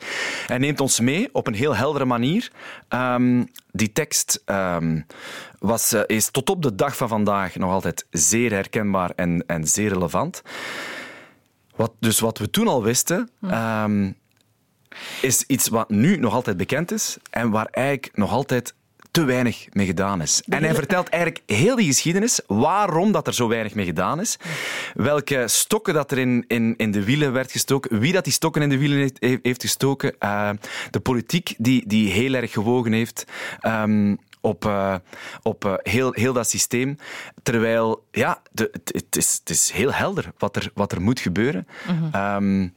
Hij 0.47 0.59
neemt 0.59 0.81
ons 0.81 1.01
mee 1.01 1.29
op 1.33 1.47
een 1.47 1.55
heel 1.55 1.77
heldere 1.77 2.05
manier. 2.05 2.51
Ehm, 2.89 3.45
die 3.73 3.93
tekst 3.93 4.43
ehm, 4.45 5.01
was, 5.59 5.93
eh, 5.93 6.03
is 6.07 6.31
tot 6.31 6.51
op 6.51 6.63
de 6.63 6.75
dag 6.75 6.97
van 6.97 7.09
vandaag 7.09 7.57
nog 7.57 7.71
altijd 7.71 8.07
zeer 8.11 8.53
herkenbaar 8.53 9.11
en, 9.17 9.45
en 9.47 9.67
zeer 9.67 9.93
relevant. 9.93 10.43
Wat, 11.77 11.93
dus 11.99 12.21
wat 12.21 12.39
we 12.39 12.51
toen 12.51 12.69
al 12.69 12.83
wisten, 12.83 13.31
ehm, 13.43 14.13
is 15.21 15.43
iets 15.47 15.69
wat 15.69 15.91
nu 15.91 16.17
nog 16.17 16.35
altijd 16.35 16.57
bekend 16.57 16.93
is 16.93 17.17
en 17.31 17.51
waar 17.51 17.67
eigenlijk 17.67 18.17
nog 18.17 18.31
altijd 18.31 18.75
te 19.13 19.25
weinig 19.25 19.67
mee 19.73 19.87
gedaan 19.87 20.23
is. 20.23 20.43
En 20.49 20.63
hij 20.63 20.75
vertelt 20.75 21.09
eigenlijk 21.09 21.43
heel 21.47 21.77
die 21.77 21.87
geschiedenis, 21.87 22.41
waarom 22.47 23.13
dat 23.13 23.27
er 23.27 23.35
zo 23.35 23.49
weinig 23.49 23.75
mee 23.75 23.85
gedaan 23.85 24.21
is, 24.21 24.37
welke 24.95 25.45
stokken 25.47 25.95
dat 25.95 26.11
er 26.11 26.19
in, 26.19 26.45
in, 26.49 26.75
in 26.77 26.91
de 26.91 27.05
wielen 27.05 27.33
werd 27.33 27.53
gestoken, 27.53 27.99
wie 27.99 28.13
dat 28.13 28.25
die 28.25 28.33
stokken 28.33 28.63
in 28.63 28.69
de 28.69 28.79
wielen 28.79 28.99
heeft, 28.99 29.43
heeft 29.43 29.63
gestoken, 29.63 30.15
uh, 30.21 30.51
de 30.91 31.01
politiek 31.01 31.55
die, 31.59 31.87
die 31.87 32.11
heel 32.11 32.35
erg 32.35 32.53
gewogen 32.53 32.93
heeft. 32.93 33.25
Um, 33.63 34.19
op, 34.43 34.65
uh, 34.65 34.95
op 35.43 35.65
uh, 35.65 35.75
heel, 35.83 36.13
heel 36.13 36.33
dat 36.33 36.49
systeem. 36.49 36.97
Terwijl, 37.43 38.05
ja, 38.11 38.43
de, 38.53 38.71
het, 38.85 39.17
is, 39.17 39.39
het 39.39 39.51
is 39.51 39.71
heel 39.71 39.93
helder 39.93 40.33
wat 40.39 40.57
er, 40.57 40.71
wat 40.75 40.93
er 40.93 41.01
moet 41.01 41.21
gebeuren. 41.21 41.67
Mm 41.89 42.11
-hmm. 42.13 42.35
um, 42.35 42.75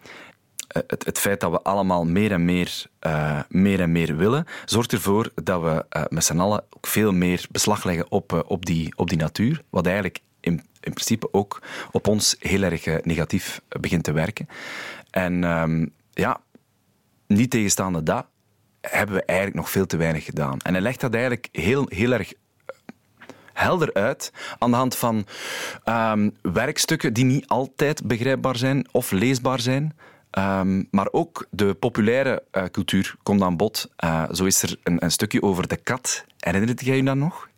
het, 0.88 1.06
het, 1.06 1.20
feit 1.20 1.40
dat 1.40 1.52
we 1.52 1.62
allemaal 1.62 2.06
meer 2.06 2.32
en 2.32 2.46
meer, 2.46 2.86
uh, 3.08 3.40
meer, 3.50 3.82
en 3.82 3.92
meer 3.92 4.16
willen, 4.18 4.46
zorgt 4.66 4.92
ervoor 4.92 5.32
dat 5.44 5.62
we 5.62 5.86
uh, 5.98 6.04
met 6.10 6.24
z'n 6.24 6.40
allen 6.40 6.64
ook 6.70 6.88
veel 6.88 7.12
meer 7.12 7.46
beslag 7.52 7.84
leggen 7.84 8.12
op, 8.12 8.44
op, 8.48 8.66
die, 8.66 8.94
op 8.98 9.10
die 9.10 9.18
natuur. 9.18 9.64
Wat 9.70 9.86
eigenlijk 9.86 10.20
in, 10.40 10.54
in 10.80 10.94
principe 10.94 11.34
ook 11.34 11.62
op 11.92 12.08
ons 12.08 12.36
heel 12.40 12.64
erg 12.64 13.04
negatief 13.04 13.62
begint 13.68 14.04
te 14.04 14.12
werken. 14.12 14.48
En 15.10 15.44
um, 15.44 15.94
ja, 16.14 16.42
niet 17.28 17.50
tegenstaande 17.50 18.04
dat, 18.04 18.26
hebben 18.82 19.16
we 19.16 19.26
eigenlijk 19.26 19.58
nog 19.60 19.70
veel 19.70 19.86
te 19.86 19.98
weinig 19.98 20.26
gedaan. 20.26 20.60
En 20.60 20.74
hij 20.74 20.82
legt 20.82 21.02
dat 21.02 21.14
eigenlijk 21.14 21.48
heel, 21.52 21.86
heel 21.90 22.12
erg 22.12 22.34
helder 23.54 23.94
uit 23.94 24.32
aan 24.58 24.72
de 24.72 24.78
hand 24.78 24.96
van 24.96 25.26
um, 25.86 26.36
werkstukken 26.42 27.14
die 27.14 27.26
niet 27.26 27.48
altijd 27.48 28.08
begrijpbaar 28.08 28.58
zijn 28.58 28.88
of 28.92 29.12
leesbaar 29.12 29.60
zijn. 29.60 29.94
Um, 30.38 30.88
maar 30.92 31.08
ook 31.12 31.48
de 31.50 31.74
populaire 31.74 32.44
uh, 32.52 32.64
cultuur 32.64 33.16
komt 33.24 33.42
aan 33.42 33.58
bod. 33.58 33.90
Uh, 34.04 34.24
zo 34.32 34.46
is 34.46 34.62
er 34.62 34.78
een, 34.84 35.04
een, 35.04 35.12
stukje 35.12 35.42
over 35.42 35.68
de 35.68 35.76
kat. 35.76 36.26
Herinnert 36.40 36.86
jij 36.86 36.96
je 36.96 37.04
dat 37.04 37.16
nog? 37.16 37.50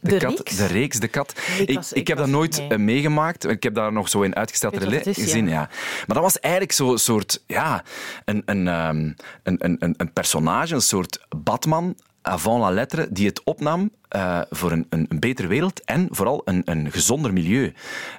De, 0.00 0.10
de 0.10 0.16
kat, 0.18 0.36
reeks? 0.38 0.56
De 0.56 0.66
reeks, 0.66 1.00
de 1.00 1.08
kat. 1.08 1.40
Ik, 1.66 1.74
was, 1.74 1.92
ik, 1.92 1.98
ik 1.98 2.08
heb 2.08 2.18
dat 2.18 2.28
nooit 2.28 2.62
uh, 2.68 2.78
meegemaakt. 2.78 3.48
Ik 3.48 3.62
heb 3.62 3.74
daar 3.74 3.92
nog 3.92 4.08
zo 4.08 4.22
in 4.22 4.36
uitgesteld 4.36 4.76
gezien. 5.02 5.48
Ja. 5.48 5.52
ja. 5.52 5.68
Maar 6.06 6.16
dat 6.16 6.22
was 6.22 6.40
eigenlijk 6.40 6.74
zo'n 6.74 6.98
soort... 6.98 7.42
Ja, 7.46 7.84
een, 8.24 8.42
een, 8.44 8.66
um, 8.66 9.16
een, 9.42 9.56
een, 9.78 9.94
een 9.96 10.12
personage, 10.12 10.74
een 10.74 10.80
soort 10.80 11.26
Batman 11.36 11.96
avant 12.22 12.60
la 12.60 12.70
lettre, 12.70 13.08
die 13.10 13.26
het 13.26 13.42
opnam 13.44 13.90
uh, 14.16 14.40
voor 14.50 14.72
een, 14.72 14.86
een, 14.88 15.06
een, 15.08 15.20
betere 15.20 15.48
wereld 15.48 15.84
en 15.84 16.08
vooral 16.10 16.42
een, 16.44 16.62
een 16.64 16.90
gezonder 16.90 17.32
milieu. 17.32 17.72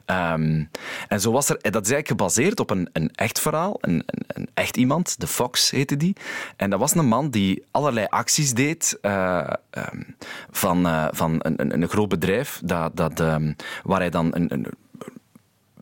Um, 0.05 0.69
en 1.07 1.21
zo 1.21 1.31
was 1.31 1.49
er, 1.49 1.55
dat 1.55 1.85
is 1.85 1.91
eigenlijk 1.91 2.07
gebaseerd 2.07 2.59
op 2.59 2.69
een, 2.69 2.89
een 2.93 3.11
echt 3.15 3.39
verhaal, 3.39 3.77
een, 3.81 4.03
een, 4.27 4.49
echt 4.53 4.77
iemand, 4.77 5.19
de 5.19 5.27
Fox 5.27 5.71
heette 5.71 5.97
die. 5.97 6.15
En 6.55 6.69
dat 6.69 6.79
was 6.79 6.95
een 6.95 7.07
man 7.07 7.29
die 7.29 7.63
allerlei 7.71 8.05
acties 8.09 8.53
deed 8.53 8.97
uh, 9.01 9.47
um, 9.71 10.15
van, 10.51 11.09
van 11.11 11.35
een, 11.39 11.73
een, 11.73 11.89
groot 11.89 12.09
bedrijf, 12.09 12.61
dat, 12.63 12.95
dat, 12.97 13.19
um, 13.19 13.55
waar 13.83 13.99
hij 13.99 14.09
dan 14.09 14.35
een 14.35 14.65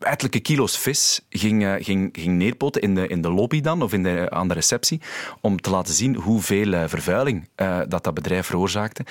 ettelijke 0.04 0.40
kilo's 0.40 0.78
vis 0.78 1.20
ging, 1.28 1.62
uh, 1.62 1.74
ging, 1.78 2.08
ging 2.12 2.36
neerpoten 2.36 2.82
in 2.82 2.94
de, 2.94 3.06
in 3.06 3.22
de 3.22 3.30
lobby 3.30 3.60
dan, 3.60 3.82
of 3.82 3.92
in 3.92 4.02
de, 4.02 4.30
aan 4.30 4.48
de 4.48 4.54
receptie, 4.54 5.00
om 5.40 5.60
te 5.60 5.70
laten 5.70 5.94
zien 5.94 6.14
hoeveel 6.14 6.66
uh, 6.66 6.82
vervuiling 6.86 7.48
uh, 7.56 7.78
dat 7.88 8.04
dat 8.04 8.14
bedrijf 8.14 8.46
veroorzaakte. 8.46 9.04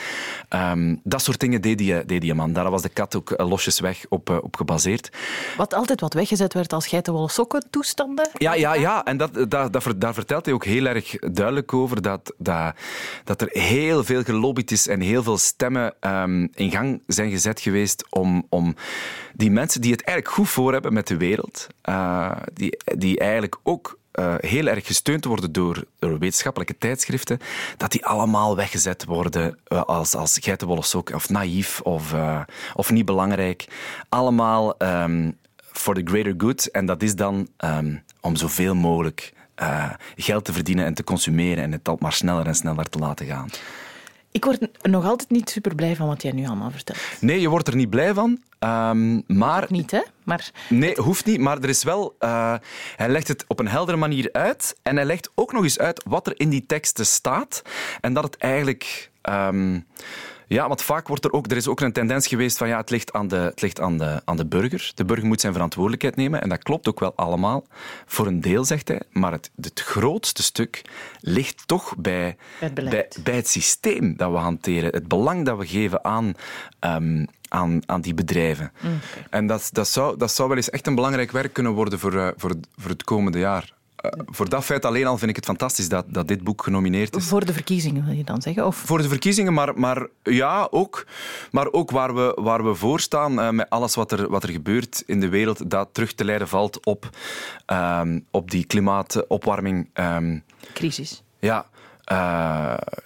Um, 0.50 1.00
dat 1.04 1.22
soort 1.22 1.40
dingen 1.40 1.62
deed 1.62 1.78
die, 1.78 2.06
deed 2.06 2.22
die 2.22 2.34
man. 2.34 2.54
Daar 2.54 2.72
was 2.72 2.82
de 2.82 2.90
kat 2.90 3.16
ook 3.16 3.34
losjes 3.38 3.80
weg 3.80 4.06
op, 4.10 4.40
op 4.44 4.56
gebaseerd. 4.56 5.12
Wat 5.58 5.74
altijd 5.74 6.02
wat 6.02 6.14
weggezet 6.14 6.54
werd 6.54 6.74
als 6.74 6.88
geitenwolle 6.88 7.30
sokken 7.30 7.64
toestanden? 7.70 8.30
Ja, 8.38 8.54
ja, 8.54 8.74
ja. 8.74 9.06
en 9.06 9.18
dat, 9.18 9.34
dat, 9.50 9.74
dat, 9.74 9.94
daar 9.98 10.14
vertelt 10.14 10.46
hij 10.46 10.54
ook 10.54 10.66
heel 10.66 10.86
erg 10.86 11.16
duidelijk 11.20 11.74
over, 11.74 12.02
dat, 12.02 12.34
dat, 12.38 12.76
dat 13.24 13.42
er 13.42 13.50
heel 13.52 14.04
veel 14.04 14.24
gelobbyd 14.24 14.72
is 14.72 14.88
en 14.88 15.02
heel 15.02 15.24
veel 15.24 15.38
stemmen 15.38 15.94
um, 16.02 16.50
in 16.56 16.72
gang 16.72 17.02
zijn 17.08 17.30
gezet 17.30 17.60
geweest 17.60 18.06
om, 18.10 18.46
om 18.50 18.76
die 19.34 19.52
mensen 19.52 19.82
die 19.82 19.92
het 19.92 20.04
eigenlijk 20.04 20.36
goed 20.36 20.50
voor 20.50 20.72
hebben 20.72 20.79
met 20.82 21.08
de 21.08 21.18
wereld, 21.18 21.68
uh, 21.90 22.32
die, 22.54 22.78
die 22.86 23.20
eigenlijk 23.20 23.58
ook 23.64 23.98
uh, 24.14 24.36
heel 24.38 24.68
erg 24.68 24.86
gesteund 24.86 25.26
worden 25.26 25.52
door, 25.52 25.84
wetenschappelijke 26.00 26.78
tijdschriften, 26.78 27.40
dat 27.78 27.92
die 27.92 28.06
allemaal 28.06 28.56
weggezet 28.56 29.06
worden 29.06 29.58
uh, 29.68 29.82
als, 29.84 30.16
als 30.16 30.40
sok, 30.82 31.10
of 31.14 31.30
naïef, 31.30 31.82
of, 31.82 32.16
of 32.74 32.92
niet 32.92 33.06
belangrijk. 33.06 33.68
Allemaal 34.10 34.76
um, 34.78 35.38
for 35.60 35.96
the 35.96 36.02
greater 36.04 36.34
good. 36.38 36.66
En 36.66 36.86
dat 36.86 37.02
is 37.02 37.16
dan 37.16 37.48
um, 37.58 38.04
om 38.22 38.36
zoveel 38.36 38.76
mogelijk 38.76 39.34
geld 40.16 40.46
te 40.46 40.54
verdienen 40.54 40.86
en 40.86 40.94
te 40.94 41.04
consumeren 41.04 41.64
en 41.64 41.72
het 41.72 41.90
maar 42.00 42.14
sneller 42.14 42.46
en 42.46 42.56
sneller 42.56 42.90
te 42.90 43.00
laten 43.00 43.26
gaan. 43.26 43.50
Ik 44.32 44.46
word 44.46 44.68
nog 44.82 45.06
altijd 45.06 45.30
niet 45.30 45.50
super 45.50 45.76
blij 45.76 45.96
van 45.96 46.08
wat 46.08 46.22
jij 46.22 46.32
nu 46.32 46.46
allemaal 46.46 46.72
vertelt. 46.72 46.98
Nee, 47.20 47.42
je 47.42 47.50
wordt 47.50 47.68
er 47.68 47.76
niet 47.76 47.90
blij 47.90 48.14
van. 48.14 48.40
Um, 48.60 49.24
maar... 49.28 49.66
Niet, 49.70 49.92
hè? 49.92 50.02
Maar... 50.24 50.52
Nee, 50.70 50.96
hoeft 50.96 51.26
niet. 51.26 51.40
Maar 51.40 51.58
er 51.58 51.70
is 51.70 51.84
wel... 51.84 52.16
Uh, 52.20 52.56
hij 52.96 53.10
legt 53.10 53.28
het 53.28 53.46
op 53.48 53.60
een 53.60 53.68
heldere 53.68 53.98
manier 53.98 54.30
uit. 54.32 54.76
En 54.84 54.96
hij 54.96 55.06
legt 55.06 55.32
ook 55.36 55.52
nog 55.52 55.64
eens 55.64 55.80
uit 55.80 56.04
wat 56.08 56.28
er 56.28 56.40
in 56.40 56.50
die 56.50 56.66
teksten 56.66 57.06
staat. 57.06 57.62
En 58.02 58.14
dat 58.14 58.24
het 58.24 58.38
eigenlijk... 58.38 59.12
Um, 59.30 59.86
ja, 60.50 60.68
want 60.68 60.82
vaak 60.82 61.08
wordt 61.08 61.26
er 61.26 61.32
ook... 61.32 61.52
Er 61.52 61.58
is 61.58 61.68
ook 61.68 61.80
een 61.80 61.92
tendens 61.92 62.28
geweest 62.28 62.58
van 62.58 62.68
ja, 62.68 62.78
het 62.78 62.90
ligt, 62.90 63.14
aan 63.14 63.28
de, 63.28 63.36
het 63.36 63.62
ligt 63.62 63.80
aan, 63.80 63.98
de, 63.98 64.22
aan 64.26 64.38
de 64.38 64.46
burger. 64.46 64.92
De 64.96 65.06
burger 65.06 65.26
moet 65.26 65.42
zijn 65.42 65.54
verantwoordelijkheid 65.54 66.16
nemen. 66.16 66.42
En 66.42 66.50
dat 66.50 66.64
klopt 66.64 66.88
ook 66.88 67.00
wel 67.00 67.14
allemaal. 67.16 67.64
Voor 68.06 68.28
een 68.28 68.42
deel, 68.42 68.66
zegt 68.66 68.88
hij. 68.88 69.02
Maar 69.12 69.32
het, 69.32 69.52
het 69.62 69.80
grootste 69.80 70.44
stuk 70.44 70.82
ligt 71.20 71.68
toch 71.68 71.96
bij 71.98 72.38
het, 72.60 72.74
bij, 72.74 73.08
bij, 73.24 73.36
het 73.36 73.48
systeem 73.48 74.18
dat 74.18 74.32
we 74.32 74.38
hanteren. 74.38 74.94
Het 74.94 75.08
belang 75.08 75.46
dat 75.46 75.58
we 75.58 75.68
geven 75.68 76.04
aan... 76.04 76.34
Um, 76.80 77.28
aan, 77.50 77.82
aan 77.86 78.02
die 78.02 78.14
bedrijven. 78.14 78.72
Okay. 78.78 79.28
En 79.30 79.48
dat, 79.48 79.70
dat, 79.72 79.88
zou, 79.88 80.18
dat 80.18 80.32
zou 80.32 80.48
wel 80.48 80.58
eens 80.58 80.70
echt 80.70 80.88
een 80.88 80.96
belangrijk 80.96 81.32
werk 81.32 81.54
kunnen 81.54 81.72
worden 81.72 82.00
voor, 82.00 82.14
uh, 82.14 82.28
voor, 82.36 82.52
voor 82.78 82.90
het 82.90 83.04
komende 83.04 83.40
jaar. 83.40 83.74
Uh, 84.02 84.12
voor 84.26 84.50
dat 84.50 84.64
feit 84.64 84.86
alleen 84.86 85.06
al 85.06 85.18
vind 85.18 85.30
ik 85.30 85.36
het 85.36 85.46
fantastisch 85.46 85.90
dat, 85.90 86.06
dat 86.08 86.28
dit 86.28 86.44
boek 86.44 86.64
genomineerd 86.64 87.16
is. 87.16 87.26
Voor 87.26 87.46
de 87.46 87.54
verkiezingen, 87.54 88.06
wil 88.06 88.16
je 88.16 88.24
dan 88.24 88.42
zeggen? 88.42 88.66
Of? 88.66 88.76
Voor 88.76 89.02
de 89.02 89.08
verkiezingen, 89.08 89.54
maar, 89.54 89.80
maar 89.80 90.08
ja, 90.24 90.68
ook. 90.72 91.06
Maar 91.52 91.72
ook 91.72 91.92
waar 91.92 92.16
we, 92.16 92.38
waar 92.42 92.64
we 92.64 92.76
voor 92.76 93.00
staan 93.00 93.40
uh, 93.40 93.50
met 93.50 93.70
alles 93.70 93.96
wat 93.96 94.12
er, 94.12 94.30
wat 94.30 94.44
er 94.44 94.50
gebeurt 94.50 95.04
in 95.06 95.20
de 95.20 95.30
wereld, 95.30 95.70
dat 95.70 95.90
terug 95.92 96.14
te 96.14 96.26
leiden 96.26 96.48
valt 96.48 96.86
op, 96.86 97.10
um, 97.68 98.26
op 98.32 98.52
die 98.52 98.66
klimaatopwarming. 98.66 99.90
Um, 99.94 100.44
Crisis. 100.74 101.24
Ja. 101.40 101.66
Uh, 102.12 102.18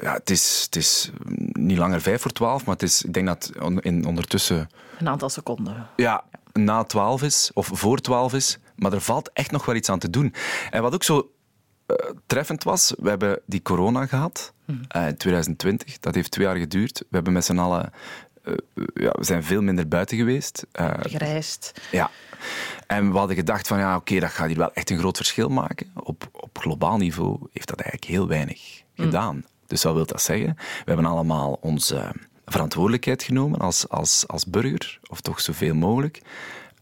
ja, 0.01 0.13
het 0.13 0.29
is, 0.29 0.61
het 0.65 0.75
is 0.75 1.11
niet 1.51 1.77
langer 1.77 2.01
vijf 2.01 2.21
voor 2.21 2.31
twaalf, 2.31 2.65
maar 2.65 2.73
het 2.73 2.83
is, 2.83 3.03
ik 3.03 3.13
denk 3.13 3.27
dat 3.27 3.51
in, 3.79 4.05
ondertussen... 4.05 4.69
Een 4.99 5.09
aantal 5.09 5.29
seconden. 5.29 5.87
Ja, 5.95 6.23
na 6.53 6.83
twaalf 6.83 7.23
is, 7.23 7.51
of 7.53 7.69
voor 7.73 7.99
twaalf 7.99 8.33
is. 8.33 8.57
Maar 8.75 8.93
er 8.93 9.01
valt 9.01 9.31
echt 9.33 9.51
nog 9.51 9.65
wel 9.65 9.75
iets 9.75 9.89
aan 9.89 9.99
te 9.99 10.09
doen. 10.09 10.33
En 10.69 10.81
wat 10.81 10.93
ook 10.93 11.03
zo 11.03 11.31
uh, 11.87 11.97
treffend 12.25 12.63
was, 12.63 12.93
we 12.97 13.09
hebben 13.09 13.39
die 13.45 13.61
corona 13.61 14.05
gehad 14.05 14.53
uh, 14.67 15.07
in 15.07 15.17
2020. 15.17 15.99
Dat 15.99 16.15
heeft 16.15 16.31
twee 16.31 16.45
jaar 16.45 16.55
geduurd. 16.55 16.99
We 16.99 17.15
hebben 17.15 17.33
met 17.33 17.45
z'n 17.45 17.57
allen... 17.57 17.91
Uh, 18.43 18.53
ja, 18.93 19.11
we 19.11 19.23
zijn 19.23 19.43
veel 19.43 19.61
minder 19.61 19.87
buiten 19.87 20.17
geweest. 20.17 20.65
Gereisd. 20.99 21.81
Ja. 21.91 22.09
En 22.87 23.11
we 23.11 23.17
hadden 23.17 23.35
gedacht 23.35 23.67
van, 23.67 23.77
ja, 23.77 23.95
oké, 23.95 23.97
okay, 23.97 24.19
dat 24.19 24.29
gaat 24.29 24.47
hier 24.47 24.57
wel 24.57 24.73
echt 24.73 24.89
een 24.89 24.97
groot 24.97 25.17
verschil 25.17 25.49
maken. 25.49 25.91
Op, 26.03 26.29
op 26.31 26.57
globaal 26.57 26.97
niveau 26.97 27.39
heeft 27.51 27.67
dat 27.67 27.79
eigenlijk 27.79 28.11
heel 28.11 28.27
weinig 28.27 28.83
mm. 28.95 29.05
gedaan. 29.05 29.45
Dus 29.67 29.83
wat 29.83 29.93
wil 29.93 30.05
dat 30.05 30.21
zeggen? 30.21 30.53
We 30.55 30.83
hebben 30.85 31.05
allemaal 31.05 31.57
onze 31.61 32.11
verantwoordelijkheid 32.45 33.23
genomen 33.23 33.59
als, 33.59 33.89
als, 33.89 34.27
als 34.27 34.45
burger, 34.45 34.99
of 35.09 35.21
toch 35.21 35.41
zoveel 35.41 35.75
mogelijk. 35.75 36.21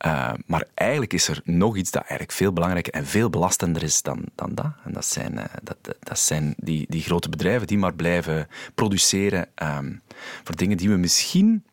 Uh, 0.05 0.33
maar 0.45 0.67
eigenlijk 0.73 1.13
is 1.13 1.27
er 1.27 1.41
nog 1.43 1.75
iets 1.75 1.91
dat 1.91 2.01
eigenlijk 2.01 2.31
veel 2.31 2.53
belangrijker 2.53 2.93
en 2.93 3.05
veel 3.05 3.29
belastender 3.29 3.83
is 3.83 4.01
dan, 4.01 4.23
dan 4.35 4.55
dat. 4.55 4.71
En 4.83 4.93
dat 4.93 5.05
zijn, 5.05 5.33
uh, 5.33 5.43
dat, 5.63 5.77
dat 5.99 6.19
zijn 6.19 6.53
die, 6.57 6.85
die 6.89 7.01
grote 7.01 7.29
bedrijven 7.29 7.67
die 7.67 7.77
maar 7.77 7.93
blijven 7.93 8.47
produceren 8.75 9.47
um, 9.63 10.01
voor 10.43 10.55
dingen 10.55 10.77
die 10.77 10.89
we 10.89 10.95
misschien, 10.95 11.63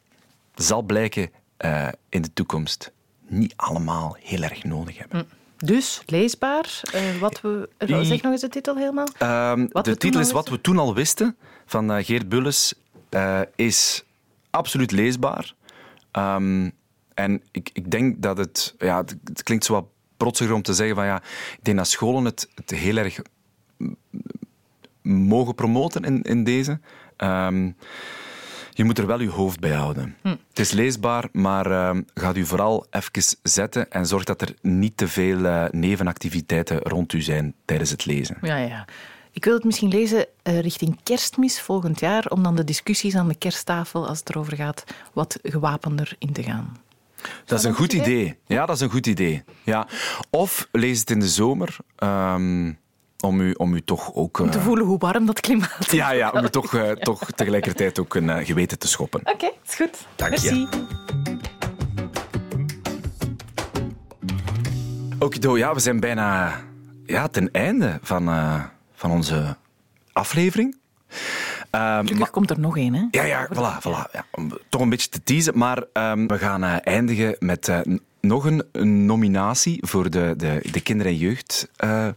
zal 0.55 0.83
blijken 0.83 1.31
uh, 1.65 1.89
in 2.09 2.23
de 2.23 2.33
toekomst, 2.33 2.93
niet 3.27 3.53
allemaal 3.57 4.17
heel 4.21 4.43
erg 4.43 4.65
nodig 4.65 4.99
hebben. 4.99 5.19
Mm. 5.19 5.37
Dus, 5.67 6.03
leesbaar. 6.07 6.81
Uh, 6.95 7.21
wat 7.21 7.41
we, 7.41 7.69
zeg 7.79 8.23
nog 8.23 8.33
eens 8.33 8.41
de 8.41 8.49
titel 8.49 8.77
helemaal. 8.77 9.09
Um, 9.53 9.69
de 9.83 9.97
titel 9.97 10.21
is 10.21 10.33
Wat 10.33 10.49
we 10.49 10.61
toen 10.61 10.79
al 10.79 10.95
wisten, 10.95 11.37
van 11.67 11.91
uh, 11.91 12.05
Geert 12.05 12.29
Bulles, 12.29 12.75
is 13.57 14.05
absoluut 14.51 14.91
leesbaar. 14.91 15.55
Um, 16.13 16.73
en 17.19 17.43
ik, 17.51 17.71
ik 17.73 17.91
denk 17.91 18.23
dat 18.23 18.39
het... 18.39 18.75
Ja, 18.79 18.97
het, 18.97 19.17
het 19.25 19.43
klinkt 19.43 19.65
zo 19.65 19.73
wat 19.73 19.87
protsiger 20.17 20.55
om 20.55 20.63
te 20.63 20.75
zeggen 20.75 20.97
van 20.97 21.07
ja... 21.07 21.23
Ik 21.53 21.65
denk 21.65 21.77
dat 21.77 21.89
scholen 21.89 22.25
het, 22.25 22.49
het 22.55 22.71
heel 22.71 22.97
erg 22.97 23.21
mogen 25.03 25.55
promoten 25.55 26.03
in, 26.03 26.23
in 26.23 26.45
deze. 26.45 26.81
Um, 27.17 27.77
je 28.71 28.85
moet 28.85 28.99
er 28.99 29.07
wel 29.07 29.21
je 29.21 29.31
hoofd 29.31 29.61
bij 29.61 29.73
houden. 29.73 30.17
Hm. 30.23 30.37
Het 30.49 30.59
is 30.59 30.71
leesbaar, 30.71 31.29
maar 31.33 31.71
uh, 31.71 31.97
ga 32.15 32.35
u 32.35 32.45
vooral 32.45 32.87
even 32.91 33.37
zetten 33.43 33.91
en 33.91 34.07
zorg 34.07 34.25
dat 34.25 34.43
er 34.43 34.55
niet 34.63 34.97
te 34.97 35.09
veel 35.09 35.39
uh, 35.39 35.65
nevenactiviteiten 35.71 36.79
rond 36.79 37.13
u 37.13 37.21
zijn 37.21 37.55
tijdens 37.65 37.91
het 37.91 38.05
lezen. 38.05 38.39
Ja, 38.41 38.57
ja. 38.57 38.85
Ik 39.33 39.45
wil 39.45 39.55
het 39.55 39.65
misschien 39.65 39.89
lezen 39.89 40.27
uh, 40.43 40.61
richting 40.61 40.99
kerstmis 41.03 41.61
volgend 41.61 42.01
jaar, 42.01 42.27
om 42.29 42.43
dan 42.43 42.57
de 42.57 42.65
discussies 42.65 43.15
aan 43.15 43.29
de 43.29 43.39
kersttafel, 43.39 44.09
als 44.09 44.19
het 44.19 44.31
erover 44.31 44.57
gaat, 44.57 44.85
wat 45.13 45.39
gewapender 45.43 46.17
in 46.19 46.33
te 46.33 46.43
gaan. 46.43 46.77
Dat 47.45 47.59
is 47.59 47.65
een 47.65 47.75
goed 47.75 47.93
idee? 47.93 48.39
Ja, 48.47 48.67
dat 48.67 48.77
is 48.77 48.83
een 48.83 48.91
goed 48.91 49.07
idee. 49.07 49.43
Ja. 49.63 49.87
Of 50.31 50.69
lees 50.73 51.01
het 51.01 51.11
in 51.11 51.21
de 51.21 51.29
zomer. 51.29 51.77
Um, 51.99 52.79
om 53.21 53.41
u, 53.41 53.53
om 53.53 53.75
u 53.75 53.81
toch 53.81 54.15
ook... 54.15 54.39
Om 54.39 54.51
te 54.51 54.59
uh, 54.59 54.65
voelen 54.65 54.87
hoe 54.87 54.99
warm 54.99 55.27
dat 55.27 55.41
klimaat 55.41 55.77
is. 55.79 55.91
Ja, 55.91 56.11
ja 56.11 56.31
om 56.31 56.45
u 56.45 56.49
toch, 56.49 56.73
uh, 56.75 56.91
toch 56.91 57.31
tegelijkertijd 57.31 57.99
ook 57.99 58.15
een 58.15 58.29
uh, 58.29 58.37
geweten 58.37 58.79
te 58.79 58.89
schoppen. 58.89 59.21
Oké, 59.21 59.31
okay, 59.31 59.53
is 59.67 59.75
goed. 59.75 60.07
Dank 60.17 60.31
Merci. 60.31 60.55
je. 60.55 60.87
Okido, 65.19 65.57
ja, 65.57 65.75
we 65.75 65.81
zijn 65.81 66.01
bijna 66.01 66.61
ja, 67.05 67.29
ten 67.29 67.51
einde 67.51 67.99
van, 68.03 68.25
van 68.95 69.11
onze 69.11 69.57
aflevering. 70.13 70.77
Um, 71.71 72.07
Gelukkig 72.07 72.31
komt 72.31 72.51
er 72.51 72.61
nog 72.61 72.77
één, 72.77 72.95
hè? 72.95 73.05
Ja, 73.11 73.23
ja, 73.23 73.49
voilà. 73.53 73.83
voilà 73.83 74.11
ja, 74.13 74.25
om 74.31 74.59
toch 74.69 74.81
een 74.81 74.89
beetje 74.89 75.09
te 75.09 75.23
teasen. 75.23 75.59
Maar 75.59 75.85
um, 75.93 76.27
we 76.27 76.39
gaan 76.39 76.65
uh, 76.65 76.77
eindigen 76.83 77.37
met 77.39 77.69
uh, 77.69 77.79
nog 78.21 78.45
een, 78.45 78.65
een, 78.73 79.07
nominatie 79.07 79.87
voor 79.87 80.11
de, 80.11 80.35
de, 80.37 80.61
de 80.71 80.81
kinder- 80.81 81.07
en 81.07 81.17
jeugd... 81.17 81.69
Uh, 81.85 82.09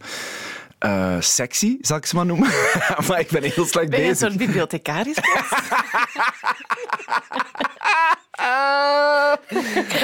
uh, 0.86 1.16
sexy, 1.20 1.76
zal 1.80 1.96
ik 1.96 2.06
ze 2.06 2.16
maar 2.16 2.26
noemen. 2.26 2.50
maar 3.08 3.20
ik 3.20 3.30
ben 3.30 3.42
heel 3.42 3.66
slecht 3.66 3.72
ben 3.72 3.88
bezig. 3.88 4.00
Ben 4.00 4.08
je 4.08 4.14
soort 4.14 4.36
bibliothecaris? 4.36 5.16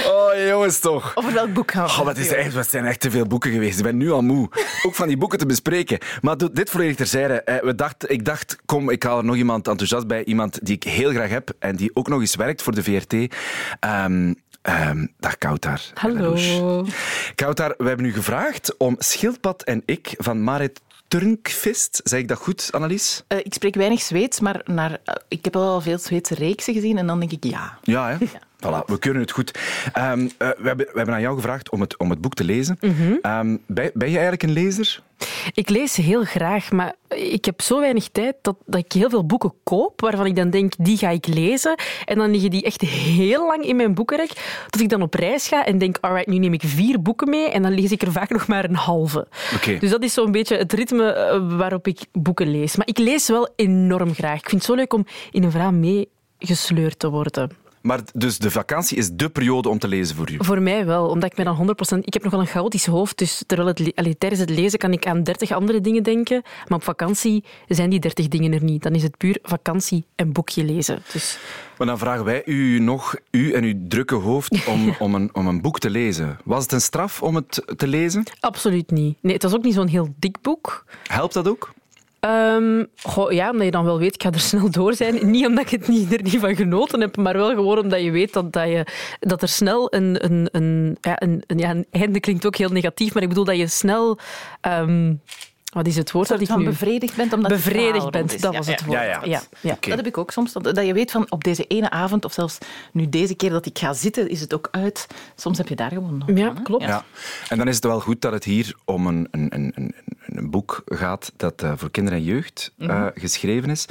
oh, 0.07 0.47
jongens 0.49 0.79
toch. 0.79 1.13
Over 1.15 1.33
welk 1.33 1.53
boek 1.53 1.71
gaan 1.71 1.85
we 1.85 2.01
oh, 2.01 2.07
het, 2.07 2.19
is 2.19 2.33
echt, 2.33 2.55
het 2.55 2.69
zijn 2.69 2.85
echt 2.85 3.01
te 3.01 3.11
veel 3.11 3.27
boeken 3.27 3.53
geweest. 3.53 3.79
Ik 3.79 3.85
ben 3.85 3.97
nu 3.97 4.11
al 4.11 4.23
moe. 4.23 4.49
Ook 4.83 4.95
van 4.95 5.09
die 5.09 5.17
boeken 5.17 5.39
te 5.39 5.47
bespreken. 5.47 5.99
Maar 6.21 6.37
dit 6.53 6.71
volledig 6.71 6.97
terzijde. 6.97 7.61
We 7.63 7.75
dacht, 7.75 8.11
ik 8.11 8.25
dacht, 8.25 8.57
kom, 8.67 8.91
ik 8.91 9.03
haal 9.03 9.19
er 9.19 9.25
nog 9.25 9.37
iemand 9.37 9.69
enthousiast 9.69 10.07
bij. 10.07 10.25
Iemand 10.25 10.67
die 10.67 10.75
ik 10.75 10.83
heel 10.83 11.11
graag 11.11 11.31
heb 11.31 11.51
en 11.59 11.77
die 11.77 11.91
ook 11.95 12.09
nog 12.09 12.21
eens 12.21 12.37
werkt 12.37 12.63
voor 12.63 12.75
de 12.75 12.83
VRT. 12.83 13.13
Um, 13.85 14.35
Um, 14.63 15.13
dag 15.19 15.39
Koutar. 15.39 15.81
Hallo. 15.95 16.37
Koutar, 17.35 17.75
we 17.79 17.89
hebben 17.89 18.07
u 18.07 18.13
gevraagd 18.13 18.77
om 18.77 18.97
Schildpad 18.99 19.63
en 19.63 19.83
ik 19.85 20.15
van 20.17 20.43
Marit 20.43 20.81
Turnkvist. 21.09 22.01
Zeg 22.05 22.21
ik 22.21 22.29
dat 22.29 22.39
goed, 22.39 22.69
Annelies? 22.73 23.23
Uh, 23.29 23.39
ik 23.39 23.55
spreek 23.55 23.75
weinig 23.75 24.01
Zweeds, 24.01 24.41
maar 24.41 24.61
naar, 24.65 24.91
uh, 24.91 25.15
ik 25.29 25.45
heb 25.45 25.57
al 25.57 25.81
veel 25.81 25.99
Zweedse 25.99 26.35
reeksen 26.35 26.75
gezien 26.75 26.99
en 26.99 27.07
dan 27.07 27.21
denk 27.21 27.33
ik 27.33 27.45
ja. 27.45 27.79
Ja, 27.83 28.09
hè? 28.09 28.17
Ja. 28.33 28.48
Voilà, 28.67 28.85
we 28.87 28.99
kunnen 28.99 29.23
het 29.23 29.31
goed. 29.31 29.59
Um, 29.99 30.21
uh, 30.23 30.29
we, 30.39 30.67
hebben, 30.67 30.87
we 30.87 30.93
hebben 30.95 31.15
aan 31.15 31.21
jou 31.21 31.37
gevraagd 31.37 31.71
om 31.71 31.81
het, 31.81 31.99
om 31.99 32.11
het 32.11 32.21
boek 32.21 32.35
te 32.35 32.45
lezen. 32.45 32.77
Mm 32.81 32.95
-hmm. 32.95 33.31
um, 33.33 33.63
ben, 33.67 33.91
ben 33.95 34.09
je 34.09 34.15
eigenlijk 34.15 34.43
een 34.43 34.53
lezer? 34.53 35.03
Ik 35.53 35.69
lees 35.69 35.97
heel 35.97 36.25
graag, 36.25 36.71
maar 36.71 36.95
ik 37.09 37.45
heb 37.45 37.61
zo 37.61 37.81
weinig 37.81 38.09
tijd 38.09 38.35
dat, 38.43 38.57
dat 38.67 38.81
ik 38.85 38.93
heel 38.93 39.11
veel 39.11 39.27
boeken 39.27 39.53
koop 39.65 40.01
waarvan 40.01 40.27
ik 40.27 40.37
dan 40.37 40.51
denk, 40.51 40.73
die 40.79 40.97
ga 40.97 41.09
ik 41.09 41.27
lezen. 41.27 41.75
En 42.05 42.19
dan 42.19 42.31
liggen 42.31 42.51
die 42.51 42.63
echt 42.63 42.81
heel 42.81 43.47
lang 43.47 43.65
in 43.65 43.77
mijn 43.77 43.95
boekenrek. 43.95 44.65
Dat 44.69 44.81
ik 44.81 44.89
dan 44.89 45.03
op 45.03 45.15
reis 45.15 45.49
ga 45.49 45.65
en 45.67 45.79
denk, 45.79 45.99
alright, 46.01 46.27
nu 46.27 46.39
neem 46.39 46.53
ik 46.53 46.63
vier 46.65 47.03
boeken 47.03 47.31
mee 47.31 47.51
en 47.51 47.63
dan 47.63 47.73
lees 47.73 47.93
ik 47.93 48.03
er 48.03 48.13
vaak 48.13 48.31
nog 48.31 48.47
maar 48.47 48.65
een 48.65 48.75
halve. 48.75 49.27
Okay. 49.55 49.79
Dus 49.79 49.91
dat 49.91 50.03
is 50.03 50.13
zo'n 50.13 50.33
beetje 50.33 50.57
het 50.57 50.73
ritme 50.73 51.41
waarop 51.57 51.87
ik 51.87 52.01
boeken 52.13 52.51
lees. 52.51 52.77
Maar 52.77 52.87
ik 52.87 52.99
lees 52.99 53.29
wel 53.29 53.49
enorm 53.57 54.15
graag. 54.15 54.39
Ik 54.39 54.49
vind 54.49 54.63
het 54.63 54.71
zo 54.71 54.75
leuk 54.75 54.93
om 54.93 55.07
in 55.31 55.43
een 55.43 55.51
verhaal 55.51 55.73
meegesleurd 55.73 56.99
te 56.99 57.11
worden. 57.11 57.67
Maar 57.83 58.01
dus 58.15 58.39
de 58.39 58.51
vakantie 58.51 58.97
is 58.97 59.11
de 59.13 59.29
periode 59.29 59.69
om 59.69 59.79
te 59.79 59.89
lezen 59.89 60.17
voor 60.17 60.31
u? 60.31 60.37
Voor 60.39 60.63
mij 60.63 60.87
wel, 60.87 61.09
omdat 61.09 61.31
ik 61.33 61.39
me 61.39 61.45
dan 61.45 61.77
100%... 61.95 61.99
Ik 61.99 62.13
heb 62.13 62.23
nogal 62.23 62.41
een 62.41 62.47
chaotisch 62.47 62.87
hoofd, 62.87 63.19
dus 63.19 63.43
terwijl 63.47 63.69
het, 63.69 63.93
allee, 63.95 64.19
tijdens 64.19 64.41
het 64.41 64.51
lezen 64.51 64.79
kan 64.79 64.93
ik 64.93 65.07
aan 65.07 65.23
30 65.23 65.53
andere 65.53 65.81
dingen 65.81 66.03
denken. 66.03 66.43
Maar 66.69 66.79
op 66.79 66.85
vakantie 66.85 67.45
zijn 67.69 67.91
die 67.91 68.01
30 68.01 68.29
dingen 68.29 68.53
er 68.53 68.65
niet. 68.65 68.83
Dan 68.83 68.95
is 68.95 69.03
het 69.03 69.17
puur 69.17 69.39
vakantie 69.43 70.05
en 70.15 70.33
boekje 70.33 70.65
lezen. 70.65 71.03
Dus... 71.13 71.39
Maar 71.79 71.87
dan 71.87 71.99
vragen 71.99 72.25
wij 72.25 72.43
u 72.45 72.79
nog, 72.79 73.17
u 73.31 73.53
en 73.53 73.65
uw 73.65 73.75
drukke 73.89 74.15
hoofd, 74.15 74.67
om, 74.67 74.95
om, 74.99 75.15
een, 75.15 75.35
om 75.35 75.47
een 75.47 75.61
boek 75.61 75.79
te 75.79 75.91
lezen. 75.91 76.39
Was 76.45 76.63
het 76.63 76.73
een 76.73 76.81
straf 76.81 77.23
om 77.23 77.35
het 77.35 77.63
te 77.77 77.87
lezen? 77.87 78.25
Absoluut 78.41 78.91
niet. 78.91 79.19
Nee, 79.21 79.33
het 79.33 79.43
was 79.43 79.55
ook 79.55 79.63
niet 79.63 79.75
zo'n 79.75 79.87
heel 79.89 80.15
dik 80.17 80.41
boek. 80.41 80.85
Helpt 81.07 81.35
dat 81.35 81.49
ook? 81.49 81.73
Goh, 83.03 83.33
ja, 83.33 83.51
omdat 83.51 83.65
je 83.65 83.71
dan 83.71 83.85
wel 83.85 83.99
weet, 83.99 84.15
ik 84.15 84.23
ga 84.23 84.31
er 84.31 84.41
snel 84.41 84.71
door 84.71 84.95
zijn. 84.95 85.31
Niet 85.31 85.47
omdat 85.47 85.65
ik 85.65 85.71
het 85.71 85.89
niet, 85.89 86.13
er 86.13 86.23
niet 86.23 86.39
van 86.39 86.57
genoten 86.57 87.01
heb, 87.01 87.17
maar 87.17 87.37
wel 87.37 87.49
gewoon 87.49 87.79
omdat 87.79 88.03
je 88.03 88.11
weet 88.11 88.33
dat, 88.33 88.53
dat, 88.53 88.69
je, 88.69 88.87
dat 89.21 89.43
er 89.43 89.49
snel 89.49 89.95
een, 89.95 90.25
een, 90.25 90.49
een, 90.53 90.97
ja, 91.01 91.23
een, 91.23 91.43
een, 91.47 91.59
ja, 91.59 91.71
een 91.71 91.87
einde 91.91 92.21
klinkt 92.21 92.47
ook 92.47 92.57
heel 92.57 92.69
negatief, 92.69 93.15
maar 93.15 93.23
ik 93.23 93.29
bedoel 93.29 93.45
dat 93.45 93.57
je 93.57 93.67
snel... 93.67 94.19
Um, 94.69 95.21
wat 95.79 95.87
is 95.87 95.97
het 95.97 96.11
woord 96.11 96.29
dat 96.29 96.41
ik 96.41 96.47
van 96.47 96.59
nu... 96.59 96.65
bevredigd 96.65 97.17
bent 97.17 97.33
omdat 97.33 97.51
bevredigd 97.51 98.11
bent, 98.11 98.41
dat 98.41 98.57
was 98.57 98.67
het 98.67 98.85
woord. 98.85 98.99
Ja, 98.99 99.05
ja. 99.05 99.21
ja, 99.25 99.43
ja. 99.61 99.73
Okay. 99.73 99.89
Dat 99.89 99.97
heb 99.97 100.07
ik 100.07 100.19
ook 100.19 100.31
soms. 100.31 100.53
Dat, 100.53 100.65
dat 100.65 100.87
je 100.87 100.93
weet 100.93 101.11
van 101.11 101.31
op 101.31 101.45
deze 101.45 101.65
ene 101.65 101.91
avond, 101.91 102.25
of 102.25 102.33
zelfs 102.33 102.59
nu 102.93 103.09
deze 103.09 103.35
keer 103.35 103.51
dat 103.51 103.67
ik 103.67 103.79
ga 103.79 103.93
zitten, 103.93 104.29
is 104.29 104.41
het 104.41 104.55
ook 104.55 104.69
uit. 104.71 105.07
Soms 105.37 105.59
heb 105.59 105.69
je 105.69 105.77
daar 105.77 105.91
gewoon 105.91 106.19
nog 106.19 106.29
Ja, 106.35 106.55
van, 106.55 106.63
klopt. 106.63 106.85
Ja. 106.85 107.05
En 107.49 107.59
dan 107.59 107.69
is 107.69 107.75
het 107.75 107.85
wel 107.85 108.01
goed 108.01 108.21
dat 108.21 108.33
het 108.33 108.45
hier 108.45 108.75
om 108.85 109.07
een, 109.07 109.29
een, 109.31 109.55
een, 109.55 109.73
een, 109.75 109.95
een 110.27 110.51
boek 110.51 110.83
gaat 110.87 111.33
dat 111.37 111.63
uh, 111.63 111.73
voor 111.77 111.91
kinderen 111.91 112.19
en 112.19 112.25
jeugd 112.25 112.73
uh, 112.79 112.89
mm-hmm. 112.89 113.11
geschreven 113.15 113.71
is. 113.71 113.87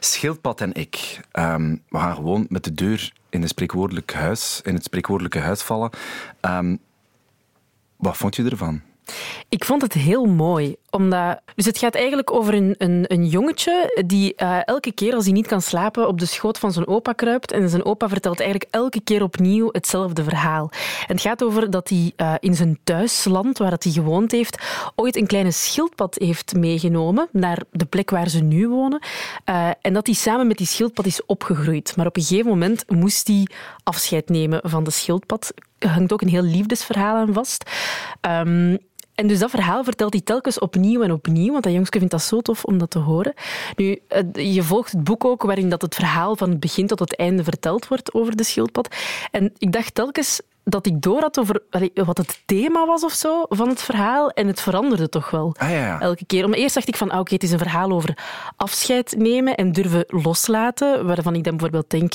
Schildpad 0.00 0.60
en 0.60 0.74
ik. 0.74 1.20
Um, 1.32 1.82
we 1.88 1.98
gaan 1.98 2.14
gewoon 2.14 2.46
met 2.48 2.64
de 2.64 2.72
deur 2.74 3.12
in, 3.28 3.40
de 3.40 3.46
spreekwoordelijk 3.46 4.12
huis, 4.12 4.60
in 4.64 4.74
het 4.74 4.84
spreekwoordelijke 4.84 5.38
huis 5.38 5.62
vallen. 5.62 5.90
Um, 6.40 6.78
wat 7.96 8.16
vond 8.16 8.36
je 8.36 8.50
ervan? 8.50 8.80
Ik 9.48 9.64
vond 9.64 9.82
het 9.82 9.92
heel 9.92 10.24
mooi. 10.24 10.76
Omdat, 10.90 11.40
dus 11.54 11.66
het 11.66 11.78
gaat 11.78 11.94
eigenlijk 11.94 12.32
over 12.32 12.54
een, 12.54 12.74
een, 12.78 13.04
een 13.06 13.26
jongetje 13.26 14.02
die 14.06 14.34
uh, 14.36 14.58
elke 14.64 14.92
keer 14.92 15.14
als 15.14 15.24
hij 15.24 15.32
niet 15.32 15.46
kan 15.46 15.62
slapen 15.62 16.08
op 16.08 16.18
de 16.18 16.26
schoot 16.26 16.58
van 16.58 16.72
zijn 16.72 16.86
opa 16.86 17.12
kruipt. 17.12 17.52
En 17.52 17.68
zijn 17.68 17.84
opa 17.84 18.08
vertelt 18.08 18.40
eigenlijk 18.40 18.70
elke 18.74 19.00
keer 19.00 19.22
opnieuw 19.22 19.68
hetzelfde 19.72 20.24
verhaal. 20.24 20.70
En 21.06 21.14
het 21.14 21.20
gaat 21.20 21.42
over 21.44 21.70
dat 21.70 21.88
hij 21.88 22.12
uh, 22.16 22.34
in 22.40 22.54
zijn 22.54 22.78
thuisland, 22.84 23.58
waar 23.58 23.74
hij 23.78 23.92
gewoond 23.92 24.32
heeft, 24.32 24.62
ooit 24.94 25.16
een 25.16 25.26
kleine 25.26 25.50
schildpad 25.50 26.14
heeft 26.18 26.54
meegenomen 26.54 27.28
naar 27.32 27.62
de 27.70 27.84
plek 27.84 28.10
waar 28.10 28.28
ze 28.28 28.42
nu 28.42 28.68
wonen. 28.68 29.02
Uh, 29.44 29.70
en 29.80 29.92
dat 29.92 30.06
hij 30.06 30.14
samen 30.14 30.46
met 30.46 30.56
die 30.56 30.66
schildpad 30.66 31.06
is 31.06 31.24
opgegroeid. 31.26 31.96
Maar 31.96 32.06
op 32.06 32.16
een 32.16 32.22
gegeven 32.22 32.50
moment 32.50 32.90
moest 32.90 33.26
hij 33.26 33.46
afscheid 33.82 34.28
nemen 34.28 34.60
van 34.62 34.84
de 34.84 34.90
schildpad. 34.90 35.52
Hangt 35.78 36.12
ook 36.12 36.20
een 36.20 36.28
heel 36.28 36.42
liefdesverhaal 36.42 37.16
aan 37.16 37.32
vast. 37.32 37.70
Um, 38.28 38.78
en 39.18 39.26
dus 39.26 39.38
dat 39.38 39.50
verhaal 39.50 39.84
vertelt 39.84 40.12
hij 40.12 40.22
telkens 40.22 40.58
opnieuw 40.58 41.02
en 41.02 41.12
opnieuw, 41.12 41.52
want 41.52 41.64
dat 41.64 41.72
jongske 41.72 41.98
vindt 41.98 42.12
dat 42.12 42.22
zo 42.22 42.40
tof 42.40 42.64
om 42.64 42.78
dat 42.78 42.90
te 42.90 42.98
horen. 42.98 43.34
Nu, 43.76 43.98
je 44.32 44.62
volgt 44.62 44.92
het 44.92 45.04
boek 45.04 45.24
ook 45.24 45.42
waarin 45.42 45.68
dat 45.68 45.82
het 45.82 45.94
verhaal 45.94 46.36
van 46.36 46.50
het 46.50 46.60
begin 46.60 46.86
tot 46.86 46.98
het 46.98 47.16
einde 47.16 47.44
verteld 47.44 47.88
wordt 47.88 48.14
over 48.14 48.36
de 48.36 48.42
schildpad. 48.44 48.96
En 49.30 49.52
ik 49.58 49.72
dacht 49.72 49.94
telkens 49.94 50.40
dat 50.70 50.86
ik 50.86 51.02
door 51.02 51.20
had 51.20 51.38
over 51.38 51.62
wat 51.94 52.18
het 52.18 52.42
thema 52.46 52.86
was 52.86 53.04
of 53.04 53.12
zo 53.12 53.44
van 53.48 53.68
het 53.68 53.82
verhaal. 53.82 54.30
En 54.30 54.46
het 54.46 54.60
veranderde 54.60 55.08
toch 55.08 55.30
wel 55.30 55.54
ah, 55.58 55.70
ja, 55.70 55.76
ja. 55.76 56.00
elke 56.00 56.24
keer. 56.26 56.48
Maar 56.48 56.58
eerst 56.58 56.74
dacht 56.74 56.88
ik 56.88 56.96
van, 56.96 57.10
ah, 57.10 57.20
oké, 57.20 57.34
het 57.34 57.42
is 57.42 57.50
een 57.50 57.58
verhaal 57.58 57.90
over 57.90 58.18
afscheid 58.56 59.14
nemen 59.18 59.54
en 59.54 59.72
durven 59.72 60.04
loslaten. 60.06 61.06
Waarvan 61.06 61.34
ik 61.34 61.44
dan 61.44 61.52
bijvoorbeeld 61.52 61.90
denk, 61.90 62.12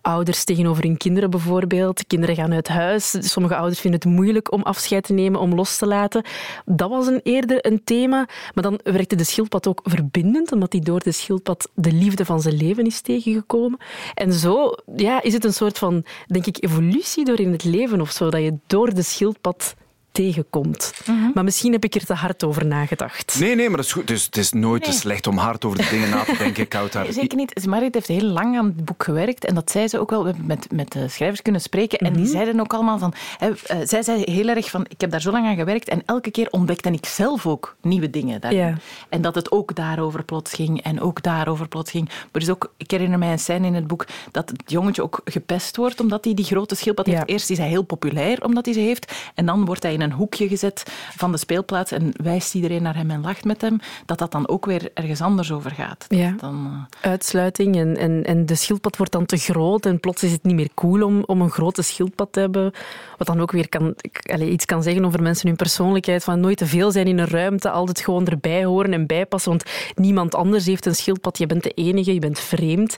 ouders 0.00 0.44
tegenover 0.44 0.82
hun 0.82 0.96
kinderen 0.96 1.30
bijvoorbeeld. 1.30 2.06
Kinderen 2.06 2.36
gaan 2.36 2.52
uit 2.52 2.68
huis. 2.68 3.16
Sommige 3.18 3.56
ouders 3.56 3.80
vinden 3.80 4.00
het 4.00 4.10
moeilijk 4.10 4.52
om 4.52 4.62
afscheid 4.62 5.04
te 5.04 5.12
nemen, 5.12 5.40
om 5.40 5.54
los 5.54 5.76
te 5.76 5.86
laten. 5.86 6.24
Dat 6.64 6.90
was 6.90 7.06
een, 7.06 7.20
eerder 7.22 7.66
een 7.66 7.84
thema. 7.84 8.28
Maar 8.54 8.64
dan 8.64 8.80
werkte 8.82 9.16
de 9.16 9.24
schildpad 9.24 9.66
ook 9.66 9.80
verbindend, 9.82 10.52
omdat 10.52 10.72
hij 10.72 10.80
door 10.80 11.00
de 11.00 11.12
schildpad 11.12 11.70
de 11.74 11.92
liefde 11.92 12.24
van 12.24 12.40
zijn 12.40 12.56
leven 12.56 12.86
is 12.86 13.00
tegengekomen. 13.00 13.78
En 14.14 14.32
zo 14.32 14.72
ja, 14.96 15.22
is 15.22 15.32
het 15.32 15.44
een 15.44 15.52
soort 15.52 15.78
van, 15.78 16.04
denk 16.26 16.46
ik, 16.46 16.64
evolutie 16.64 17.24
door 17.24 17.40
in 17.40 17.52
het 17.52 17.64
leven 17.64 17.91
of 18.00 18.10
zo, 18.10 18.30
dat 18.30 18.42
je 18.42 18.58
door 18.66 18.94
de 18.94 19.02
schildpad 19.02 19.74
tegenkomt. 20.12 20.92
Mm-hmm. 21.06 21.30
Maar 21.34 21.44
misschien 21.44 21.72
heb 21.72 21.84
ik 21.84 21.94
er 21.94 22.04
te 22.04 22.14
hard 22.14 22.44
over 22.44 22.66
nagedacht. 22.66 23.36
Nee, 23.40 23.54
nee, 23.54 23.68
maar 23.68 23.76
dat 23.76 23.86
is 23.86 23.92
goed. 23.92 24.06
Dus 24.06 24.24
het 24.24 24.36
is 24.36 24.52
nooit 24.52 24.82
nee. 24.82 24.90
te 24.90 24.96
slecht 24.98 25.26
om 25.26 25.36
hard 25.36 25.64
over 25.64 25.78
de 25.78 25.88
dingen 25.90 26.10
na 26.10 26.24
te 26.24 26.36
denken, 26.38 26.68
Koutar. 26.74 27.12
Zeker 27.12 27.36
niet. 27.36 27.66
Marit 27.66 27.94
heeft 27.94 28.08
heel 28.08 28.22
lang 28.22 28.58
aan 28.58 28.64
het 28.64 28.84
boek 28.84 29.04
gewerkt 29.04 29.44
en 29.44 29.54
dat 29.54 29.70
zei 29.70 29.88
ze 29.88 29.98
ook 29.98 30.10
wel. 30.10 30.20
We 30.20 30.28
hebben 30.28 30.46
met, 30.46 30.72
met 30.72 30.92
de 30.92 31.08
schrijvers 31.08 31.42
kunnen 31.42 31.60
spreken 31.60 31.98
en 31.98 32.12
die 32.12 32.26
zeiden 32.26 32.60
ook 32.60 32.74
allemaal 32.74 32.98
van... 32.98 33.14
Hè, 33.38 33.48
uh, 33.48 33.54
zij 33.84 34.02
zei 34.02 34.22
heel 34.22 34.48
erg 34.48 34.70
van, 34.70 34.86
ik 34.88 35.00
heb 35.00 35.10
daar 35.10 35.20
zo 35.20 35.30
lang 35.30 35.46
aan 35.46 35.56
gewerkt 35.56 35.88
en 35.88 36.02
elke 36.06 36.30
keer 36.30 36.48
ontdekte 36.50 36.90
ik 36.90 37.06
zelf 37.06 37.46
ook 37.46 37.76
nieuwe 37.80 38.10
dingen 38.10 38.40
daarin. 38.40 38.60
Ja. 38.60 38.76
En 39.08 39.22
dat 39.22 39.34
het 39.34 39.52
ook 39.52 39.74
daarover 39.74 40.24
plots 40.24 40.52
ging 40.52 40.82
en 40.82 41.00
ook 41.00 41.22
daarover 41.22 41.68
plots 41.68 41.90
ging. 41.90 42.08
Maar 42.08 42.42
dus 42.42 42.50
ook, 42.50 42.72
ik 42.76 42.90
herinner 42.90 43.18
mij 43.18 43.32
een 43.32 43.38
scène 43.38 43.66
in 43.66 43.74
het 43.74 43.86
boek 43.86 44.06
dat 44.30 44.48
het 44.48 44.62
jongetje 44.66 45.02
ook 45.02 45.20
gepest 45.24 45.76
wordt 45.76 46.00
omdat 46.00 46.24
hij 46.24 46.34
die 46.34 46.44
grote 46.44 46.74
schildpad 46.74 47.06
Ja. 47.06 47.12
heeft. 47.12 47.28
Eerst 47.28 47.50
is 47.50 47.58
hij 47.58 47.68
heel 47.68 47.82
populair 47.82 48.44
omdat 48.44 48.64
hij 48.64 48.74
ze 48.74 48.80
heeft 48.80 49.12
en 49.34 49.46
dan 49.46 49.64
wordt 49.64 49.82
hij 49.82 49.92
in 49.92 50.01
een 50.02 50.12
hoekje 50.12 50.48
gezet 50.48 50.82
van 51.16 51.32
de 51.32 51.38
speelplaats 51.38 51.92
en 51.92 52.12
wijst 52.22 52.54
iedereen 52.54 52.82
naar 52.82 52.96
hem 52.96 53.10
en 53.10 53.20
lacht 53.20 53.44
met 53.44 53.60
hem, 53.60 53.80
dat 54.06 54.18
dat 54.18 54.32
dan 54.32 54.48
ook 54.48 54.66
weer 54.66 54.90
ergens 54.94 55.20
anders 55.20 55.52
over 55.52 55.70
gaat. 55.70 56.04
Ja. 56.08 56.34
Dan, 56.38 56.86
Uitsluiting 57.00 57.76
en, 57.76 57.96
en, 57.96 58.24
en 58.24 58.46
de 58.46 58.54
schildpad 58.54 58.96
wordt 58.96 59.12
dan 59.12 59.26
te 59.26 59.36
groot 59.36 59.86
en 59.86 60.00
plots 60.00 60.22
is 60.22 60.32
het 60.32 60.42
niet 60.42 60.54
meer 60.54 60.70
cool 60.74 61.02
om, 61.02 61.22
om 61.26 61.40
een 61.40 61.50
grote 61.50 61.82
schildpad 61.82 62.32
te 62.32 62.40
hebben. 62.40 62.72
Wat 63.18 63.26
dan 63.26 63.40
ook 63.40 63.52
weer 63.52 63.68
kan, 63.68 63.94
iets 64.40 64.64
kan 64.64 64.82
zeggen 64.82 65.04
over 65.04 65.22
mensen 65.22 65.48
hun 65.48 65.56
persoonlijkheid, 65.56 66.24
van 66.24 66.40
nooit 66.40 66.56
te 66.56 66.66
veel 66.66 66.90
zijn 66.90 67.06
in 67.06 67.18
een 67.18 67.28
ruimte, 67.28 67.70
altijd 67.70 68.00
gewoon 68.00 68.26
erbij 68.26 68.64
horen 68.64 68.92
en 68.92 69.06
bijpassen, 69.06 69.50
want 69.50 69.64
niemand 69.94 70.34
anders 70.34 70.66
heeft 70.66 70.86
een 70.86 70.94
schildpad. 70.94 71.38
Je 71.38 71.46
bent 71.46 71.62
de 71.62 71.70
enige, 71.70 72.14
je 72.14 72.20
bent 72.20 72.38
vreemd. 72.38 72.96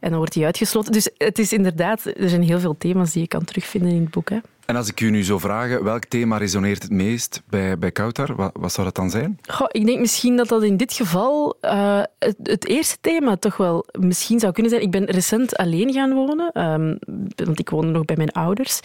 En 0.00 0.10
dan 0.10 0.18
wordt 0.18 0.34
hij 0.34 0.44
uitgesloten. 0.44 0.92
Dus 0.92 1.10
het 1.16 1.38
is 1.38 1.52
inderdaad, 1.52 2.04
er 2.04 2.28
zijn 2.28 2.42
heel 2.42 2.60
veel 2.60 2.76
thema's 2.78 3.12
die 3.12 3.22
je 3.22 3.28
kan 3.28 3.44
terugvinden 3.44 3.90
in 3.90 4.00
het 4.00 4.10
boek. 4.10 4.30
Hè. 4.30 4.38
En 4.70 4.76
als 4.76 4.88
ik 4.88 5.00
u 5.00 5.10
nu 5.10 5.22
zou 5.22 5.40
vragen, 5.40 5.84
welk 5.84 6.04
thema 6.04 6.36
resoneert 6.36 6.82
het 6.82 6.90
meest 6.90 7.42
bij, 7.48 7.78
bij 7.78 7.90
Kautar? 7.90 8.34
Wat, 8.34 8.50
wat 8.54 8.72
zou 8.72 8.86
dat 8.86 8.94
dan 8.96 9.10
zijn? 9.10 9.38
Goh, 9.46 9.66
ik 9.70 9.86
denk 9.86 10.00
misschien 10.00 10.36
dat 10.36 10.48
dat 10.48 10.62
in 10.62 10.76
dit 10.76 10.92
geval 10.92 11.56
eh, 11.60 12.02
het, 12.42 12.66
eerste 12.66 12.96
thema 13.00 13.36
toch 13.36 13.56
wel 13.56 13.86
misschien 13.98 14.40
zou 14.40 14.52
kunnen 14.52 14.72
zijn. 14.72 14.84
Ik 14.84 14.90
ben 14.90 15.04
recent 15.04 15.56
alleen 15.56 15.92
gaan 15.92 16.12
wonen, 16.12 16.50
ehm, 16.52 16.94
want 17.44 17.58
ik 17.58 17.70
woonde 17.70 17.90
nog 17.90 18.04
bij 18.04 18.16
mijn 18.16 18.32
ouders. 18.32 18.80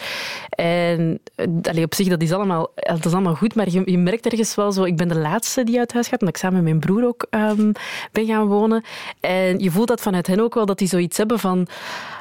En 0.50 1.20
eh, 1.34 1.46
allee, 1.62 1.84
op 1.84 1.94
zich, 1.94 2.08
dat 2.08 2.22
is, 2.22 2.32
allemaal, 2.32 2.72
dat 2.74 3.04
is 3.04 3.12
allemaal 3.12 3.34
goed, 3.34 3.54
maar 3.54 3.70
je, 3.70 3.98
merkt 3.98 4.26
ergens 4.26 4.54
wel 4.54 4.72
zo... 4.72 4.84
Ik 4.84 4.96
ben 4.96 5.08
de 5.08 5.18
laatste 5.18 5.64
die 5.64 5.78
uit 5.78 5.92
huis 5.92 6.08
gaat, 6.08 6.20
omdat 6.20 6.36
ik 6.36 6.42
samen 6.42 6.62
met 6.62 6.68
mijn 6.68 6.80
broer 6.80 7.06
ook 7.06 7.26
ehm, 7.30 7.72
ben 8.12 8.26
gaan 8.26 8.46
wonen. 8.46 8.84
En 9.20 9.58
je 9.58 9.70
voelt 9.70 9.88
dat 9.88 10.00
vanuit 10.00 10.26
hen 10.26 10.40
ook 10.40 10.54
wel, 10.54 10.66
dat 10.66 10.78
die 10.78 10.88
zoiets 10.88 11.16
hebben 11.16 11.38
van... 11.38 11.66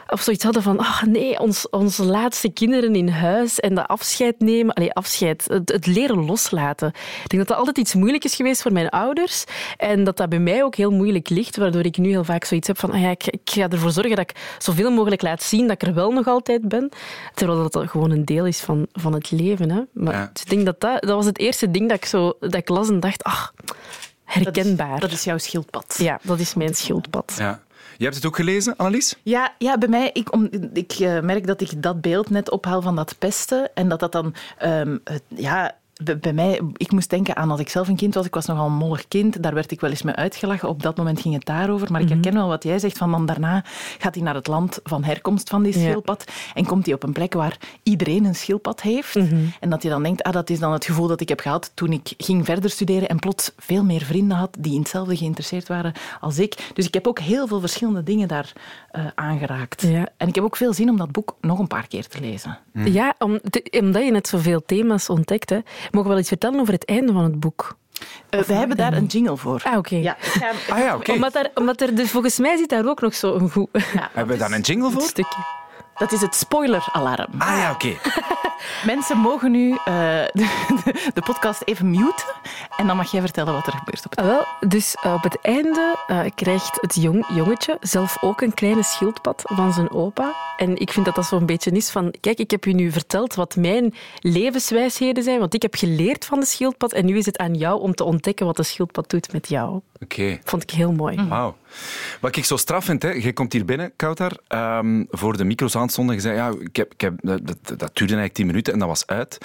Of 0.07 0.21
zoiets 0.21 0.43
hadden 0.43 0.61
van, 0.61 0.79
oh 0.79 1.01
nee, 1.03 1.39
ons, 1.39 1.69
onze 1.69 2.03
laatste 2.03 2.49
kinderen 2.49 2.95
in 2.95 3.09
huis 3.09 3.59
en 3.59 3.75
dat 3.75 3.87
afscheid 3.87 4.39
nemen. 4.39 4.73
Allee, 4.73 4.93
afscheid, 4.93 5.43
het, 5.47 5.71
het 5.71 5.85
leren 5.85 6.25
loslaten. 6.25 6.87
Ik 6.87 7.29
denk 7.29 7.37
dat 7.37 7.47
dat 7.47 7.57
altijd 7.57 7.77
iets 7.77 7.93
moeilijk 7.93 8.23
is 8.23 8.35
geweest 8.35 8.61
voor 8.61 8.71
mijn 8.71 8.89
ouders. 8.89 9.43
En 9.77 10.03
dat 10.03 10.17
dat 10.17 10.29
bij 10.29 10.39
mij 10.39 10.63
ook 10.63 10.75
heel 10.75 10.91
moeilijk 10.91 11.29
ligt, 11.29 11.57
waardoor 11.57 11.85
ik 11.85 11.97
nu 11.97 12.09
heel 12.09 12.23
vaak 12.23 12.43
zoiets 12.45 12.67
heb 12.67 12.79
van, 12.79 12.91
ah 12.91 13.01
ja, 13.01 13.09
ik, 13.09 13.27
ik 13.27 13.41
ga 13.43 13.69
ervoor 13.69 13.91
zorgen 13.91 14.15
dat 14.15 14.29
ik 14.29 14.55
zoveel 14.57 14.91
mogelijk 14.91 15.21
laat 15.21 15.43
zien 15.43 15.67
dat 15.67 15.81
ik 15.81 15.87
er 15.87 15.93
wel 15.93 16.11
nog 16.11 16.27
altijd 16.27 16.67
ben. 16.67 16.89
Terwijl 17.33 17.69
dat 17.69 17.89
gewoon 17.89 18.11
een 18.11 18.25
deel 18.25 18.45
is 18.45 18.59
van, 18.59 18.87
van 18.91 19.13
het 19.13 19.31
leven. 19.31 19.71
Hè. 19.71 19.81
Maar 19.93 20.13
Ja. 20.13 20.29
dus 20.33 20.41
ik 20.43 20.49
denk 20.49 20.65
dat, 20.65 20.79
dat 20.81 21.01
dat 21.01 21.15
was 21.15 21.25
het 21.25 21.39
eerste 21.39 21.71
ding 21.71 21.89
dat 21.89 21.97
ik, 21.97 22.05
zo, 22.05 22.33
dat 22.39 22.53
ik 22.55 22.69
las 22.69 22.89
en 22.89 22.99
dacht, 22.99 23.23
ach, 23.23 23.53
dat, 23.65 23.75
herkenbaar. 24.23 24.93
is, 24.93 24.99
dat 24.99 25.11
is 25.11 25.23
jouw 25.23 25.37
schildpad. 25.37 25.95
Ja, 25.97 26.19
dat 26.23 26.39
is 26.39 26.53
mijn 26.53 26.75
schildpad. 26.75 27.35
Ja. 27.37 27.63
Je 27.97 28.03
hebt 28.03 28.15
het 28.15 28.25
ook 28.25 28.35
gelezen, 28.35 28.75
Annelies? 28.75 29.15
Ja, 29.23 29.53
ja, 29.57 29.77
bij 29.77 29.87
mij, 29.87 30.09
ik, 30.13 30.33
om, 30.33 30.49
ik 30.73 30.91
eh, 30.91 31.19
merk 31.19 31.47
dat 31.47 31.61
ik 31.61 31.83
dat 31.83 32.01
beeld 32.01 32.29
net 32.29 32.51
ophaal 32.51 32.81
van 32.81 32.95
dat 32.95 33.15
pesten 33.19 33.73
en 33.73 33.89
dat 33.89 33.99
dat 33.99 34.11
dan, 34.11 34.33
ehm, 34.57 34.97
ja, 35.27 35.75
bij, 36.21 36.33
mij, 36.33 36.61
ik 36.73 36.91
moest 36.91 37.09
denken 37.09 37.35
aan 37.35 37.51
als 37.51 37.59
ik 37.59 37.69
zelf 37.69 37.87
een 37.87 37.95
kind 37.95 38.13
was, 38.13 38.25
ik 38.25 38.33
was 38.33 38.45
nogal 38.45 38.65
een 38.65 38.73
mollig 38.73 39.07
kind, 39.07 39.43
daar 39.43 39.53
werd 39.53 39.71
ik 39.71 39.79
wel 39.81 39.89
eens 39.89 40.01
mee 40.01 40.15
uitgelachen, 40.15 40.69
op 40.69 40.83
dat 40.83 40.97
moment 40.97 41.21
ging 41.21 41.33
het 41.33 41.45
daarover, 41.45 41.91
maar 41.91 42.01
ik 42.01 42.09
herken 42.09 42.33
wel 42.33 42.47
wat 42.47 42.63
jij 42.63 42.79
zegt, 42.79 42.97
van 42.97 43.11
dan 43.11 43.25
daarna 43.25 43.63
gaat 43.99 44.15
hij 44.15 44.23
naar 44.23 44.35
het 44.35 44.47
land 44.47 44.79
van 44.83 45.03
herkomst 45.03 45.49
van 45.49 45.63
die 45.63 45.73
Ja. 45.79 45.79
schildpad 45.79 46.23
en 46.53 46.65
komt 46.65 46.85
hij 46.85 46.95
op 46.95 47.03
een 47.03 47.13
plek 47.13 47.33
waar 47.33 47.57
iedereen 47.83 48.25
een 48.25 48.35
schildpad 48.35 48.81
heeft 48.81 49.15
en 49.59 49.69
dat 49.69 49.83
je 49.83 49.89
dan 49.89 50.03
denkt, 50.03 50.23
ah, 50.23 50.33
dat 50.33 50.49
is 50.49 50.59
dan 50.59 50.71
het 50.71 50.85
gevoel 50.85 51.07
dat 51.07 51.21
ik 51.21 51.29
heb 51.29 51.39
gehad 51.39 51.71
toen 51.73 51.91
ik 51.91 52.13
ging 52.17 52.45
verder 52.45 52.69
studeren 52.69 53.09
en 53.09 53.19
plots 53.19 53.51
veel 53.57 53.83
meer 53.83 54.01
vrienden 54.01 54.37
had 54.37 54.57
die 54.59 54.73
in 54.73 54.79
hetzelfde 54.79 55.17
geïnteresseerd 55.17 55.67
waren 55.67 55.93
als 56.19 56.39
ik. 56.39 56.71
Dus 56.73 56.85
ik 56.87 56.93
heb 56.93 57.07
ook 57.07 57.19
heel 57.19 57.47
veel 57.47 57.59
verschillende 57.59 58.03
dingen 58.03 58.27
daar 58.27 58.53
eh, 58.95 59.05
aangeraakt. 59.15 59.81
Ja. 59.81 60.07
En 60.17 60.27
ik 60.27 60.35
heb 60.35 60.43
ook 60.43 60.55
veel 60.57 60.73
zin 60.73 60.89
om 60.89 60.97
dat 60.97 61.11
boek 61.11 61.35
nog 61.41 61.59
een 61.59 61.67
paar 61.67 61.87
keer 61.87 62.07
te 62.07 62.19
lezen. 62.19 62.57
Ja, 62.73 63.15
om, 63.19 63.39
te- 63.49 63.77
omdat 63.81 64.03
je 64.03 64.11
net 64.11 64.27
zoveel 64.27 64.63
thema's 64.65 65.09
ontdekt. 65.09 65.49
Hè. 65.49 65.55
Mogen 65.91 66.01
we 66.03 66.07
wel 66.09 66.17
iets 66.17 66.27
vertellen 66.27 66.59
over 66.59 66.73
het 66.73 66.85
einde 66.85 67.13
van 67.13 67.23
het 67.23 67.39
boek? 67.39 67.77
Eh, 68.29 68.39
we 68.39 68.53
hebben 68.53 68.77
daar 68.77 68.93
een 68.93 69.05
jingle 69.05 69.37
voor. 69.37 69.61
Ah, 69.63 69.77
oké. 69.77 69.95
Ja, 69.95 70.17
ik 70.17 70.23
ga- 70.23 70.73
Ah 70.73 70.79
ja. 70.79 71.13
Omdat, 71.13 71.33
daar, 71.33 71.49
omdat 71.55 71.81
er, 71.81 71.95
dus 71.95 72.11
volgens 72.11 72.39
mij 72.39 72.57
zit 72.57 72.69
daar 72.69 72.85
ook 72.87 73.01
nog 73.01 73.15
zo'n 73.15 73.49
goed 73.49 73.69
Hebben 74.13 74.33
we 74.33 74.39
daar 74.39 74.51
een 74.51 74.61
jingle 74.61 74.91
voor? 74.91 75.01
stukje. 75.01 75.39
Dat 75.97 76.11
is 76.11 76.21
het 76.21 76.35
spoiler-alarm. 76.35 77.27
Ah 77.37 77.57
ja, 77.57 77.71
oké. 77.71 77.93
Mensen 78.85 79.17
mogen 79.17 79.51
nu 79.51 79.71
eh, 79.71 79.75
de, 80.33 81.09
de 81.13 81.21
podcast 81.21 81.61
even 81.65 81.89
muten 81.89 82.33
en 82.77 82.87
dan 82.87 82.97
mag 82.97 83.11
jij 83.11 83.21
vertellen 83.21 83.53
wat 83.53 83.67
er 83.67 83.73
gebeurt 83.73 84.05
op 84.05 84.11
het 84.11 84.19
Ah, 84.19 84.25
wel, 84.25 84.69
dus 84.69 84.95
eh, 84.95 85.13
op 85.13 85.23
het 85.23 85.41
einde 85.41 85.95
eh, 86.07 86.19
krijgt 86.35 86.77
het 86.81 86.95
jong, 86.95 87.25
jongetje 87.35 87.77
zelf 87.81 88.17
ook 88.21 88.41
een 88.41 88.53
kleine 88.53 88.83
schildpad 88.83 89.41
van 89.45 89.73
zijn 89.73 89.91
opa. 89.91 90.33
En 90.57 90.77
ik 90.77 90.91
vind 90.91 91.05
dat 91.05 91.15
dat 91.15 91.25
zo'n 91.25 91.45
beetje 91.45 91.71
is 91.71 91.89
van... 91.89 92.13
Kijk, 92.19 92.39
ik 92.39 92.51
heb 92.51 92.65
u 92.65 92.73
nu 92.73 92.91
verteld 92.91 93.35
wat 93.35 93.55
mijn 93.55 93.93
levenswijsheden 94.19 95.23
zijn, 95.23 95.39
want 95.39 95.53
ik 95.53 95.61
heb 95.61 95.75
geleerd 95.75 96.25
van 96.25 96.39
de 96.39 96.45
schildpad 96.45 96.93
en 96.93 97.05
nu 97.05 97.17
is 97.17 97.25
het 97.25 97.37
aan 97.37 97.53
jou 97.53 97.79
om 97.81 97.95
te 97.95 98.03
ontdekken 98.03 98.45
wat 98.45 98.55
de 98.55 98.63
schildpad 98.63 99.09
doet 99.09 99.33
met 99.33 99.49
jou. 99.49 99.81
Oké. 100.01 100.39
Vond 100.43 100.63
ik 100.63 100.69
heel 100.69 100.91
mooi. 100.91 101.27
Wauw. 101.27 101.55
Wat 102.19 102.35
ik 102.35 102.45
zo 102.45 102.57
straf 102.57 102.85
vind, 102.85 103.03
hè, 103.03 103.09
jij 103.09 103.33
komt 103.33 103.53
hier 103.53 103.65
binnen, 103.65 103.93
Kautar, 103.95 104.37
ehm, 104.47 105.03
voor 105.09 105.37
de 105.37 105.43
micro's 105.43 105.75
aanstonden. 105.75 106.15
Je 106.15 106.21
zei, 106.21 106.35
ja, 106.35 106.53
ik 106.59 106.75
heb, 106.75 106.93
ik 106.93 107.01
heb, 107.01 107.13
dat, 107.21 107.39
dat, 107.63 107.77
duurde 107.93 108.13
eigenlijk 108.13 108.33
tien 108.33 108.45
minuten 108.45 108.73
en 108.73 108.79
dat 108.79 108.87
was 108.87 109.07
uit. 109.07 109.37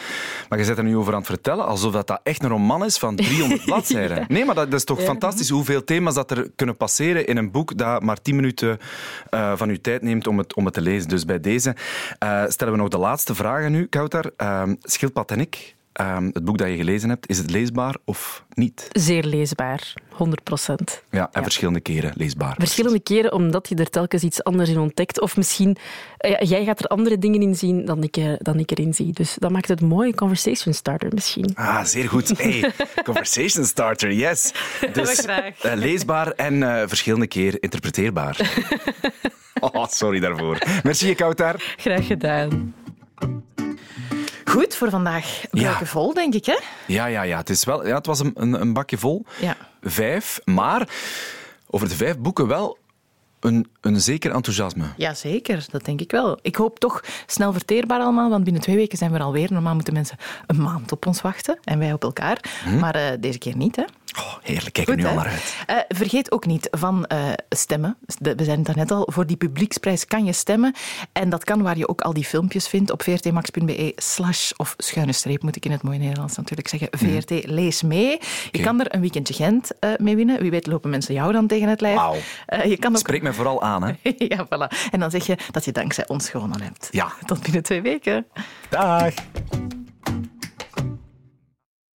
Maar 0.48 0.58
je 0.58 0.64
bent 0.64 0.78
er 0.78 0.84
nu 0.84 0.96
over 0.96 1.12
aan 1.12 1.18
het 1.18 1.28
vertellen, 1.28 1.66
alsof 1.66 1.92
dat, 1.92 2.06
dat 2.06 2.20
echt 2.22 2.42
een 2.42 2.48
roman 2.48 2.84
is 2.84 2.98
van 2.98 3.16
300 3.16 3.64
bladzijden. 3.70 4.24
Nee, 4.28 4.44
maar 4.44 4.54
dat, 4.54 4.70
dat 4.70 4.78
is 4.78 4.84
toch 4.84 5.02
fantastisch 5.02 5.48
hoeveel 5.48 5.84
thema's 5.84 6.14
dat 6.14 6.30
er 6.30 6.50
kunnen 6.56 6.76
passeren 6.76 7.26
in 7.26 7.36
een 7.36 7.50
boek 7.50 7.78
dat 7.78 8.02
maar 8.02 8.22
tien 8.22 8.36
minuten 8.36 8.78
eh, 9.30 9.52
van 9.56 9.68
uw 9.68 9.80
tijd 9.80 10.02
neemt 10.02 10.26
om 10.26 10.38
het, 10.38 10.54
om 10.54 10.64
het 10.64 10.74
te 10.74 10.80
lezen. 10.80 11.08
Dus 11.08 11.24
bij 11.24 11.40
deze 11.40 11.76
eh, 12.18 12.44
stellen 12.48 12.72
we 12.72 12.78
nog 12.78 12.88
de 12.88 12.98
laatste 12.98 13.34
vragen 13.34 13.72
nu, 13.72 13.86
Kautar. 13.86 14.30
Ehm, 14.36 14.74
Schildpad 14.82 15.30
en 15.30 15.40
ik, 15.40 15.74
ehm, 15.92 16.24
het 16.32 16.44
boek 16.44 16.58
dat 16.58 16.68
je 16.68 16.76
gelezen 16.76 17.08
hebt, 17.08 17.28
is 17.28 17.38
het 17.38 17.50
leesbaar 17.50 17.96
of 18.04 18.44
niet? 18.54 18.88
Zeer 18.92 19.24
leesbaar, 19.24 19.94
100 20.10 20.42
procent. 20.42 21.02
Ja, 21.10 21.28
en 21.32 21.42
verschillende 21.42 21.80
keren 21.80 22.12
leesbaar. 22.16 22.54
Verschillende 22.58 23.00
keren 23.00 23.32
omdat 23.32 23.68
je 23.68 23.74
er 23.74 23.90
telkens 23.90 24.22
iets 24.22 24.44
anders 24.44 24.68
in 24.68 24.78
ontdekt. 24.78 25.20
Of 25.20 25.36
misschien, 25.36 25.76
eh, 26.16 26.48
jij 26.48 26.64
gaat 26.64 26.80
er 26.80 26.86
andere 26.86 27.18
dingen 27.18 27.42
in 27.42 27.54
zien 27.54 27.84
dan 27.84 28.02
ik, 28.02 28.16
eh, 28.16 28.32
dan 28.38 28.58
ik 28.58 28.70
erin 28.70 28.94
zie. 28.94 29.12
Dus 29.12 29.36
dat 29.38 29.50
maakt 29.50 29.68
het 29.68 29.80
mooi, 29.80 30.14
conversation 30.14 30.74
starter 30.74 31.10
misschien. 31.14 31.50
Ah, 31.54 31.84
zeer 31.84 32.08
goed. 32.08 32.28
Hey, 32.40 32.72
conversation 33.04 33.64
starter, 33.64 34.12
yes. 34.12 34.52
Dus 34.92 35.24
eh, 35.24 35.74
leesbaar 35.74 36.30
en 36.30 36.88
verschillende 36.88 37.26
keer 37.26 37.62
interpreteerbaar. 37.62 38.36
Oh, 39.60 39.86
sorry 39.86 40.20
daarvoor. 40.20 40.58
Merci, 40.82 41.14
Kautar. 41.14 41.54
Graag 41.76 42.06
gedaan. 42.06 42.74
Goed, 44.50 44.76
voor 44.76 44.90
vandaag 44.90 45.42
welke 45.50 45.86
vol, 45.86 46.14
denk 46.14 46.34
ik, 46.34 46.46
hè? 46.46 46.58
Ja, 46.86 47.06
ja, 47.06 47.22
ja. 47.22 47.36
Het, 47.36 47.50
is 47.50 47.64
wel, 47.64 47.86
ja, 47.86 47.94
het 47.94 48.06
was 48.06 48.20
een, 48.20 48.32
een, 48.34 48.60
een 48.60 48.72
bakje 48.72 48.98
vol. 48.98 49.24
Ja. 49.40 49.56
Vijf, 49.82 50.40
maar 50.44 50.88
over 51.66 51.88
de 51.88 51.94
vijf 51.94 52.18
boeken 52.18 52.46
wel 52.46 52.78
een, 53.40 53.70
een 53.80 54.00
zeker 54.00 54.32
enthousiasme. 54.32 54.84
Jazeker, 54.96 55.66
dat 55.70 55.84
denk 55.84 56.00
ik 56.00 56.10
wel. 56.10 56.38
Ik 56.42 56.56
hoop 56.56 56.78
toch 56.78 57.00
snel 57.26 57.52
verteerbaar 57.52 58.00
allemaal, 58.00 58.30
want 58.30 58.44
binnen 58.44 58.62
twee 58.62 58.76
weken 58.76 58.98
zijn 58.98 59.10
we 59.10 59.18
er 59.18 59.24
alweer. 59.24 59.52
Normaal 59.52 59.74
moeten 59.74 59.92
mensen 59.92 60.16
een 60.46 60.62
maand 60.62 60.92
op 60.92 61.06
ons 61.06 61.20
wachten 61.20 61.58
en 61.64 61.78
wij 61.78 61.92
op 61.92 62.02
elkaar. 62.02 62.44
Maar 62.80 62.94
eh, 62.94 63.16
deze 63.20 63.38
keer 63.38 63.56
niet, 63.56 63.76
hè? 63.76 63.84
Oh, 64.18 64.34
heerlijk, 64.42 64.72
kijk 64.72 64.88
er 64.88 64.96
nu 64.96 65.06
al 65.06 65.14
naar 65.14 65.28
uit. 65.28 65.56
Eh, 65.66 65.76
vergeet 65.88 66.32
ook 66.32 66.46
niet 66.46 66.68
van 66.70 67.06
eh, 67.06 67.18
stemmen. 67.48 67.96
We 68.18 68.44
zijn 68.44 68.56
het 68.56 68.66
daarnet 68.66 68.90
al. 68.90 69.08
Voor 69.12 69.26
die 69.26 69.36
publieksprijs 69.36 70.04
kan 70.04 70.24
je 70.24 70.32
stemmen. 70.32 70.74
En 71.12 71.28
dat 71.28 71.44
kan 71.44 71.62
waar 71.62 71.76
je 71.76 71.88
ook 71.88 72.00
al 72.00 72.12
die 72.12 72.24
filmpjes 72.24 72.68
vindt 72.68 72.90
op 72.90 73.02
vrtmax.be 73.02 73.92
slash 73.96 74.50
of 74.56 74.74
schuine 74.78 75.12
streep, 75.12 75.42
moet 75.42 75.56
ik 75.56 75.64
in 75.64 75.70
het 75.70 75.82
mooie 75.82 75.98
Nederlands 75.98 76.36
natuurlijk 76.36 76.68
zeggen. 76.68 76.88
VRT, 76.90 77.46
lees 77.46 77.82
mee. 77.82 78.18
Je 78.50 78.62
kan 78.62 78.80
er 78.80 78.94
een 78.94 79.00
weekendje 79.00 79.34
Gent 79.34 79.78
eh, 79.78 79.90
mee 79.96 80.16
winnen. 80.16 80.40
Wie 80.40 80.50
weet 80.50 80.66
lopen 80.66 80.90
mensen 80.90 81.14
jou 81.14 81.32
dan 81.32 81.46
tegen 81.46 81.68
het 81.68 81.80
lijf. 81.80 81.96
Wauw. 81.96 82.16
Je 82.64 82.76
kan 82.78 82.92
ook... 82.92 82.98
Spreek 82.98 83.22
mij 83.22 83.32
vooral 83.32 83.62
aan, 83.62 83.82
hè. 83.82 83.92
ja, 84.32 84.46
voilà. 84.46 84.90
En 84.90 85.00
dan 85.00 85.10
zeg 85.10 85.26
je 85.26 85.36
dat 85.50 85.64
je 85.64 85.72
dankzij 85.72 86.08
ons 86.08 86.30
gewonnen 86.30 86.62
hebt. 86.62 86.88
Ja. 86.90 87.12
Tot 87.26 87.42
binnen 87.42 87.62
twee 87.62 87.82
weken. 87.82 88.26
Dag. 88.68 89.14